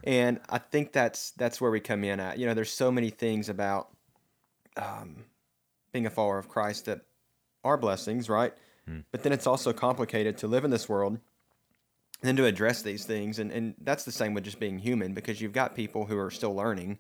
and 0.03 0.39
I 0.49 0.57
think 0.57 0.93
that's 0.93 1.31
that's 1.31 1.61
where 1.61 1.69
we 1.69 1.79
come 1.79 2.03
in 2.03 2.19
at. 2.19 2.39
You 2.39 2.47
know, 2.47 2.55
there's 2.55 2.71
so 2.71 2.91
many 2.91 3.11
things 3.11 3.49
about 3.49 3.89
um, 4.77 5.25
being 5.91 6.05
a 6.05 6.09
follower 6.09 6.39
of 6.39 6.49
Christ 6.49 6.85
that 6.85 7.01
are 7.63 7.77
blessings, 7.77 8.29
right? 8.29 8.53
But 9.11 9.23
then 9.23 9.31
it's 9.33 9.47
also 9.47 9.73
complicated 9.73 10.37
to 10.39 10.47
live 10.47 10.63
in 10.63 10.71
this 10.71 10.87
world 10.87 11.19
and 12.25 12.29
then 12.39 12.43
to 12.43 12.49
address 12.49 12.81
these 12.81 13.05
things. 13.05 13.37
And, 13.37 13.51
and 13.51 13.75
that's 13.79 14.03
the 14.03 14.11
same 14.11 14.33
with 14.33 14.43
just 14.43 14.59
being 14.59 14.79
human 14.79 15.13
because 15.13 15.41
you've 15.41 15.53
got 15.53 15.75
people 15.75 16.07
who 16.07 16.17
are 16.17 16.31
still 16.31 16.55
learning 16.55 16.97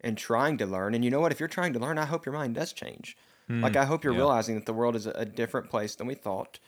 and 0.00 0.16
trying 0.16 0.58
to 0.58 0.66
learn. 0.66 0.94
And 0.94 1.04
you 1.04 1.10
know 1.10 1.18
what? 1.18 1.32
If 1.32 1.40
you're 1.40 1.48
trying 1.48 1.72
to 1.72 1.80
learn, 1.80 1.98
I 1.98 2.04
hope 2.04 2.24
your 2.24 2.34
mind 2.34 2.54
does 2.54 2.72
change. 2.72 3.16
Like, 3.48 3.74
I 3.74 3.84
hope 3.84 4.04
you're 4.04 4.12
yeah. 4.12 4.20
realizing 4.20 4.54
that 4.54 4.64
the 4.64 4.72
world 4.72 4.94
is 4.94 5.08
a, 5.08 5.10
a 5.10 5.24
different 5.24 5.70
place 5.70 5.96
than 5.96 6.06
we 6.06 6.14
thought. 6.14 6.60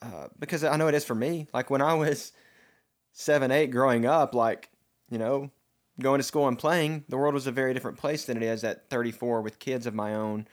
Uh, 0.00 0.28
because 0.38 0.64
I 0.64 0.76
know 0.76 0.88
it 0.88 0.94
is 0.94 1.04
for 1.04 1.14
me. 1.14 1.48
Like, 1.52 1.68
when 1.68 1.82
I 1.82 1.92
was 1.92 2.32
seven, 3.12 3.50
eight 3.50 3.66
growing 3.66 4.06
up, 4.06 4.34
like, 4.34 4.70
you 5.10 5.18
know, 5.18 5.50
going 6.00 6.20
to 6.20 6.24
school 6.24 6.48
and 6.48 6.58
playing, 6.58 7.04
the 7.10 7.18
world 7.18 7.34
was 7.34 7.46
a 7.46 7.52
very 7.52 7.74
different 7.74 7.98
place 7.98 8.24
than 8.24 8.38
it 8.38 8.42
is 8.42 8.64
at 8.64 8.88
34 8.88 9.42
with 9.42 9.58
kids 9.58 9.86
of 9.86 9.94
my 9.94 10.14
own 10.14 10.48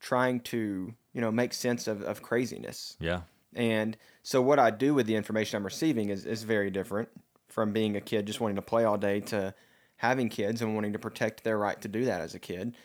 trying 0.00 0.40
to, 0.40 0.94
you 1.12 1.20
know, 1.20 1.30
make 1.30 1.52
sense 1.52 1.86
of, 1.86 2.00
of 2.00 2.22
craziness. 2.22 2.96
Yeah. 2.98 3.20
And 3.56 3.96
so 4.22 4.40
what 4.40 4.58
I 4.58 4.70
do 4.70 4.94
with 4.94 5.06
the 5.06 5.16
information 5.16 5.56
I'm 5.56 5.64
receiving 5.64 6.10
is, 6.10 6.26
is 6.26 6.42
very 6.42 6.70
different 6.70 7.08
from 7.48 7.72
being 7.72 7.96
a 7.96 8.00
kid 8.00 8.26
just 8.26 8.40
wanting 8.40 8.56
to 8.56 8.62
play 8.62 8.84
all 8.84 8.98
day 8.98 9.20
to 9.20 9.54
having 9.96 10.28
kids 10.28 10.60
and 10.60 10.74
wanting 10.74 10.92
to 10.92 10.98
protect 10.98 11.42
their 11.42 11.58
right 11.58 11.80
to 11.80 11.88
do 11.88 12.04
that 12.04 12.20
as 12.20 12.34
a 12.34 12.38
kid. 12.38 12.76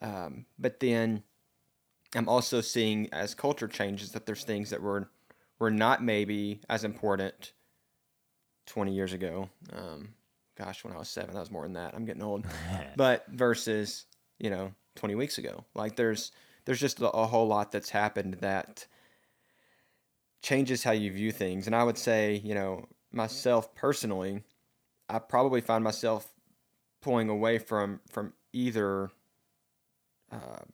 Um, 0.00 0.46
but 0.58 0.80
then 0.80 1.24
I'm 2.14 2.28
also 2.28 2.60
seeing 2.60 3.08
as 3.12 3.34
culture 3.34 3.68
changes 3.68 4.12
that 4.12 4.26
there's 4.26 4.44
things 4.44 4.70
that 4.70 4.80
were 4.80 5.10
were 5.58 5.70
not 5.70 6.02
maybe 6.02 6.60
as 6.70 6.84
important 6.84 7.52
20 8.66 8.94
years 8.94 9.12
ago. 9.12 9.50
Um, 9.74 10.14
gosh, 10.56 10.84
when 10.84 10.94
I 10.94 10.98
was 10.98 11.08
seven, 11.08 11.34
that 11.34 11.40
was 11.40 11.50
more 11.50 11.64
than 11.64 11.74
that. 11.74 11.94
I'm 11.94 12.06
getting 12.06 12.22
old. 12.22 12.46
but 12.96 13.26
versus, 13.28 14.06
you 14.38 14.48
know, 14.48 14.72
20 14.96 15.16
weeks 15.16 15.38
ago, 15.38 15.64
like 15.74 15.96
there's 15.96 16.32
there's 16.64 16.80
just 16.80 17.00
a, 17.00 17.10
a 17.10 17.26
whole 17.26 17.46
lot 17.46 17.72
that's 17.72 17.90
happened 17.90 18.34
that 18.34 18.86
changes 20.42 20.84
how 20.84 20.92
you 20.92 21.12
view 21.12 21.32
things. 21.32 21.66
And 21.66 21.76
I 21.76 21.84
would 21.84 21.98
say, 21.98 22.40
you 22.44 22.54
know, 22.54 22.86
myself 23.12 23.74
personally, 23.74 24.42
I 25.08 25.18
probably 25.18 25.60
find 25.60 25.82
myself 25.84 26.32
pulling 27.02 27.28
away 27.28 27.58
from 27.58 28.00
from 28.08 28.32
either 28.52 29.10
um, 30.30 30.72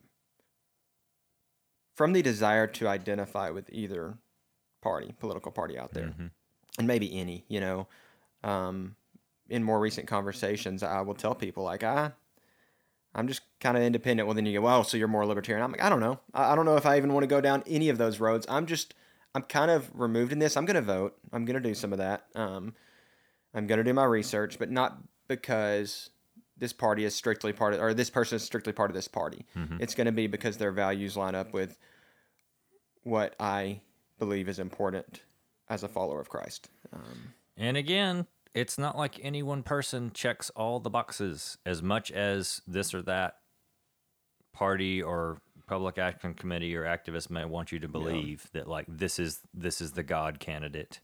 from 1.95 2.13
the 2.13 2.21
desire 2.21 2.67
to 2.67 2.87
identify 2.87 3.49
with 3.49 3.69
either 3.71 4.17
party, 4.81 5.15
political 5.19 5.51
party 5.51 5.77
out 5.77 5.93
there, 5.93 6.13
and 6.77 6.87
maybe 6.87 7.19
any. 7.19 7.43
You 7.47 7.59
know, 7.59 7.87
um, 8.43 8.95
in 9.49 9.63
more 9.63 9.79
recent 9.79 10.07
conversations, 10.07 10.83
I 10.83 11.01
will 11.01 11.15
tell 11.15 11.33
people 11.33 11.63
like, 11.63 11.83
I, 11.83 12.11
I'm 13.15 13.27
just 13.27 13.41
kind 13.59 13.75
of 13.77 13.83
independent. 13.83 14.27
Well, 14.27 14.35
then 14.35 14.45
you 14.45 14.59
go, 14.59 14.65
well, 14.65 14.83
so 14.83 14.97
you're 14.97 15.07
more 15.07 15.25
libertarian. 15.25 15.63
I'm 15.63 15.71
like, 15.71 15.83
I 15.83 15.89
don't 15.89 15.99
know. 15.99 16.19
I, 16.33 16.51
I 16.51 16.55
don't 16.55 16.65
know 16.65 16.75
if 16.77 16.85
I 16.85 16.97
even 16.97 17.13
want 17.13 17.23
to 17.23 17.27
go 17.27 17.41
down 17.41 17.63
any 17.65 17.89
of 17.89 17.97
those 17.97 18.19
roads. 18.19 18.45
I'm 18.49 18.65
just, 18.67 18.93
I'm 19.37 19.43
kind 19.43 19.69
of 19.69 19.87
removed 19.93 20.31
in 20.31 20.39
this. 20.39 20.57
I'm 20.57 20.65
going 20.65 20.75
to 20.75 20.81
vote. 20.81 21.15
I'm 21.31 21.45
going 21.45 21.61
to 21.61 21.69
do 21.69 21.75
some 21.75 21.91
of 21.91 21.99
that. 21.99 22.25
Um, 22.33 22.73
I'm 23.53 23.67
going 23.67 23.77
to 23.77 23.83
do 23.83 23.93
my 23.93 24.03
research, 24.03 24.57
but 24.57 24.71
not 24.71 24.97
because 25.27 26.09
this 26.57 26.73
party 26.73 27.05
is 27.05 27.13
strictly 27.13 27.53
part 27.53 27.75
of, 27.75 27.79
or 27.81 27.93
this 27.93 28.09
person 28.09 28.37
is 28.37 28.43
strictly 28.43 28.73
part 28.73 28.89
of 28.89 28.95
this 28.95 29.07
party. 29.07 29.45
It's 29.79 29.93
going 29.93 30.05
to 30.07 30.11
be 30.11 30.25
because 30.25 30.57
their 30.57 30.71
values 30.71 31.15
line 31.15 31.35
up 31.35 31.53
with 31.53 31.77
what 33.03 33.35
I 33.39 33.81
believe 34.17 34.49
is 34.49 34.57
important 34.57 35.21
as 35.69 35.83
a 35.83 35.87
follower 35.87 36.19
of 36.19 36.29
Christ. 36.29 36.69
Um, 36.91 37.33
And 37.55 37.77
again, 37.77 38.25
it's 38.55 38.79
not 38.79 38.97
like 38.97 39.19
any 39.23 39.43
one 39.43 39.61
person 39.61 40.09
checks 40.15 40.49
all 40.55 40.79
the 40.79 40.89
boxes 40.89 41.59
as 41.63 41.83
much 41.83 42.11
as 42.11 42.61
this 42.65 42.91
or 42.91 43.03
that 43.03 43.35
party 44.51 44.99
or 45.03 45.41
public 45.67 45.97
action 45.97 46.33
committee 46.33 46.75
or 46.75 46.83
activist 46.83 47.29
may 47.29 47.45
want 47.45 47.71
you 47.71 47.79
to 47.79 47.87
believe 47.87 48.47
that 48.53 48.67
like 48.67 48.85
this 48.87 49.19
is 49.19 49.41
this 49.53 49.81
is 49.81 49.91
the 49.91 50.03
God 50.03 50.39
candidate. 50.39 51.01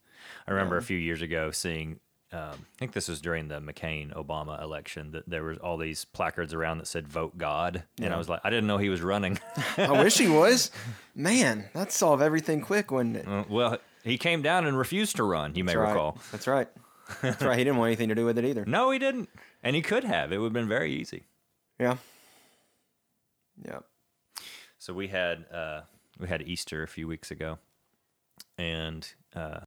I 0.47 0.52
remember 0.52 0.78
a 0.78 0.82
few 0.82 0.97
years 0.97 1.21
ago 1.21 1.52
seeing 1.52 1.99
um, 2.34 2.65
I 2.76 2.80
think 2.80 2.93
this 2.93 3.08
was 3.08 3.21
during 3.21 3.47
the 3.47 3.60
McCain 3.60 4.12
Obama 4.13 4.60
election 4.62 5.12
that 5.12 5.30
there 5.30 5.43
was 5.43 5.60
all 5.60 5.78
these 5.78 6.04
placards 6.04 6.52
around 6.54 6.80
that 6.80 6.88
said 6.88 7.08
"Vote 7.08 7.38
God," 7.38 7.84
and 8.02 8.12
I 8.12 8.17
was 8.17 8.28
like, 8.28 8.41
I 8.43 8.49
didn't 8.49 8.65
know 8.65 8.80
he 8.80 8.89
was 8.89 9.02
running. 9.02 9.39
I 9.78 10.04
wish 10.04 10.17
he 10.17 10.28
was. 10.28 10.71
Man, 11.15 11.65
that'd 11.73 11.93
solve 11.93 12.23
everything 12.23 12.62
quick, 12.62 12.89
wouldn't 12.89 13.17
it? 13.17 13.28
Uh, 13.28 13.43
well, 13.47 13.78
he 14.04 14.17
came 14.17 14.41
down 14.41 14.65
and 14.65 14.76
refused 14.76 15.17
to 15.17 15.23
run. 15.23 15.54
You 15.54 15.63
may 15.63 15.76
right. 15.76 15.89
recall. 15.89 16.17
That's 16.32 16.47
right. 16.47 16.67
That's 17.21 17.43
right. 17.43 17.58
He 17.58 17.63
didn't 17.65 17.78
want 17.78 17.89
anything 17.89 18.10
to 18.10 18.15
do 18.15 18.26
with 18.26 18.39
it 18.39 18.45
either. 18.45 18.65
No, 18.65 18.89
he 18.89 18.97
didn't, 18.97 19.30
and 19.62 19.76
he 19.76 19.84
could 19.84 20.04
have. 20.04 20.32
It 20.32 20.39
would 20.39 20.47
have 20.47 20.54
been 20.54 20.67
very 20.67 20.91
easy. 20.91 21.26
Yeah. 21.80 21.97
Yeah. 23.63 23.80
So 24.84 24.93
we 24.93 25.08
had 25.08 25.46
uh, 25.50 25.84
we 26.19 26.28
had 26.28 26.41
Easter 26.41 26.84
a 26.84 26.89
few 26.89 27.08
weeks 27.08 27.32
ago, 27.32 27.58
and 28.58 29.08
uh, 29.34 29.62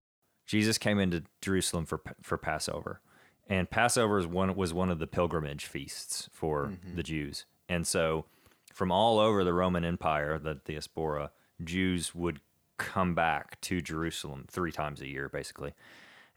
Jesus 0.45 0.77
came 0.77 0.99
into 0.99 1.23
Jerusalem 1.41 1.87
for 1.87 2.03
for 2.21 2.37
Passover, 2.37 3.01
and 3.49 3.71
Passover 3.71 4.19
is 4.19 4.27
one 4.27 4.55
was 4.55 4.75
one 4.75 4.91
of 4.91 4.99
the 4.99 5.07
pilgrimage 5.07 5.65
feasts 5.65 6.29
for 6.33 6.71
the 6.95 7.03
Jews, 7.03 7.47
and 7.67 7.87
so 7.87 8.27
from 8.75 8.93
all 8.93 9.19
over 9.19 9.43
the 9.43 9.55
Roman 9.55 9.87
Empire, 9.87 10.39
the 10.39 10.57
diaspora, 10.67 11.31
Jews 11.65 12.15
would 12.15 12.41
come 12.77 13.15
back 13.15 13.59
to 13.63 13.81
Jerusalem 13.81 14.45
three 14.51 14.71
times 14.71 15.01
a 15.01 15.09
year, 15.09 15.31
basically, 15.31 15.73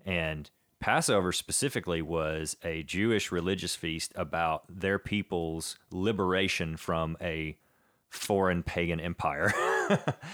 and 0.06 0.50
Passover 0.80 1.34
specifically 1.34 2.02
was 2.02 2.56
a 2.64 2.84
Jewish 2.84 3.30
religious 3.30 3.76
feast 3.76 4.14
about 4.16 4.64
their 4.70 4.98
people's 4.98 5.76
liberation 5.92 6.78
from 6.78 7.18
a 7.20 7.58
foreign 8.10 8.64
pagan 8.64 9.00
empire. 9.00 9.54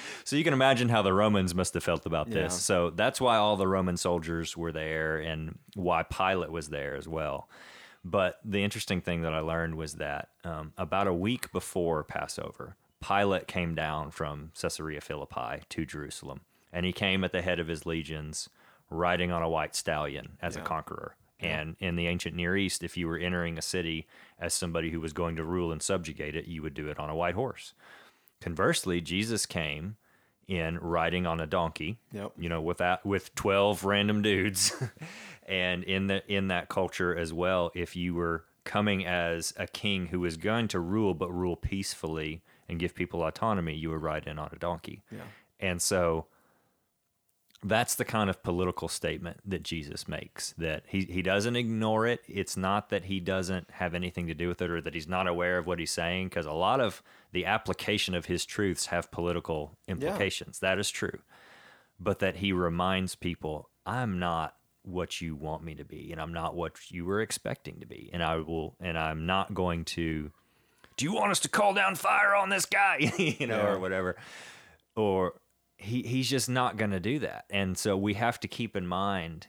so 0.23 0.35
you 0.35 0.43
can 0.43 0.53
imagine 0.53 0.89
how 0.89 1.01
the 1.01 1.13
Romans 1.13 1.53
must 1.53 1.73
have 1.73 1.83
felt 1.83 2.05
about 2.05 2.29
this. 2.29 2.53
Yeah. 2.53 2.59
So 2.59 2.89
that's 2.89 3.19
why 3.19 3.37
all 3.37 3.57
the 3.57 3.67
Roman 3.67 3.97
soldiers 3.97 4.55
were 4.55 4.71
there 4.71 5.17
and 5.17 5.57
why 5.75 6.03
Pilate 6.03 6.51
was 6.51 6.69
there 6.69 6.95
as 6.95 7.07
well. 7.07 7.49
But 8.03 8.39
the 8.45 8.63
interesting 8.63 9.01
thing 9.01 9.23
that 9.23 9.33
I 9.33 9.39
learned 9.39 9.75
was 9.75 9.95
that 9.95 10.29
um, 10.43 10.73
about 10.77 11.07
a 11.07 11.13
week 11.13 11.51
before 11.51 12.03
Passover, 12.03 12.75
Pilate 13.05 13.47
came 13.47 13.75
down 13.75 14.11
from 14.11 14.51
Caesarea 14.59 15.01
Philippi 15.01 15.63
to 15.69 15.85
Jerusalem. 15.85 16.41
And 16.71 16.85
he 16.85 16.91
came 16.91 17.23
at 17.23 17.31
the 17.31 17.41
head 17.41 17.59
of 17.59 17.67
his 17.67 17.85
legions, 17.85 18.49
riding 18.89 19.31
on 19.31 19.41
a 19.41 19.49
white 19.49 19.75
stallion 19.75 20.37
as 20.41 20.55
a 20.55 20.61
conqueror. 20.61 21.15
And 21.45 21.75
in 21.79 21.95
the 21.95 22.07
ancient 22.07 22.35
Near 22.35 22.57
East, 22.57 22.83
if 22.83 22.97
you 22.97 23.07
were 23.07 23.17
entering 23.17 23.57
a 23.57 23.61
city 23.61 24.07
as 24.39 24.53
somebody 24.53 24.91
who 24.91 24.99
was 24.99 25.13
going 25.13 25.35
to 25.35 25.43
rule 25.43 25.71
and 25.71 25.81
subjugate 25.81 26.35
it, 26.35 26.45
you 26.45 26.61
would 26.61 26.73
do 26.73 26.87
it 26.87 26.99
on 26.99 27.09
a 27.09 27.15
white 27.15 27.35
horse. 27.35 27.73
Conversely, 28.41 29.01
Jesus 29.01 29.45
came 29.45 29.97
in 30.47 30.77
riding 30.79 31.25
on 31.25 31.39
a 31.39 31.47
donkey. 31.47 31.97
Yep. 32.11 32.33
You 32.37 32.49
know, 32.49 32.61
with 32.61 32.77
that 32.77 33.05
with 33.05 33.33
twelve 33.35 33.83
random 33.83 34.21
dudes, 34.21 34.73
and 35.47 35.83
in 35.83 36.07
the 36.07 36.23
in 36.31 36.47
that 36.49 36.69
culture 36.69 37.15
as 37.15 37.33
well, 37.33 37.71
if 37.73 37.95
you 37.95 38.13
were 38.13 38.45
coming 38.63 39.05
as 39.05 39.53
a 39.57 39.67
king 39.67 40.07
who 40.07 40.19
was 40.19 40.37
going 40.37 40.67
to 40.67 40.79
rule 40.79 41.13
but 41.13 41.31
rule 41.31 41.55
peacefully 41.55 42.41
and 42.67 42.79
give 42.79 42.95
people 42.95 43.23
autonomy, 43.23 43.75
you 43.75 43.91
would 43.91 44.01
ride 44.01 44.27
in 44.27 44.39
on 44.39 44.49
a 44.51 44.57
donkey. 44.57 45.03
Yeah. 45.11 45.19
And 45.59 45.81
so 45.81 46.25
that's 47.67 47.95
the 47.95 48.05
kind 48.05 48.29
of 48.29 48.43
political 48.43 48.87
statement 48.87 49.39
that 49.43 49.63
Jesus 49.63 50.07
makes 50.07 50.53
that 50.57 50.83
he, 50.87 51.01
he 51.01 51.21
doesn't 51.21 51.55
ignore 51.55 52.05
it. 52.05 52.21
It's 52.27 52.55
not 52.55 52.89
that 52.89 53.05
he 53.05 53.19
doesn't 53.19 53.69
have 53.71 53.93
anything 53.95 54.27
to 54.27 54.33
do 54.35 54.47
with 54.47 54.61
it 54.61 54.69
or 54.69 54.79
that 54.81 54.93
he's 54.93 55.07
not 55.07 55.27
aware 55.27 55.57
of 55.57 55.65
what 55.65 55.79
he's 55.79 55.91
saying, 55.91 56.27
because 56.29 56.45
a 56.45 56.51
lot 56.53 56.79
of 56.79 57.01
the 57.31 57.45
application 57.45 58.13
of 58.13 58.27
his 58.27 58.45
truths 58.45 58.85
have 58.87 59.09
political 59.11 59.77
implications. 59.87 60.59
That 60.59 60.77
is 60.79 60.91
true. 60.91 61.19
But 61.99 62.19
that 62.19 62.37
he 62.37 62.51
reminds 62.53 63.15
people, 63.15 63.69
I'm 63.85 64.19
not 64.19 64.55
what 64.83 65.19
you 65.19 65.35
want 65.35 65.63
me 65.63 65.73
to 65.73 65.83
be 65.83 66.11
and 66.11 66.21
I'm 66.21 66.31
not 66.31 66.53
what 66.55 66.91
you 66.91 67.05
were 67.05 67.19
expecting 67.19 67.79
to 67.79 67.87
be 67.87 68.11
and 68.13 68.21
I 68.21 68.35
will 68.35 68.75
and 68.79 68.99
I'm 68.99 69.25
not 69.25 69.51
going 69.55 69.83
to 69.85 70.31
do 70.95 71.05
you 71.05 71.11
want 71.11 71.31
us 71.31 71.39
to 71.39 71.49
call 71.49 71.73
down 71.73 71.95
fire 71.95 72.35
on 72.35 72.49
this 72.49 72.67
guy 72.67 72.97
you 73.17 73.47
know 73.47 73.57
Yeah. 73.57 73.67
or 73.71 73.79
whatever 73.79 74.15
or 74.95 75.33
he 75.85 76.01
he's 76.03 76.29
just 76.29 76.49
not 76.49 76.77
going 76.77 76.91
to 76.91 76.99
do 76.99 77.19
that 77.19 77.45
and 77.49 77.77
so 77.77 77.95
we 77.97 78.13
have 78.15 78.39
to 78.39 78.47
keep 78.47 78.75
in 78.75 78.85
mind 78.87 79.47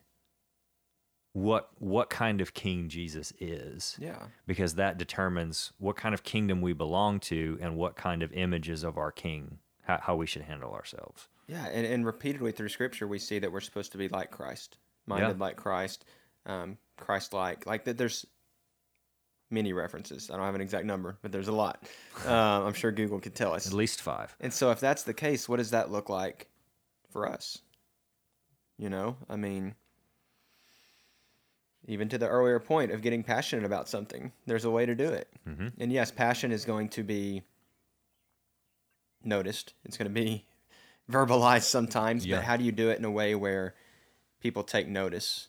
what 1.32 1.68
what 1.78 2.09
kind 2.09 2.41
of 2.41 2.55
king 2.55 2.89
Jesus 2.89 3.32
is 3.39 3.97
Yeah. 4.01 4.22
because 4.47 4.74
that 4.76 4.97
determines 4.99 5.72
what 5.78 5.97
kind 5.97 6.14
of 6.14 6.22
kingdom 6.22 6.62
we 6.62 6.72
belong 6.72 7.20
to 7.20 7.59
and 7.61 7.76
what 7.76 7.95
kind 7.97 8.22
of 8.22 8.32
images 8.32 8.82
of 8.82 8.97
our 8.97 9.12
king 9.12 9.59
how, 9.82 9.99
how 10.03 10.16
we 10.16 10.26
should 10.26 10.43
handle 10.43 10.72
ourselves 10.72 11.28
Yeah, 11.47 11.66
and, 11.66 11.87
and 11.87 12.07
repeatedly 12.07 12.53
through 12.53 12.70
Scripture, 12.70 13.07
we 13.07 13.18
see 13.18 13.39
that 13.39 13.53
we're 13.53 13.61
supposed 13.61 13.93
to 13.93 13.99
be 13.99 14.09
like 14.09 14.30
Christ, 14.30 14.78
minded 15.07 15.28
Yeah. 15.39 15.45
like 15.45 15.57
Christ, 15.57 16.05
um, 16.47 16.78
Christ-like. 16.97 17.66
Like 17.66 17.84
that, 17.84 17.97
there's 17.99 18.26
many 19.51 19.72
references. 19.72 20.30
I 20.30 20.36
don't 20.36 20.44
have 20.47 20.55
an 20.55 20.61
exact 20.61 20.84
number, 20.86 21.16
but 21.22 21.32
there's 21.32 21.49
a 21.49 21.53
lot. 21.53 21.82
Um, 22.26 22.32
I'm 22.66 22.72
sure 22.74 22.90
Google 22.92 23.20
could 23.20 23.34
tell 23.34 23.53
us. 23.53 23.66
at 23.68 23.72
least 23.72 24.01
five 24.03 24.34
And 24.40 24.53
so, 24.53 24.70
if 24.70 24.80
that's 24.80 25.03
the 25.05 25.14
case, 25.14 25.49
what 25.49 25.57
does 25.59 25.70
that 25.70 25.90
look 25.90 26.09
like 26.09 26.49
for 27.11 27.28
us? 27.28 27.59
You 28.78 28.90
know, 28.90 29.16
I 29.28 29.36
mean, 29.36 29.74
even 31.86 32.09
to 32.09 32.18
the 32.18 32.28
earlier 32.28 32.59
point 32.59 32.90
of 32.90 33.01
getting 33.03 33.22
passionate 33.22 33.64
about 33.64 33.88
something, 33.88 34.32
there's 34.47 34.64
a 34.64 34.70
way 34.70 34.84
to 34.86 34.94
do 34.94 35.09
it. 35.09 35.28
Mhm. 35.49 35.72
And 35.78 35.92
yes, 35.92 36.11
passion 36.11 36.51
is 36.53 36.64
going 36.64 36.88
to 36.90 37.03
be 37.05 37.42
noticed, 39.24 39.74
it's 39.84 39.97
going 39.97 40.12
to 40.12 40.20
be 40.22 40.44
verbalized 41.11 41.64
sometimes, 41.64 42.26
Yeah. 42.26 42.36
but 42.36 42.44
how 42.44 42.57
do 42.57 42.64
you 42.64 42.72
do 42.72 42.90
it 42.90 42.99
in 42.99 43.05
a 43.05 43.11
way 43.11 43.34
where 43.34 43.74
people 44.40 44.62
take 44.64 44.88
notice 44.88 45.49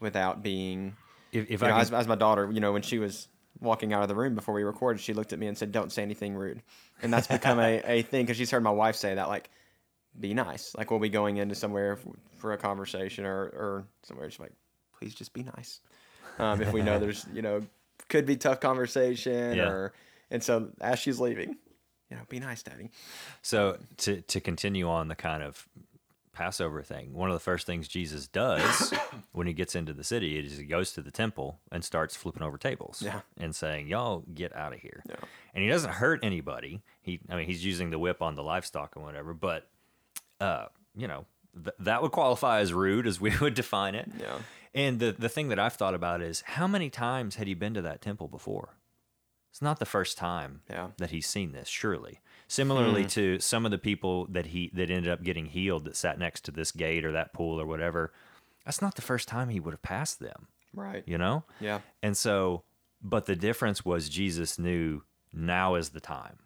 without 0.00 0.42
being 0.42 0.96
if, 1.38 1.50
if 1.50 1.62
I 1.62 1.68
know, 1.68 1.72
can- 1.74 1.80
as, 1.82 1.92
as 1.92 2.08
my 2.08 2.14
daughter, 2.16 2.50
you 2.50 2.60
know, 2.60 2.72
when 2.72 2.82
she 2.82 2.98
was 2.98 3.28
walking 3.60 3.92
out 3.92 4.02
of 4.02 4.08
the 4.08 4.14
room 4.14 4.34
before 4.34 4.54
we 4.54 4.62
recorded, 4.62 5.00
she 5.00 5.14
looked 5.14 5.32
at 5.32 5.38
me 5.38 5.46
and 5.46 5.56
said, 5.56 5.72
"Don't 5.72 5.90
say 5.92 6.02
anything 6.02 6.34
rude," 6.34 6.62
and 7.02 7.12
that's 7.12 7.26
become 7.26 7.58
a, 7.58 7.80
a 7.84 8.02
thing 8.02 8.24
because 8.24 8.36
she's 8.36 8.50
heard 8.50 8.62
my 8.62 8.70
wife 8.70 8.96
say 8.96 9.14
that, 9.14 9.28
like, 9.28 9.48
"Be 10.18 10.34
nice." 10.34 10.74
Like 10.76 10.90
we'll 10.90 11.00
be 11.00 11.08
going 11.08 11.38
into 11.38 11.54
somewhere 11.54 11.98
for 12.38 12.52
a 12.52 12.58
conversation 12.58 13.24
or 13.24 13.44
or 13.44 13.84
somewhere, 14.02 14.30
she's 14.30 14.40
like, 14.40 14.52
"Please 14.98 15.14
just 15.14 15.32
be 15.32 15.42
nice." 15.42 15.80
Um, 16.38 16.60
if 16.60 16.72
we 16.72 16.82
know 16.82 16.98
there's 16.98 17.24
you 17.32 17.40
know 17.42 17.62
could 18.08 18.26
be 18.26 18.36
tough 18.36 18.60
conversation 18.60 19.56
Yeah. 19.56 19.68
or 19.68 19.92
and 20.30 20.42
so 20.42 20.68
as 20.80 20.98
she's 20.98 21.18
leaving, 21.18 21.56
you 22.10 22.16
know, 22.16 22.22
be 22.28 22.38
nice, 22.40 22.62
Daddy. 22.62 22.90
So 23.42 23.78
to 23.98 24.20
to 24.20 24.40
continue 24.40 24.86
on 24.88 25.08
the 25.08 25.14
kind 25.16 25.42
of 25.42 25.66
Passover 26.36 26.82
thing, 26.82 27.14
one 27.14 27.30
of 27.30 27.34
the 27.34 27.40
first 27.40 27.66
things 27.66 27.88
Jesus 27.88 28.28
does 28.28 28.92
when 29.32 29.46
he 29.46 29.52
gets 29.54 29.74
into 29.74 29.92
the 29.94 30.04
city 30.04 30.38
is 30.38 30.58
he 30.58 30.64
goes 30.64 30.92
to 30.92 31.00
the 31.02 31.10
temple 31.10 31.58
and 31.72 31.82
starts 31.82 32.14
flipping 32.14 32.42
over 32.42 32.58
tables 32.58 33.02
Yeah. 33.02 33.20
and 33.38 33.54
saying, 33.56 33.88
"Y'all 33.88 34.22
get 34.34 34.54
out 34.54 34.72
of 34.74 34.80
here." 34.80 35.02
Yeah. 35.08 35.16
And 35.54 35.64
he 35.64 35.70
doesn't 35.70 35.92
hurt 35.94 36.20
anybody. 36.22 36.82
He, 37.00 37.20
I 37.30 37.36
mean, 37.36 37.46
he's 37.46 37.64
using 37.64 37.90
the 37.90 37.98
whip 37.98 38.20
on 38.20 38.34
the 38.34 38.42
livestock 38.42 38.94
and 38.96 39.04
whatever, 39.04 39.32
but 39.32 39.68
uh, 40.40 40.66
you 40.94 41.08
know, 41.08 41.24
th- 41.54 41.74
that 41.78 42.02
would 42.02 42.12
qualify 42.12 42.60
as 42.60 42.72
rude 42.74 43.06
as 43.06 43.20
we 43.20 43.32
would 43.40 43.54
define 43.54 43.94
it. 43.94 44.10
Yeah. 44.20 44.38
And 44.74 44.98
the 45.00 45.12
the 45.18 45.30
thing 45.30 45.48
that 45.48 45.58
I've 45.58 45.72
thought 45.74 45.94
about 45.94 46.20
is 46.20 46.42
how 46.46 46.66
many 46.66 46.90
times 46.90 47.36
had 47.36 47.46
he 47.46 47.54
been 47.54 47.72
to 47.74 47.82
that 47.82 48.02
temple 48.02 48.28
before? 48.28 48.76
It's 49.50 49.62
not 49.62 49.78
the 49.78 49.86
first 49.86 50.18
time 50.18 50.60
Yeah. 50.68 50.88
that 50.98 51.10
he's 51.12 51.26
seen 51.26 51.52
this, 51.52 51.66
surely. 51.68 52.20
Similarly 52.48 53.02
hmm. 53.02 53.08
to 53.08 53.38
some 53.40 53.64
of 53.64 53.70
the 53.72 53.78
people 53.78 54.26
that 54.26 54.46
he 54.46 54.70
that 54.74 54.90
ended 54.90 55.08
up 55.10 55.22
getting 55.22 55.46
healed 55.46 55.84
that 55.84 55.96
sat 55.96 56.18
next 56.18 56.44
to 56.44 56.52
this 56.52 56.70
gate 56.70 57.04
or 57.04 57.12
that 57.12 57.32
pool 57.32 57.60
or 57.60 57.66
whatever, 57.66 58.12
that's 58.64 58.80
not 58.80 58.94
the 58.94 59.02
first 59.02 59.26
time 59.28 59.48
he 59.48 59.58
would 59.60 59.72
have 59.74 59.82
passed 59.82 60.20
them, 60.20 60.46
Right. 60.72 61.02
you 61.06 61.18
know? 61.18 61.44
Yeah. 61.60 61.80
And 62.02 62.16
so, 62.16 62.62
but 63.02 63.26
the 63.26 63.34
difference 63.36 63.84
was 63.84 64.08
Jesus 64.08 64.58
knew 64.58 65.02
now 65.32 65.74
is 65.74 65.90
the 65.90 66.00
time. 66.00 66.38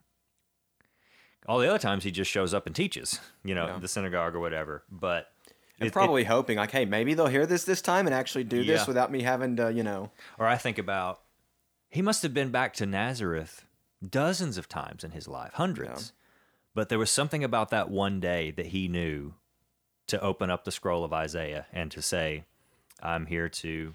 All 1.47 1.59
the 1.59 1.69
other 1.69 1.79
times 1.79 2.05
he 2.05 2.11
just 2.11 2.31
shows 2.31 2.53
up 2.55 2.67
and 2.67 2.75
teaches, 2.75 3.19
you 3.45 3.55
know, 3.55 3.67
Yeah. 3.67 3.79
the 3.79 3.89
synagogue 3.89 4.35
or 4.35 4.41
whatever. 4.41 4.85
But 4.91 5.33
And 5.79 5.87
it- 5.87 5.89
it- 5.89 5.93
probably 5.93 6.25
hoping 6.25 6.57
like, 6.59 6.71
hey, 6.71 6.85
maybe 6.85 7.15
they'll 7.15 7.27
hear 7.27 7.47
this 7.47 7.65
this 7.65 7.81
time 7.83 8.07
and 8.07 8.15
actually 8.15 8.45
do 8.45 8.63
Yeah. 8.63 8.75
this 8.79 8.87
without 8.87 9.11
me 9.11 9.23
having 9.23 9.57
to, 9.57 9.73
you 9.73 9.83
know. 9.83 10.11
Or 10.39 10.47
I 10.47 10.57
think 10.57 10.79
about 10.79 11.21
he 11.89 12.03
must 12.03 12.23
have 12.23 12.33
been 12.35 12.51
back 12.51 12.73
to 12.75 12.87
Nazareth 12.87 13.65
dozens 14.07 14.57
of 14.59 14.69
times 14.69 15.05
in 15.05 15.11
his 15.13 15.29
life, 15.29 15.53
hundreds. 15.55 16.13
But 16.75 16.89
there 16.89 16.99
was 16.99 17.11
something 17.11 17.43
about 17.45 17.71
that 17.71 17.91
one 17.91 18.21
day 18.21 18.51
that 18.53 18.67
he 18.67 18.89
knew 18.89 19.35
to 20.07 20.21
open 20.21 20.51
up 20.51 20.65
the 20.65 20.71
scroll 20.73 21.05
of 21.05 21.13
Isaiah 21.13 21.67
and 21.73 21.91
to 21.93 22.01
say, 22.03 22.45
I'm 23.03 23.27
here 23.27 23.49
to 23.49 23.95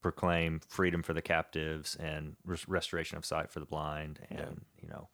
proclaim 0.00 0.60
freedom 0.68 1.02
for 1.02 1.12
the 1.12 1.22
captives 1.22 1.96
and 1.96 2.36
res- 2.44 2.68
restoration 2.68 3.18
of 3.18 3.24
sight 3.24 3.50
for 3.50 3.58
the 3.60 3.66
blind 3.66 4.20
and, 4.30 4.64
you 4.80 4.88
know, 4.88 5.08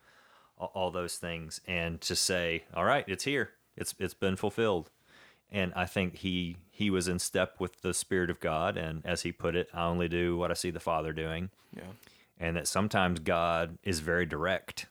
all, 0.59 0.71
all 0.75 0.91
those 0.91 1.17
things 1.17 1.61
and 1.67 2.01
to 2.03 2.15
say, 2.15 2.65
all 2.75 2.85
right, 2.85 3.05
it's 3.09 3.25
here. 3.25 3.51
It's 3.77 3.95
it's 3.99 4.15
been 4.15 4.37
fulfilled. 4.37 4.91
And 5.51 5.73
I 5.75 5.87
think 5.87 6.17
he 6.17 6.57
he 6.71 6.91
was 6.91 7.09
in 7.09 7.19
step 7.19 7.57
with 7.59 7.81
the 7.83 7.95
spirit 7.95 8.31
of 8.31 8.41
God 8.41 8.77
and 8.77 9.05
as 9.07 9.23
he 9.23 9.33
put 9.33 9.57
it, 9.57 9.69
I 9.73 9.85
only 9.87 10.09
do 10.09 10.37
what 10.37 10.51
I 10.51 10.55
see 10.55 10.71
the 10.71 10.81
Father 10.81 11.13
doing 11.13 11.51
Yeah. 11.75 11.83
And 12.39 12.57
that 12.57 12.67
sometimes 12.69 13.21
God 13.21 13.79
is 13.83 14.01
very 14.01 14.27
direct 14.27 14.87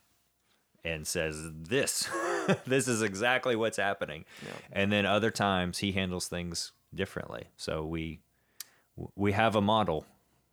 and 0.83 1.05
says 1.07 1.49
this 1.53 2.09
this 2.65 2.87
is 2.87 3.01
exactly 3.01 3.55
what's 3.55 3.77
happening 3.77 4.25
and 4.71 4.91
then 4.91 5.05
other 5.05 5.31
times 5.31 5.77
he 5.79 5.93
handles 5.93 6.27
things 6.27 6.73
differently 6.93 7.45
so 7.55 7.85
we 7.85 8.19
we 9.15 9.31
have 9.31 9.55
a 9.55 9.61
model 9.61 10.05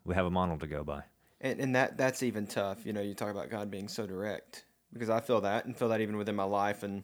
we 0.05 0.15
have 0.15 0.27
a 0.27 0.31
model 0.31 0.57
to 0.59 0.67
go 0.67 0.85
by 0.85 1.03
And, 1.41 1.61
and 1.61 1.75
that 1.75 1.97
that's 1.97 2.23
even 2.23 2.47
tough. 2.47 2.85
You 2.87 2.93
know, 2.93 3.01
you 3.01 3.15
talk 3.15 3.31
about 3.31 3.51
God 3.51 3.71
being 3.71 3.89
so 3.89 4.07
direct 4.07 4.65
because 4.93 5.11
I 5.11 5.21
feel 5.21 5.41
that 5.43 5.65
and 5.65 5.77
feel 5.77 5.89
that 5.89 6.01
even 6.01 6.17
within 6.17 6.37
my 6.37 6.45
life 6.45 6.83
and 6.83 7.03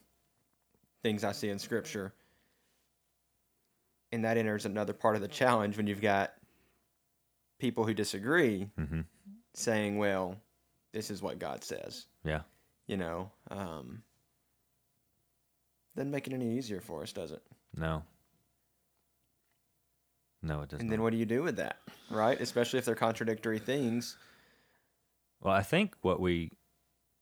things 1.02 1.24
I 1.24 1.32
see 1.32 1.48
in 1.48 1.58
Scripture. 1.58 2.12
And 4.12 4.24
that 4.24 4.36
enters 4.36 4.64
another 4.66 4.92
part 4.92 5.16
of 5.16 5.22
the 5.22 5.28
challenge 5.28 5.76
when 5.76 5.86
you've 5.86 6.00
got 6.00 6.32
people 7.58 7.84
who 7.84 7.94
disagree 7.94 8.68
Mhm. 8.78 9.04
Saying, 9.56 9.98
"Well, 9.98 10.36
this 10.92 11.10
is 11.10 11.20
what 11.22 11.38
God 11.38 11.64
says." 11.64 12.06
yeah 12.24 12.42
You 12.86 12.96
know, 12.96 13.30
um, 13.50 14.02
doesn't 15.96 16.10
make 16.10 16.26
it 16.26 16.32
any 16.32 16.56
easier 16.56 16.80
for 16.80 17.02
us, 17.02 17.12
does 17.12 17.32
it? 17.32 17.42
no 17.76 18.02
no 20.42 20.60
it 20.62 20.68
doesn't 20.68 20.80
And 20.82 20.92
then 20.92 21.02
what 21.02 21.10
do 21.12 21.16
you 21.18 21.26
do 21.26 21.42
with 21.42 21.56
that, 21.56 21.78
right? 22.10 22.40
Especially 22.40 22.78
if 22.78 22.84
they're 22.84 22.94
contradictory 22.94 23.58
things. 23.58 24.16
well 25.40 25.54
i 25.54 25.62
think 25.62 25.94
what 26.02 26.20
we 26.20 26.50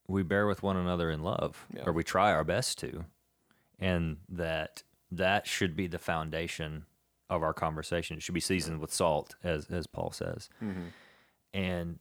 we 0.06 0.22
bear 0.22 0.46
with 0.46 0.62
one 0.62 0.76
another 0.76 1.10
in 1.10 1.22
love 1.22 1.66
Yeah. 1.74 1.84
or 1.86 1.92
we 1.92 2.04
try 2.04 2.30
our 2.32 2.44
best 2.44 2.78
to 2.80 3.04
and 3.78 4.18
that 4.28 4.82
that 5.10 5.46
should 5.46 5.74
be 5.74 5.86
the 5.86 5.98
foundation 5.98 6.84
of 7.30 7.42
our 7.42 7.54
conversation 7.54 8.16
it 8.18 8.22
should 8.22 8.34
be 8.34 8.40
seasoned 8.40 8.80
with 8.80 8.92
salt 8.92 9.34
as 9.42 9.66
as 9.70 9.86
paul 9.86 10.12
says 10.12 10.48
and 11.52 11.98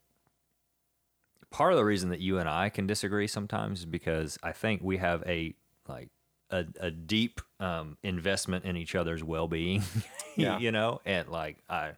part 1.54 1.72
of 1.72 1.78
the 1.78 1.86
reason 1.86 2.10
that 2.10 2.20
you 2.20 2.40
and 2.40 2.50
i 2.50 2.68
can 2.68 2.86
disagree 2.88 3.28
sometimes 3.28 3.80
is 3.80 3.86
because 3.86 4.38
i 4.44 4.52
think 4.52 4.82
we 4.84 4.98
have 4.98 5.24
a 5.28 5.54
like 5.88 6.10
a, 6.50 6.66
a 6.82 6.92
deep 6.92 7.40
um, 7.60 7.96
investment 8.04 8.66
in 8.66 8.76
each 8.76 8.96
other's 8.96 9.24
well-being 9.24 9.82
Yeah. 10.36 10.60
you 10.60 10.72
know 10.72 11.00
and 11.06 11.30
like 11.30 11.58
i 11.70 11.92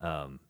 um 0.00 0.40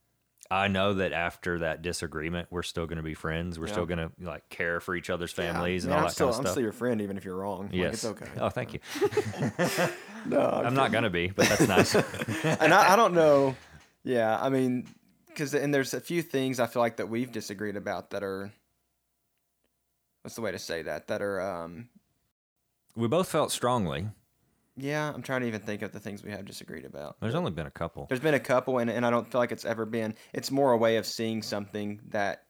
I 0.53 0.67
know 0.67 0.95
that 0.95 1.13
after 1.13 1.61
that 1.61 1.81
disagreement, 1.81 2.49
we're 2.51 2.65
still 2.65 2.87
going 2.87 2.97
to 2.97 3.05
be 3.05 3.15
friends. 3.15 3.57
We're 3.57 3.67
Yeah. 3.67 3.73
still 3.73 3.87
going 3.87 4.01
to 4.01 4.11
like 4.21 4.49
care 4.49 4.81
for 4.81 4.97
each 4.97 5.09
other's 5.09 5.33
Yeah. 5.39 5.53
families 5.53 5.85
and 5.85 5.91
Man, 5.91 5.99
all 5.99 6.05
I'm 6.07 6.09
that 6.09 6.15
still, 6.15 6.27
kind 6.33 6.41
of 6.41 6.47
I'm 6.47 6.51
still 6.51 6.63
your 6.65 6.73
friend, 6.73 7.01
even 7.03 7.17
if 7.17 7.25
you're 7.25 7.37
wrong. 7.37 7.67
Like, 7.67 7.75
yes. 7.75 7.93
it's 7.95 8.05
okay. 8.07 8.27
Oh, 8.37 8.49
thank 8.49 8.75
you. 8.75 8.81
No, 10.27 10.41
I'm 10.41 10.75
not 10.75 10.91
going 10.91 11.05
to 11.05 11.11
be, 11.11 11.29
but 11.29 11.49
that's 11.49 11.69
nice. 11.69 11.95
and 12.45 12.75
I, 12.75 12.95
I 12.95 12.97
don't 12.97 13.15
know. 13.15 13.55
Yeah, 14.03 14.39
I 14.41 14.49
mean, 14.49 14.87
because 15.41 15.55
and 15.55 15.73
there's 15.73 15.95
a 15.95 16.01
few 16.01 16.21
things 16.21 16.61
I 16.61 16.67
feel 16.67 16.83
like 16.83 16.97
that 16.99 17.09
we've 17.09 17.33
disagreed 17.33 17.77
about 17.77 18.11
that 18.11 18.23
are. 18.23 18.53
What's 20.23 20.35
the 20.35 20.43
way 20.43 20.53
to 20.53 20.59
say 20.59 20.83
that? 20.83 21.07
That 21.09 21.23
are. 21.23 21.41
um 21.41 21.89
we 22.95 23.09
both 23.09 23.29
felt 23.31 23.51
strongly. 23.51 24.09
Yeah, 24.77 25.11
I'm 25.15 25.23
trying 25.23 25.41
to 25.43 25.47
even 25.47 25.61
think 25.61 25.81
of 25.83 25.93
the 25.93 26.01
things 26.01 26.23
we 26.23 26.31
have 26.31 26.45
disagreed 26.45 26.85
about. 26.85 27.17
There's 27.21 27.35
only 27.35 27.51
been 27.53 27.67
a 27.67 27.71
couple. 27.71 28.07
There's 28.07 28.21
been 28.21 28.35
a 28.35 28.41
couple, 28.41 28.79
and, 28.79 28.91
and 28.91 29.05
I 29.05 29.11
don't 29.11 29.31
feel 29.31 29.41
like 29.41 29.53
it's 29.53 29.65
ever 29.65 29.85
been. 29.87 30.15
It's 30.33 30.51
more 30.51 30.73
a 30.73 30.77
way 30.77 30.97
of 30.97 31.07
seeing 31.07 31.43
something 31.43 32.01
that 32.09 32.45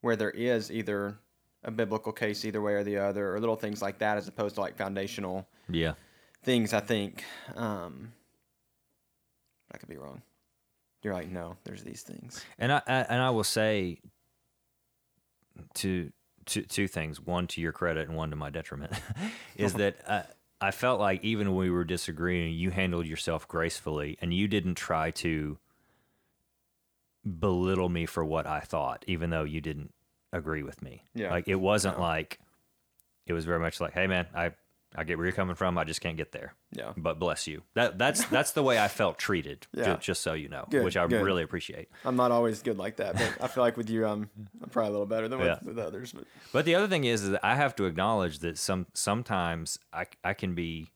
where 0.00 0.16
there 0.16 0.30
is 0.30 0.70
either 0.70 1.18
a 1.64 1.70
biblical 1.70 2.12
case 2.12 2.44
either 2.44 2.60
way 2.62 2.74
or 2.74 2.84
the 2.84 2.98
other, 2.98 3.34
or 3.34 3.40
little 3.40 3.56
things 3.56 3.82
like 3.82 3.98
that, 3.98 4.16
as 4.16 4.28
opposed 4.28 4.54
to 4.56 4.60
like 4.60 4.76
foundational 4.76 5.48
Yeah. 5.68 5.94
things. 6.42 6.72
I 6.72 6.80
think. 6.80 7.24
Um, 7.56 8.12
I 9.72 9.78
could 9.78 9.88
be 9.88 9.96
wrong. 9.98 10.22
You're 11.02 11.14
like, 11.14 11.30
no, 11.30 11.56
there's 11.64 11.82
these 11.82 12.02
things. 12.02 12.44
And 12.58 12.72
I, 12.72 12.82
I 12.86 12.94
and 13.08 13.22
I 13.22 13.30
will 13.30 13.44
say 13.44 14.00
to 15.74 16.12
two 16.44 16.62
two 16.62 16.88
things. 16.88 17.20
One 17.20 17.46
to 17.48 17.60
your 17.60 17.72
credit 17.72 18.08
and 18.08 18.16
one 18.16 18.30
to 18.30 18.36
my 18.36 18.50
detriment 18.50 18.92
is 19.56 19.74
that 19.74 19.96
uh, 20.06 20.22
I 20.60 20.72
felt 20.72 20.98
like 20.98 21.22
even 21.22 21.48
when 21.48 21.56
we 21.58 21.70
were 21.70 21.84
disagreeing, 21.84 22.52
you 22.54 22.70
handled 22.70 23.06
yourself 23.06 23.46
gracefully 23.46 24.18
and 24.20 24.34
you 24.34 24.48
didn't 24.48 24.74
try 24.74 25.10
to 25.12 25.58
belittle 27.38 27.88
me 27.88 28.06
for 28.06 28.24
what 28.24 28.46
I 28.46 28.60
thought, 28.60 29.04
even 29.06 29.30
though 29.30 29.44
you 29.44 29.60
didn't 29.60 29.92
agree 30.32 30.62
with 30.62 30.82
me. 30.82 31.04
Yeah. 31.14 31.30
Like 31.30 31.46
it 31.48 31.56
wasn't 31.56 32.00
like 32.00 32.40
it 33.26 33.32
was 33.32 33.44
very 33.44 33.60
much 33.60 33.80
like, 33.80 33.92
hey 33.92 34.06
man, 34.06 34.26
I 34.34 34.52
I 34.96 35.04
get 35.04 35.18
where 35.18 35.26
you're 35.26 35.34
coming 35.34 35.54
from. 35.54 35.76
I 35.76 35.84
just 35.84 36.00
can't 36.00 36.16
get 36.16 36.32
there. 36.32 36.54
Yeah. 36.72 36.92
But 36.96 37.18
bless 37.18 37.46
you. 37.46 37.62
That 37.74 37.98
that's 37.98 38.24
that's 38.26 38.52
the 38.52 38.62
way 38.62 38.78
I 38.78 38.88
felt 38.88 39.18
treated. 39.18 39.66
Yeah. 39.74 39.96
just 39.96 40.22
so 40.22 40.32
you 40.32 40.48
know, 40.48 40.66
Good, 40.70 40.82
which 40.82 40.96
I 40.96 41.06
good. 41.06 41.22
really 41.22 41.42
appreciate. 41.42 41.88
I'm 42.04 42.16
not 42.16 42.32
always 42.32 42.62
good 42.62 42.78
like 42.78 42.96
that, 42.96 43.14
but 43.14 43.34
I 43.40 43.48
feel 43.48 43.62
like 43.62 43.76
with 43.76 43.90
you, 43.90 44.06
I'm, 44.06 44.30
I'm 44.62 44.70
probably 44.70 44.88
a 44.88 44.92
little 44.92 45.06
better 45.06 45.28
than 45.28 45.38
with, 45.40 45.46
Yeah. 45.48 45.58
with 45.62 45.78
others. 45.78 46.12
But 46.12 46.24
But 46.52 46.64
the 46.64 46.74
other 46.74 46.88
thing 46.88 47.04
is, 47.04 47.22
is 47.22 47.30
that 47.32 47.44
I 47.44 47.54
have 47.54 47.76
to 47.76 47.84
acknowledge 47.84 48.38
that 48.40 48.56
some 48.58 48.86
sometimes 48.94 49.78
I 49.92 50.06
I 50.24 50.32
can 50.34 50.54
be 50.54 50.88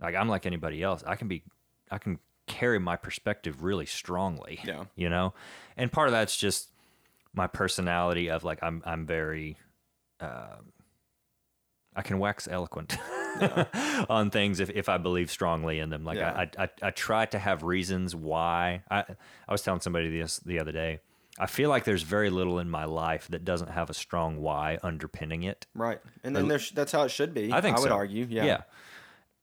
like 0.00 0.14
I'm 0.16 0.28
like 0.28 0.44
anybody 0.44 0.82
else. 0.82 1.04
I 1.06 1.14
can 1.14 1.28
be 1.28 1.44
I 1.90 1.98
can 1.98 2.18
carry 2.46 2.78
my 2.80 2.96
perspective 2.96 3.62
really 3.62 3.86
strongly. 3.86 4.58
Yeah. 4.64 4.84
You 4.96 5.08
know? 5.08 5.34
And 5.76 5.90
part 5.90 6.08
of 6.08 6.12
that's 6.12 6.36
just 6.36 6.68
my 7.32 7.46
personality 7.46 8.28
of 8.28 8.42
like 8.44 8.58
I'm 8.62 8.82
I'm 8.84 9.06
very 9.06 9.56
um 10.20 10.72
I 11.96 12.02
can 12.02 12.18
wax 12.18 12.48
eloquent 12.48 12.96
on 14.08 14.30
things 14.30 14.60
if, 14.60 14.70
if 14.70 14.88
I 14.88 14.98
believe 14.98 15.30
strongly 15.30 15.78
in 15.78 15.90
them. 15.90 16.04
Like 16.04 16.18
Yeah. 16.18 16.46
I, 16.58 16.64
I 16.64 16.68
I 16.82 16.90
try 16.90 17.26
to 17.26 17.38
have 17.38 17.62
reasons 17.62 18.14
why. 18.14 18.82
I 18.90 19.04
I 19.48 19.52
was 19.52 19.62
telling 19.62 19.80
somebody 19.80 20.16
this 20.18 20.38
the 20.38 20.58
other 20.58 20.72
day. 20.72 21.00
I 21.38 21.46
feel 21.46 21.68
like 21.68 21.82
there's 21.84 22.02
very 22.02 22.30
little 22.30 22.60
in 22.60 22.70
my 22.70 22.84
life 22.84 23.26
that 23.28 23.44
doesn't 23.44 23.70
have 23.70 23.90
a 23.90 23.94
strong 23.94 24.40
why 24.40 24.78
underpinning 24.84 25.42
it. 25.42 25.66
right, 25.74 25.98
and 26.22 26.34
then 26.36 26.46
there's 26.48 26.70
that's 26.70 26.92
how 26.92 27.02
it 27.02 27.10
should 27.10 27.34
be. 27.34 27.52
I 27.52 27.60
think 27.60 27.76
I 27.76 27.80
would 27.80 27.88
so. 27.88 27.94
argue. 27.94 28.26
Yeah. 28.30 28.44
Yeah. 28.44 28.60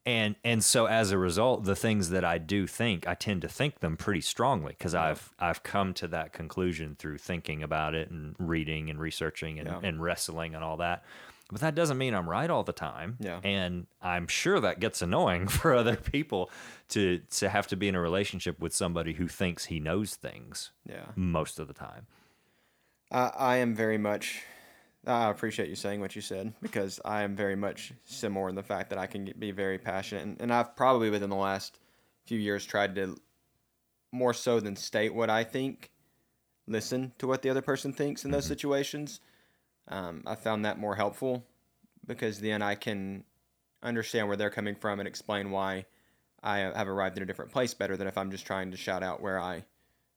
And 0.06 0.36
and 0.44 0.64
so 0.64 0.86
as 0.88 1.12
a 1.12 1.18
result, 1.18 1.64
the 1.66 1.76
things 1.76 2.10
that 2.10 2.26
I 2.26 2.40
do 2.40 2.66
think, 2.66 3.08
I 3.08 3.14
tend 3.14 3.44
to 3.44 3.48
think 3.48 3.82
them 3.82 3.98
pretty 3.98 4.22
strongly 4.22 4.72
because 4.76 4.96
I've 4.96 5.32
I've 5.38 5.62
come 5.64 5.94
to 5.96 6.08
that 6.08 6.34
conclusion 6.34 6.96
through 6.98 7.20
thinking 7.20 7.62
about 7.62 7.94
it 7.94 8.10
and 8.10 8.36
reading 8.40 8.90
and 8.90 9.00
researching 9.00 9.60
and, 9.60 9.68
Yeah. 9.68 9.80
and 9.84 10.02
wrestling 10.02 10.56
and 10.56 10.64
all 10.64 10.78
that. 10.78 11.04
But 11.52 11.62
that 11.62 11.76
doesn't 11.76 11.98
mean 11.98 12.14
I'm 12.14 12.30
right 12.30 12.50
all 12.50 12.64
the 12.64 12.74
time. 12.74 13.18
Yeah. 13.20 13.40
And 13.44 13.88
I'm 14.02 14.28
sure 14.28 14.60
that 14.60 14.80
gets 14.80 15.02
annoying 15.02 15.48
for 15.50 15.74
other 15.74 15.96
people 15.96 16.50
to 16.90 17.20
to 17.32 17.50
have 17.50 17.68
to 17.68 17.76
be 17.76 17.88
in 17.88 17.96
a 17.96 18.02
relationship 18.02 18.60
with 18.60 18.74
somebody 18.74 19.14
who 19.14 19.28
thinks 19.28 19.66
he 19.66 19.80
knows 19.80 20.16
things 20.16 20.72
Yeah. 20.88 21.06
most 21.16 21.60
of 21.60 21.68
the 21.68 21.74
time. 21.74 22.08
I, 23.12 23.32
I 23.38 23.56
am 23.58 23.76
very 23.76 23.98
much. 23.98 24.42
I 25.06 25.30
appreciate 25.32 25.68
you 25.68 25.76
saying 25.76 26.00
what 26.00 26.16
you 26.16 26.22
said 26.22 26.54
because 26.62 27.02
I 27.04 27.24
am 27.24 27.36
very 27.36 27.56
much 27.56 27.92
similar 28.06 28.50
in 28.50 28.56
the 28.56 28.64
fact 28.64 28.92
that 28.92 29.00
I 29.00 29.08
can 29.08 29.34
be 29.38 29.50
very 29.50 29.80
passionate, 29.80 30.24
and, 30.24 30.42
and 30.42 30.54
I've 30.54 30.76
probably 30.76 31.10
within 31.10 31.32
the 31.32 31.36
last 31.36 31.80
few 32.26 32.38
years 32.38 32.66
tried 32.66 32.96
to 32.96 33.18
more 34.12 34.34
so 34.34 34.60
than 34.60 34.76
state 34.76 35.14
what 35.14 35.30
I 35.30 35.44
think, 35.44 35.92
listen 36.68 37.14
to 37.18 37.28
what 37.28 37.42
the 37.42 37.50
other 37.50 37.62
person 37.62 37.94
thinks 37.94 38.26
in 38.26 38.32
those 38.32 38.44
mm-hmm. 38.44 38.50
situations. 38.50 39.20
Um, 39.88 40.24
I 40.26 40.36
found 40.36 40.66
that 40.66 40.80
more 40.80 40.96
helpful 40.96 41.46
because 42.06 42.40
then 42.40 42.62
I 42.62 42.76
can 42.76 43.24
understand 43.84 44.28
where 44.28 44.38
they're 44.38 44.50
coming 44.50 44.76
from 44.76 45.00
and 45.00 45.08
explain 45.08 45.52
why 45.52 45.86
I 46.44 46.60
have 46.60 46.88
arrived 46.88 47.18
in 47.18 47.24
a 47.24 47.26
different 47.26 47.52
place 47.52 47.74
better 47.74 47.98
than 47.98 48.08
if 48.08 48.18
I'm 48.18 48.32
just 48.32 48.46
trying 48.46 48.72
to 48.72 48.78
shout 48.78 49.04
out 49.04 49.22
where 49.22 49.40
I 49.40 49.64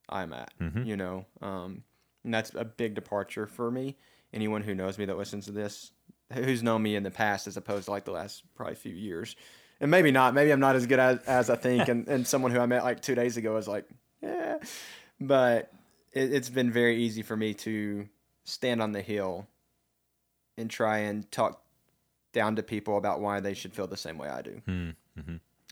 I'm 0.08 0.32
at. 0.32 0.52
You 0.86 0.96
know, 0.96 1.26
um, 1.42 1.82
and 2.24 2.32
that's 2.32 2.54
a 2.54 2.64
big 2.64 2.94
departure 2.94 3.46
for 3.46 3.70
me. 3.70 3.96
Anyone 4.32 4.62
who 4.62 4.74
knows 4.74 4.98
me 4.98 5.04
that 5.06 5.16
listens 5.16 5.46
to 5.46 5.52
this, 5.52 5.92
who's 6.32 6.62
known 6.62 6.82
me 6.82 6.96
in 6.96 7.02
the 7.02 7.10
past 7.10 7.46
as 7.46 7.56
opposed 7.56 7.86
to 7.86 7.90
like 7.90 8.04
the 8.04 8.10
last 8.10 8.42
probably 8.54 8.74
few 8.74 8.94
years, 8.94 9.36
and 9.80 9.90
maybe 9.90 10.10
not. 10.10 10.34
Maybe 10.34 10.50
I'm 10.50 10.60
not 10.60 10.76
as 10.76 10.86
good 10.86 10.98
as, 10.98 11.18
as 11.26 11.50
I 11.50 11.56
think. 11.56 11.88
and, 11.88 12.08
and 12.08 12.26
someone 12.26 12.50
who 12.50 12.60
I 12.60 12.66
met 12.66 12.84
like 12.84 13.00
two 13.00 13.14
days 13.14 13.36
ago 13.36 13.54
was 13.54 13.68
like, 13.68 13.86
yeah, 14.22 14.58
but 15.20 15.72
it, 16.12 16.32
it's 16.32 16.50
been 16.50 16.70
very 16.70 17.02
easy 17.02 17.22
for 17.22 17.36
me 17.36 17.54
to 17.54 18.08
stand 18.44 18.82
on 18.82 18.92
the 18.92 19.02
hill 19.02 19.46
and 20.56 20.70
try 20.70 20.98
and 20.98 21.30
talk 21.30 21.62
down 22.32 22.56
to 22.56 22.62
people 22.62 22.96
about 22.98 23.20
why 23.20 23.40
they 23.40 23.54
should 23.54 23.72
feel 23.74 23.86
the 23.86 23.96
same 23.96 24.18
way 24.18 24.28
I 24.28 24.42
do. 24.42 24.60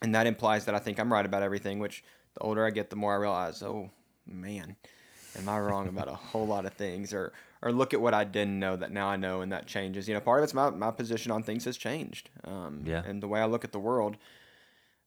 And 0.03 0.14
that 0.14 0.26
implies 0.26 0.64
that 0.64 0.74
I 0.74 0.78
think 0.78 0.99
I'm 0.99 1.12
right 1.12 1.24
about 1.24 1.43
everything, 1.43 1.78
which 1.78 2.03
the 2.35 2.41
older 2.41 2.66
I 2.66 2.70
get, 2.70 2.91
the 2.91 2.97
more 2.97 3.14
I 3.14 3.16
realize, 3.16 3.62
oh 3.62 3.91
man, 4.26 4.76
am 5.39 5.49
I 5.49 5.59
wrong 5.61 5.89
about 5.89 6.09
a 6.09 6.14
whole 6.30 6.47
lot 6.47 6.66
of 6.66 6.72
things? 6.74 7.12
Or 7.12 7.33
or 7.62 7.70
look 7.72 7.95
at 7.95 8.01
what 8.01 8.12
I 8.12 8.24
didn't 8.24 8.59
know 8.59 8.74
that 8.76 8.91
now 8.91 9.07
I 9.07 9.16
know 9.16 9.41
and 9.41 9.53
that 9.53 9.66
changes. 9.66 10.09
You 10.09 10.14
know, 10.14 10.20
part 10.20 10.41
of 10.41 10.45
it's 10.45 10.55
my, 10.55 10.70
my 10.70 10.91
position 10.91 11.30
on 11.30 11.45
things 11.45 11.64
has 11.64 11.76
changed. 11.76 12.28
Um, 12.45 12.83
Yeah. 12.85 13.03
And 13.07 13.22
the 13.22 13.28
way 13.28 13.41
I 13.41 13.47
look 13.47 13.64
at 13.64 13.70
the 13.70 13.78
world, 13.78 14.16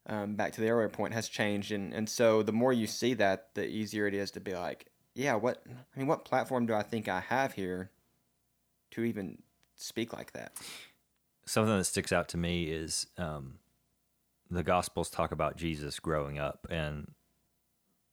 um, 0.07 0.35
back 0.35 0.53
to 0.53 0.61
the 0.61 0.69
earlier 0.69 0.87
point, 0.87 1.13
has 1.13 1.27
changed. 1.27 1.73
And, 1.73 1.93
and 1.93 2.09
so 2.09 2.43
the 2.43 2.53
more 2.53 2.71
you 2.71 2.87
see 2.87 3.13
that, 3.15 3.53
the 3.55 3.67
easier 3.67 4.07
it 4.07 4.13
is 4.13 4.31
to 4.31 4.39
be 4.39 4.53
like, 4.53 4.85
yeah, 5.13 5.35
what, 5.35 5.63
I 5.67 5.99
mean, 5.99 6.07
what 6.07 6.23
platform 6.23 6.65
do 6.65 6.73
I 6.73 6.81
think 6.81 7.09
I 7.09 7.19
have 7.19 7.53
here 7.53 7.91
to 8.91 9.03
even 9.03 9.39
speak 9.75 10.13
like 10.13 10.33
that? 10.33 10.51
something 11.47 11.77
that 11.77 11.83
sticks 11.83 12.11
out 12.11 12.27
to 12.29 12.37
me 12.37 12.63
is 12.63 13.05
um, 13.19 13.59
the 14.49 14.63
Gospels 14.63 15.11
talk 15.11 15.31
about 15.31 15.55
Jesus 15.57 15.99
growing 15.99 16.39
up, 16.39 16.65
and 16.71 17.11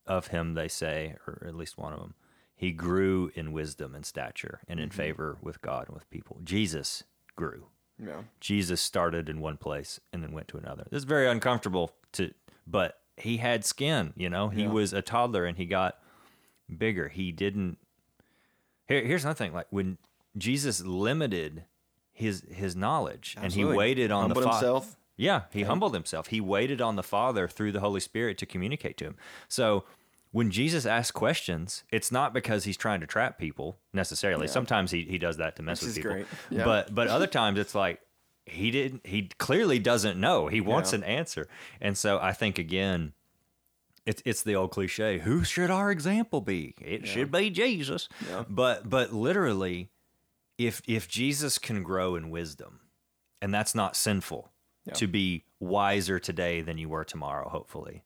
of 0.06 0.26
him 0.26 0.52
they 0.52 0.68
say, 0.68 1.16
or 1.26 1.42
at 1.48 1.54
least 1.54 1.78
one 1.78 1.94
of 1.94 2.00
them, 2.00 2.12
he 2.54 2.72
grew 2.72 3.30
in 3.34 3.52
wisdom 3.52 3.94
and 3.94 4.04
stature 4.04 4.60
and 4.68 4.78
in 4.78 4.90
favor 4.90 5.38
with 5.40 5.62
God 5.62 5.86
and 5.88 5.94
with 5.94 6.10
people. 6.10 6.40
Jesus 6.44 7.04
grew. 7.34 7.68
Yeah. 7.98 8.22
Jesus 8.38 8.80
started 8.82 9.28
in 9.30 9.40
one 9.40 9.56
place 9.56 9.98
and 10.12 10.22
then 10.22 10.32
went 10.32 10.48
to 10.48 10.58
another. 10.58 10.84
This 10.90 10.98
is 10.98 11.04
very 11.04 11.26
uncomfortable 11.26 11.92
to, 12.12 12.32
but 12.66 12.98
he 13.16 13.38
had 13.38 13.64
skin. 13.64 14.12
You 14.16 14.28
know, 14.28 14.48
he 14.50 14.62
Yeah. 14.64 14.68
was 14.68 14.92
a 14.92 15.00
toddler 15.02 15.46
and 15.46 15.56
he 15.56 15.64
got 15.64 15.98
bigger. 16.76 17.08
He 17.08 17.32
didn't. 17.32 17.78
Here, 18.88 19.04
here's 19.06 19.24
another 19.24 19.38
thing: 19.38 19.54
like 19.54 19.68
when 19.70 19.96
Jesus 20.36 20.84
limited 20.84 21.64
his 22.12 22.42
his 22.50 22.74
knowledge 22.76 23.36
and 23.40 23.52
he 23.52 23.64
waited 23.64 24.10
on 24.10 24.22
Humbled 24.22 24.44
the 24.44 24.48
Father. 24.48 24.66
himself. 24.66 24.96
Yeah, 25.16 25.42
he 25.52 25.62
humbled 25.62 25.94
himself. 25.94 26.28
He 26.28 26.40
waited 26.40 26.80
on 26.80 26.96
the 26.96 27.02
Father 27.02 27.46
through 27.48 27.72
the 27.72 27.80
Holy 27.80 28.00
Spirit 28.00 28.38
to 28.38 28.46
communicate 28.46 28.96
to 28.98 29.04
him. 29.04 29.16
So 29.48 29.84
when 30.30 30.50
Jesus 30.50 30.86
asks 30.86 31.10
questions, 31.10 31.84
it's 31.92 32.10
not 32.10 32.32
because 32.32 32.64
he's 32.64 32.78
trying 32.78 33.00
to 33.00 33.06
trap 33.06 33.38
people 33.38 33.78
necessarily. 33.92 34.48
Sometimes 34.48 34.90
he, 34.90 35.02
he 35.04 35.18
does 35.18 35.36
that 35.36 35.56
to 35.56 35.62
mess 35.62 35.82
Which 35.82 35.88
with 35.88 35.96
people. 35.96 36.24
Yeah. 36.50 36.64
But 36.64 36.94
but 36.94 37.08
other 37.08 37.26
times 37.38 37.58
it's 37.58 37.74
like 37.74 38.00
he 38.46 38.70
didn't 38.70 39.06
he 39.06 39.28
clearly 39.38 39.78
doesn't 39.78 40.18
know. 40.18 40.48
He 40.48 40.60
wants 40.60 40.92
Yeah. 40.92 40.98
an 40.98 41.04
answer. 41.04 41.48
And 41.80 41.96
so 41.96 42.18
I 42.20 42.32
think 42.32 42.58
again 42.58 43.12
it's 44.04 44.20
it's 44.24 44.42
the 44.42 44.56
old 44.56 44.72
cliche, 44.72 45.18
who 45.18 45.44
should 45.44 45.70
our 45.70 45.90
example 45.92 46.40
be? 46.40 46.74
It 46.80 47.06
should 47.06 47.30
be 47.30 47.50
Jesus. 47.50 48.08
Yeah. 48.28 48.44
But 48.48 48.88
but 48.90 49.12
literally 49.12 49.90
if 50.58 50.82
if 50.86 51.08
Jesus 51.08 51.58
can 51.58 51.82
grow 51.82 52.14
in 52.16 52.30
wisdom, 52.30 52.80
and 53.40 53.52
that's 53.52 53.74
not 53.74 53.96
sinful 53.96 54.50
Yeah. 54.84 54.94
to 54.94 55.06
be 55.06 55.44
wiser 55.60 56.18
today 56.18 56.60
than 56.60 56.78
you 56.78 56.88
were 56.88 57.04
tomorrow, 57.04 57.48
hopefully. 57.48 58.02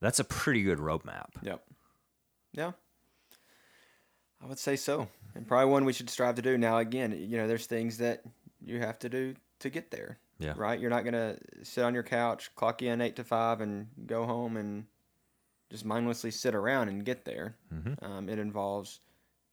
That's 0.00 0.18
a 0.20 0.24
pretty 0.24 0.62
good 0.62 0.78
roadmap. 0.78 1.30
Yep. 1.42 1.64
Yeah. 2.52 2.72
I 4.40 4.46
would 4.46 4.58
say 4.58 4.76
so. 4.76 5.08
And 5.34 5.46
probably 5.46 5.70
one 5.70 5.84
we 5.84 5.92
should 5.92 6.08
strive 6.08 6.36
to 6.36 6.42
do. 6.42 6.56
Now, 6.56 6.78
again, 6.78 7.12
you 7.12 7.36
know, 7.36 7.48
there's 7.48 7.66
things 7.66 7.98
that 7.98 8.22
you 8.64 8.78
have 8.78 8.98
to 9.00 9.08
do 9.08 9.34
to 9.60 9.70
get 9.70 9.90
there. 9.90 10.18
Yeah. 10.38 10.54
Right? 10.56 10.78
You're 10.78 10.90
not 10.90 11.02
going 11.02 11.14
to 11.14 11.36
sit 11.64 11.82
on 11.84 11.94
your 11.94 12.04
couch, 12.04 12.54
clock 12.54 12.80
in 12.82 13.00
eight 13.00 13.16
to 13.16 13.24
five, 13.24 13.60
and 13.60 13.88
go 14.06 14.24
home 14.24 14.56
and 14.56 14.86
just 15.70 15.84
mindlessly 15.84 16.30
sit 16.30 16.54
around 16.54 16.88
and 16.88 17.04
get 17.04 17.24
there. 17.24 17.56
Mm-hmm. 17.74 18.04
Um, 18.04 18.28
it 18.28 18.38
involves 18.38 19.00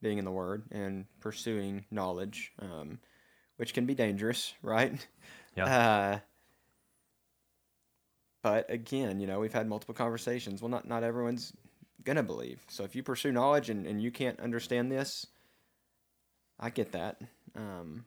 being 0.05 0.19
in 0.19 0.25
the 0.25 0.31
Word 0.31 0.65
and 0.71 1.05
pursuing 1.19 1.83
knowledge, 1.89 2.51
um, 2.59 2.99
which 3.57 3.73
can 3.73 3.87
be 3.87 3.95
dangerous, 3.95 4.53
right? 4.61 5.05
Yeah. 5.57 5.65
Uh, 5.65 6.19
but 8.43 8.69
again, 8.69 9.19
you 9.19 9.25
know, 9.25 9.39
we've 9.39 9.51
had 9.51 9.67
multiple 9.67 9.95
conversations. 9.95 10.61
Well, 10.61 10.69
not 10.69 10.87
not 10.87 11.03
everyone's 11.03 11.53
gonna 12.03 12.21
believe. 12.21 12.63
So 12.67 12.83
if 12.83 12.95
you 12.95 13.01
pursue 13.01 13.31
knowledge 13.31 13.71
and, 13.71 13.87
and 13.87 13.99
you 13.99 14.11
can't 14.11 14.39
understand 14.39 14.91
this, 14.91 15.25
I 16.59 16.69
get 16.69 16.91
that. 16.91 17.19
Um, 17.55 18.05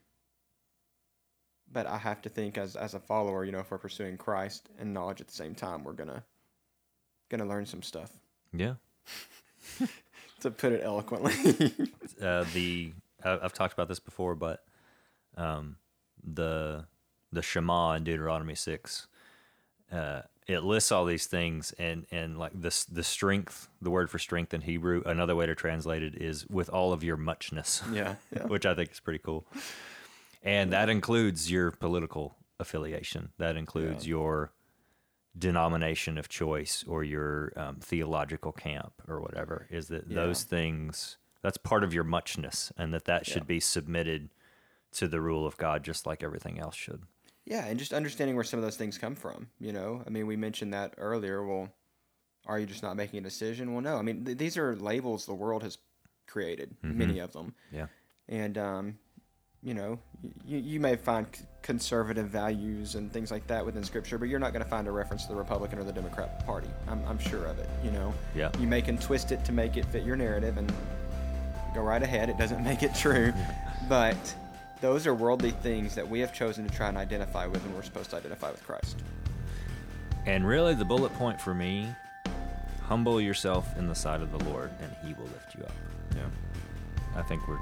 but 1.73 1.89
I 1.89 1.99
have 1.99 2.23
to 2.23 2.29
think 2.29 2.57
as 2.57 2.77
as 2.77 2.95
a 2.95 3.01
follower, 3.01 3.45
you 3.45 3.51
know, 3.51 3.59
if 3.59 3.73
we're 3.73 3.79
pursuing 3.79 4.17
Christ 4.17 4.69
and 4.79 4.95
knowledge 4.95 5.21
at 5.21 5.27
the 5.27 5.35
same 5.35 5.57
time, 5.57 5.83
we're 5.83 5.95
gonna 5.95 6.23
gonna 7.29 7.45
learn 7.47 7.67
some 7.67 7.83
stuff. 7.83 8.13
Yeah. 8.53 8.75
To 10.41 10.51
put 10.51 10.73
it 10.73 10.83
eloquently. 10.85 11.73
Uh, 12.21 12.45
the 12.53 12.93
I- 13.25 13.39
I've 13.43 13.53
talked 13.53 13.73
about 13.75 13.87
this 13.87 14.01
before, 14.01 14.35
but 14.35 14.65
um, 15.37 15.77
the 16.25 16.87
the 17.31 17.43
Shema 17.43 17.93
in 17.93 18.03
Deuteronomy 18.03 18.57
six, 18.57 19.07
uh, 19.93 20.23
it 20.49 20.65
lists 20.65 20.91
all 20.91 21.05
these 21.05 21.27
things, 21.27 21.73
and 21.79 22.07
and 22.11 22.37
like 22.39 22.53
this 22.61 22.85
the 22.85 23.05
strength, 23.05 23.69
the 23.81 23.91
word 23.91 24.11
for 24.11 24.19
strength 24.19 24.53
in 24.53 24.63
Hebrew, 24.63 25.03
another 25.07 25.37
way 25.37 25.47
to 25.47 25.55
translate 25.55 26.03
it 26.03 26.17
is 26.21 26.45
with 26.49 26.69
all 26.71 26.93
of 26.93 27.05
your 27.05 27.17
muchness. 27.17 27.83
yeah, 27.93 28.17
yeah. 28.35 28.43
which 28.47 28.67
I 28.67 28.75
think 28.75 28.91
is 28.91 28.99
pretty 28.99 29.21
cool. 29.21 29.47
And 30.43 30.73
that 30.73 30.89
includes 30.89 31.51
your 31.53 31.71
political 31.71 32.35
affiliation. 32.59 33.29
That 33.39 33.57
includes 33.57 34.09
your 34.09 34.51
denomination 35.39 36.19
of 36.19 36.29
choice 36.29 36.85
or 36.87 37.05
your 37.05 37.53
um, 37.57 37.77
theological 37.77 38.53
camp 38.53 38.93
or 39.09 39.21
whatever. 39.21 39.67
Is 39.71 39.89
that 39.89 40.09
those 40.13 40.43
things? 40.45 41.17
That's 41.43 41.57
part 41.57 41.85
of 41.85 41.95
your 41.95 42.05
muchness, 42.05 42.73
and 42.77 42.93
that 42.93 43.05
that 43.05 43.25
should 43.27 43.43
Yeah. 43.45 43.55
be 43.57 43.61
submitted 43.61 44.31
to 44.93 45.07
the 45.07 45.21
rule 45.21 45.47
of 45.47 45.57
God, 45.57 45.85
just 45.85 46.07
like 46.07 46.23
everything 46.23 46.59
else 46.59 46.75
should. 46.75 47.03
Yeah, 47.45 47.65
and 47.67 47.79
just 47.79 47.93
understanding 47.95 48.35
where 48.35 48.45
some 48.45 48.59
of 48.59 48.65
those 48.65 48.77
things 48.77 48.99
come 48.99 49.15
from. 49.15 49.49
You 49.61 49.73
know, 49.73 50.03
I 50.07 50.11
mean, 50.11 50.27
we 50.27 50.37
mentioned 50.37 50.75
that 50.75 50.95
earlier. 50.99 51.47
Well, 51.47 51.69
are 52.47 52.59
you 52.59 52.67
just 52.67 52.83
not 52.83 52.97
making 52.97 53.19
a 53.21 53.23
decision? 53.23 53.73
Well, 53.73 53.83
no. 53.83 53.97
I 53.97 54.03
mean, 54.03 54.25
th- 54.25 54.39
these 54.39 54.57
are 54.59 54.75
labels 54.77 55.27
the 55.27 55.35
world 55.35 55.63
has 55.63 55.79
created, 56.27 56.77
many 56.83 57.19
of 57.21 57.33
them, 57.33 57.55
Yeah. 57.73 57.87
and 58.29 58.59
um, 58.59 58.99
you 59.63 59.75
know, 59.75 59.99
you, 60.47 60.59
you 60.59 60.81
may 60.81 60.97
find 60.97 61.27
conservative 61.63 62.29
values 62.29 62.95
and 62.95 63.13
things 63.13 63.31
like 63.31 63.47
that 63.49 63.65
within 63.67 63.83
Scripture, 63.85 64.17
but 64.19 64.29
you're 64.29 64.39
not 64.39 64.53
going 64.53 64.65
to 64.65 64.71
find 64.71 64.87
a 64.87 64.91
reference 64.91 65.23
to 65.25 65.29
the 65.29 65.37
Republican 65.37 65.79
or 65.79 65.85
the 65.85 65.93
Democrat 65.93 66.45
Party. 66.47 66.69
I'm, 66.87 67.03
I'm 67.07 67.19
sure 67.19 67.45
of 67.47 67.59
it. 67.59 67.69
You 67.85 67.91
know, 67.91 68.15
Yeah. 68.35 68.51
you 68.59 68.67
may 68.67 68.81
can 68.83 68.99
twist 68.99 69.33
it 69.33 69.45
to 69.45 69.53
make 69.53 69.77
it 69.77 69.85
fit 69.87 70.05
your 70.05 70.17
narrative, 70.17 70.57
and 70.59 70.73
go 71.75 71.83
right 71.83 72.03
ahead. 72.03 72.29
It 72.31 72.39
doesn't 72.39 72.63
make 72.71 72.83
it 72.83 72.95
true, 72.95 73.33
but 73.89 74.17
those 74.81 75.07
are 75.07 75.15
worldly 75.15 75.51
things 75.51 75.95
that 75.97 76.09
we 76.09 76.21
have 76.21 76.33
chosen 76.33 76.67
to 76.69 76.75
try 76.75 76.89
and 76.89 76.97
identify 76.97 77.47
with, 77.47 77.65
and 77.65 77.75
we're 77.75 77.83
supposed 77.83 78.11
to 78.11 78.17
identify 78.17 78.51
with 78.51 78.65
Christ. 78.65 78.97
And 80.25 80.47
really, 80.47 80.75
the 80.75 80.85
bullet 80.85 81.13
point 81.15 81.41
for 81.41 81.55
me 81.55 81.89
humble 82.85 83.21
yourself 83.21 83.77
in 83.77 83.87
the 83.89 83.95
sight 83.95 84.23
of 84.23 84.31
the 84.31 84.43
Lord, 84.51 84.71
and 84.81 84.91
He 85.05 85.13
will 85.15 85.25
lift 85.29 85.55
you 85.57 85.63
up. 85.65 85.73
Yeah. 86.17 86.23
I 87.17 87.23
think 87.23 87.47
we're 87.49 87.59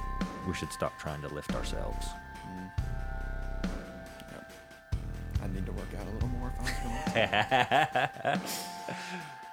we 0.46 0.54
should 0.54 0.72
stop 0.72 0.98
trying 0.98 1.20
to 1.22 1.28
lift 1.28 1.54
ourselves. 1.54 2.06
Mm. 2.46 2.70
I 5.42 5.46
need 5.48 5.66
to 5.66 5.72
work 5.72 5.88
out 5.98 6.06
a 6.06 6.10
little 6.10 6.28
more 6.28 6.52
if 6.52 6.60
I 6.60 6.62
was 6.62 6.72
going 8.24 8.40
to. 8.40 9.45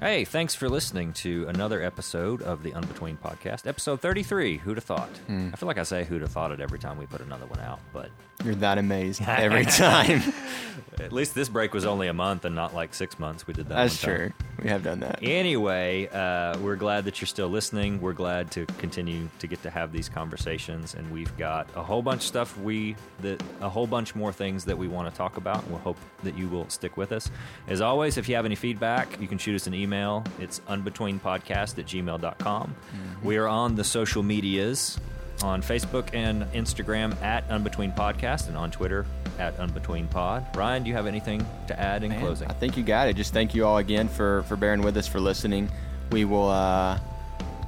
Hey, 0.00 0.24
thanks 0.24 0.54
for 0.54 0.68
listening 0.68 1.12
to 1.14 1.46
another 1.48 1.82
episode 1.82 2.40
of 2.42 2.62
the 2.62 2.70
In 2.70 2.82
Between 2.82 3.16
podcast, 3.16 3.66
episode 3.66 4.00
33. 4.00 4.58
Who'd 4.58 4.76
have 4.76 4.84
thought? 4.84 5.10
I 5.28 5.56
feel 5.56 5.66
like 5.66 5.78
I 5.78 5.82
say 5.82 6.04
who'd 6.04 6.22
have 6.22 6.30
thought 6.30 6.52
it 6.52 6.60
every 6.60 6.78
time 6.78 6.98
we 6.98 7.06
put 7.06 7.20
another 7.20 7.46
one 7.46 7.58
out, 7.58 7.80
but 7.92 8.08
You're 8.44 8.54
that 8.56 8.78
amazed 8.78 9.20
every 9.26 9.64
time. 9.64 10.22
at 11.00 11.12
least 11.12 11.34
this 11.34 11.48
break 11.48 11.74
was 11.74 11.84
only 11.84 12.06
a 12.06 12.12
month 12.12 12.44
and 12.44 12.54
not 12.54 12.74
like 12.76 12.94
six 12.94 13.18
months. 13.18 13.44
We 13.48 13.54
did 13.54 13.68
that. 13.70 13.74
That's 13.74 14.00
true. 14.00 14.32
We 14.62 14.68
have 14.68 14.84
done 14.84 15.00
that. 15.00 15.18
Anyway, 15.20 16.08
uh, 16.12 16.56
we're 16.60 16.76
glad 16.76 17.04
that 17.06 17.20
you're 17.20 17.26
still 17.26 17.48
listening. 17.48 18.00
We're 18.00 18.12
glad 18.12 18.52
to 18.52 18.66
continue 18.78 19.28
to 19.40 19.46
get 19.48 19.62
to 19.64 19.70
have 19.70 19.90
these 19.92 20.08
conversations, 20.08 20.94
and 20.94 21.10
we've 21.10 21.36
got 21.36 21.68
a 21.74 21.82
whole 21.82 22.02
bunch 22.02 22.22
of 22.22 22.26
stuff 22.26 22.56
we 22.58 22.94
that 23.20 23.42
a 23.60 23.68
whole 23.68 23.86
bunch 23.88 24.14
more 24.14 24.32
things 24.32 24.64
that 24.66 24.78
we 24.78 24.86
want 24.86 25.10
to 25.10 25.16
talk 25.16 25.36
about. 25.38 25.62
And 25.62 25.72
we'll 25.72 25.80
hope 25.80 25.98
that 26.22 26.38
you 26.38 26.46
will 26.48 26.68
stick 26.68 26.96
with 26.96 27.10
us. 27.10 27.30
As 27.66 27.80
always, 27.80 28.16
if 28.16 28.28
you 28.28 28.36
have 28.36 28.44
any 28.44 28.56
feedback, 28.56 29.20
you 29.20 29.26
can 29.26 29.38
shoot 29.38 29.56
us 29.56 29.66
an 29.66 29.74
email. 29.74 29.87
It's 29.92 30.60
inbetweenpodcast 30.60 31.78
at 31.78 31.86
gmail.com. 31.86 32.74
We 33.22 33.36
are 33.36 33.48
on 33.48 33.74
the 33.74 33.84
social 33.84 34.22
medias 34.22 34.98
on 35.42 35.62
Facebook 35.62 36.10
and 36.12 36.44
Instagram 36.52 37.20
at 37.22 37.48
In 37.50 37.62
Between 37.62 37.92
Podcast 37.92 38.48
and 38.48 38.56
on 38.56 38.70
Twitter 38.70 39.06
at 39.38 39.58
In 39.58 39.70
Between 39.70 40.06
Pod. 40.08 40.44
Ryan, 40.56 40.82
do 40.82 40.88
you 40.88 40.94
have 40.94 41.06
anything 41.06 41.46
to 41.68 41.78
add 41.78 42.02
in 42.02 42.10
Man, 42.10 42.20
closing? 42.20 42.48
I 42.48 42.54
think 42.54 42.76
you 42.76 42.82
got 42.82 43.08
it. 43.08 43.16
Just 43.16 43.32
thank 43.32 43.54
you 43.54 43.64
all 43.64 43.78
again 43.78 44.08
for 44.08 44.42
for 44.42 44.56
bearing 44.56 44.82
with 44.82 44.96
us 44.96 45.06
for 45.06 45.20
listening. 45.20 45.70
We 46.10 46.24
will, 46.24 46.48
uh, 46.50 46.98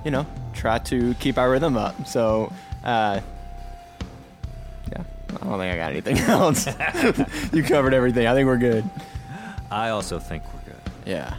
you 0.05 0.11
know, 0.11 0.27
try 0.53 0.79
to 0.79 1.15
keep 1.15 1.39
our 1.39 1.51
rhythm 1.51 1.77
up. 1.77 2.07
So, 2.07 2.53
uh, 2.85 3.21
yeah, 4.91 5.03
I 5.41 5.45
don't 5.47 5.59
think 5.59 5.73
I 5.73 5.77
got 5.77 5.93
anything 5.93 6.19
else. 6.29 6.67
you 7.53 7.63
covered 7.63 7.95
everything. 7.95 8.27
I 8.27 8.35
think 8.35 8.47
we're 8.47 8.57
good. 8.59 8.85
I 9.71 9.91
also 9.91 10.19
think 10.19 10.43
we're 10.53 10.73
good. 10.73 10.81
Yeah. 11.07 11.37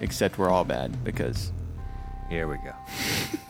Except 0.00 0.38
we're 0.38 0.50
all 0.50 0.64
bad 0.64 1.04
because 1.04 1.52
Here 2.28 2.48
we 2.48 2.56
go. 2.56 2.74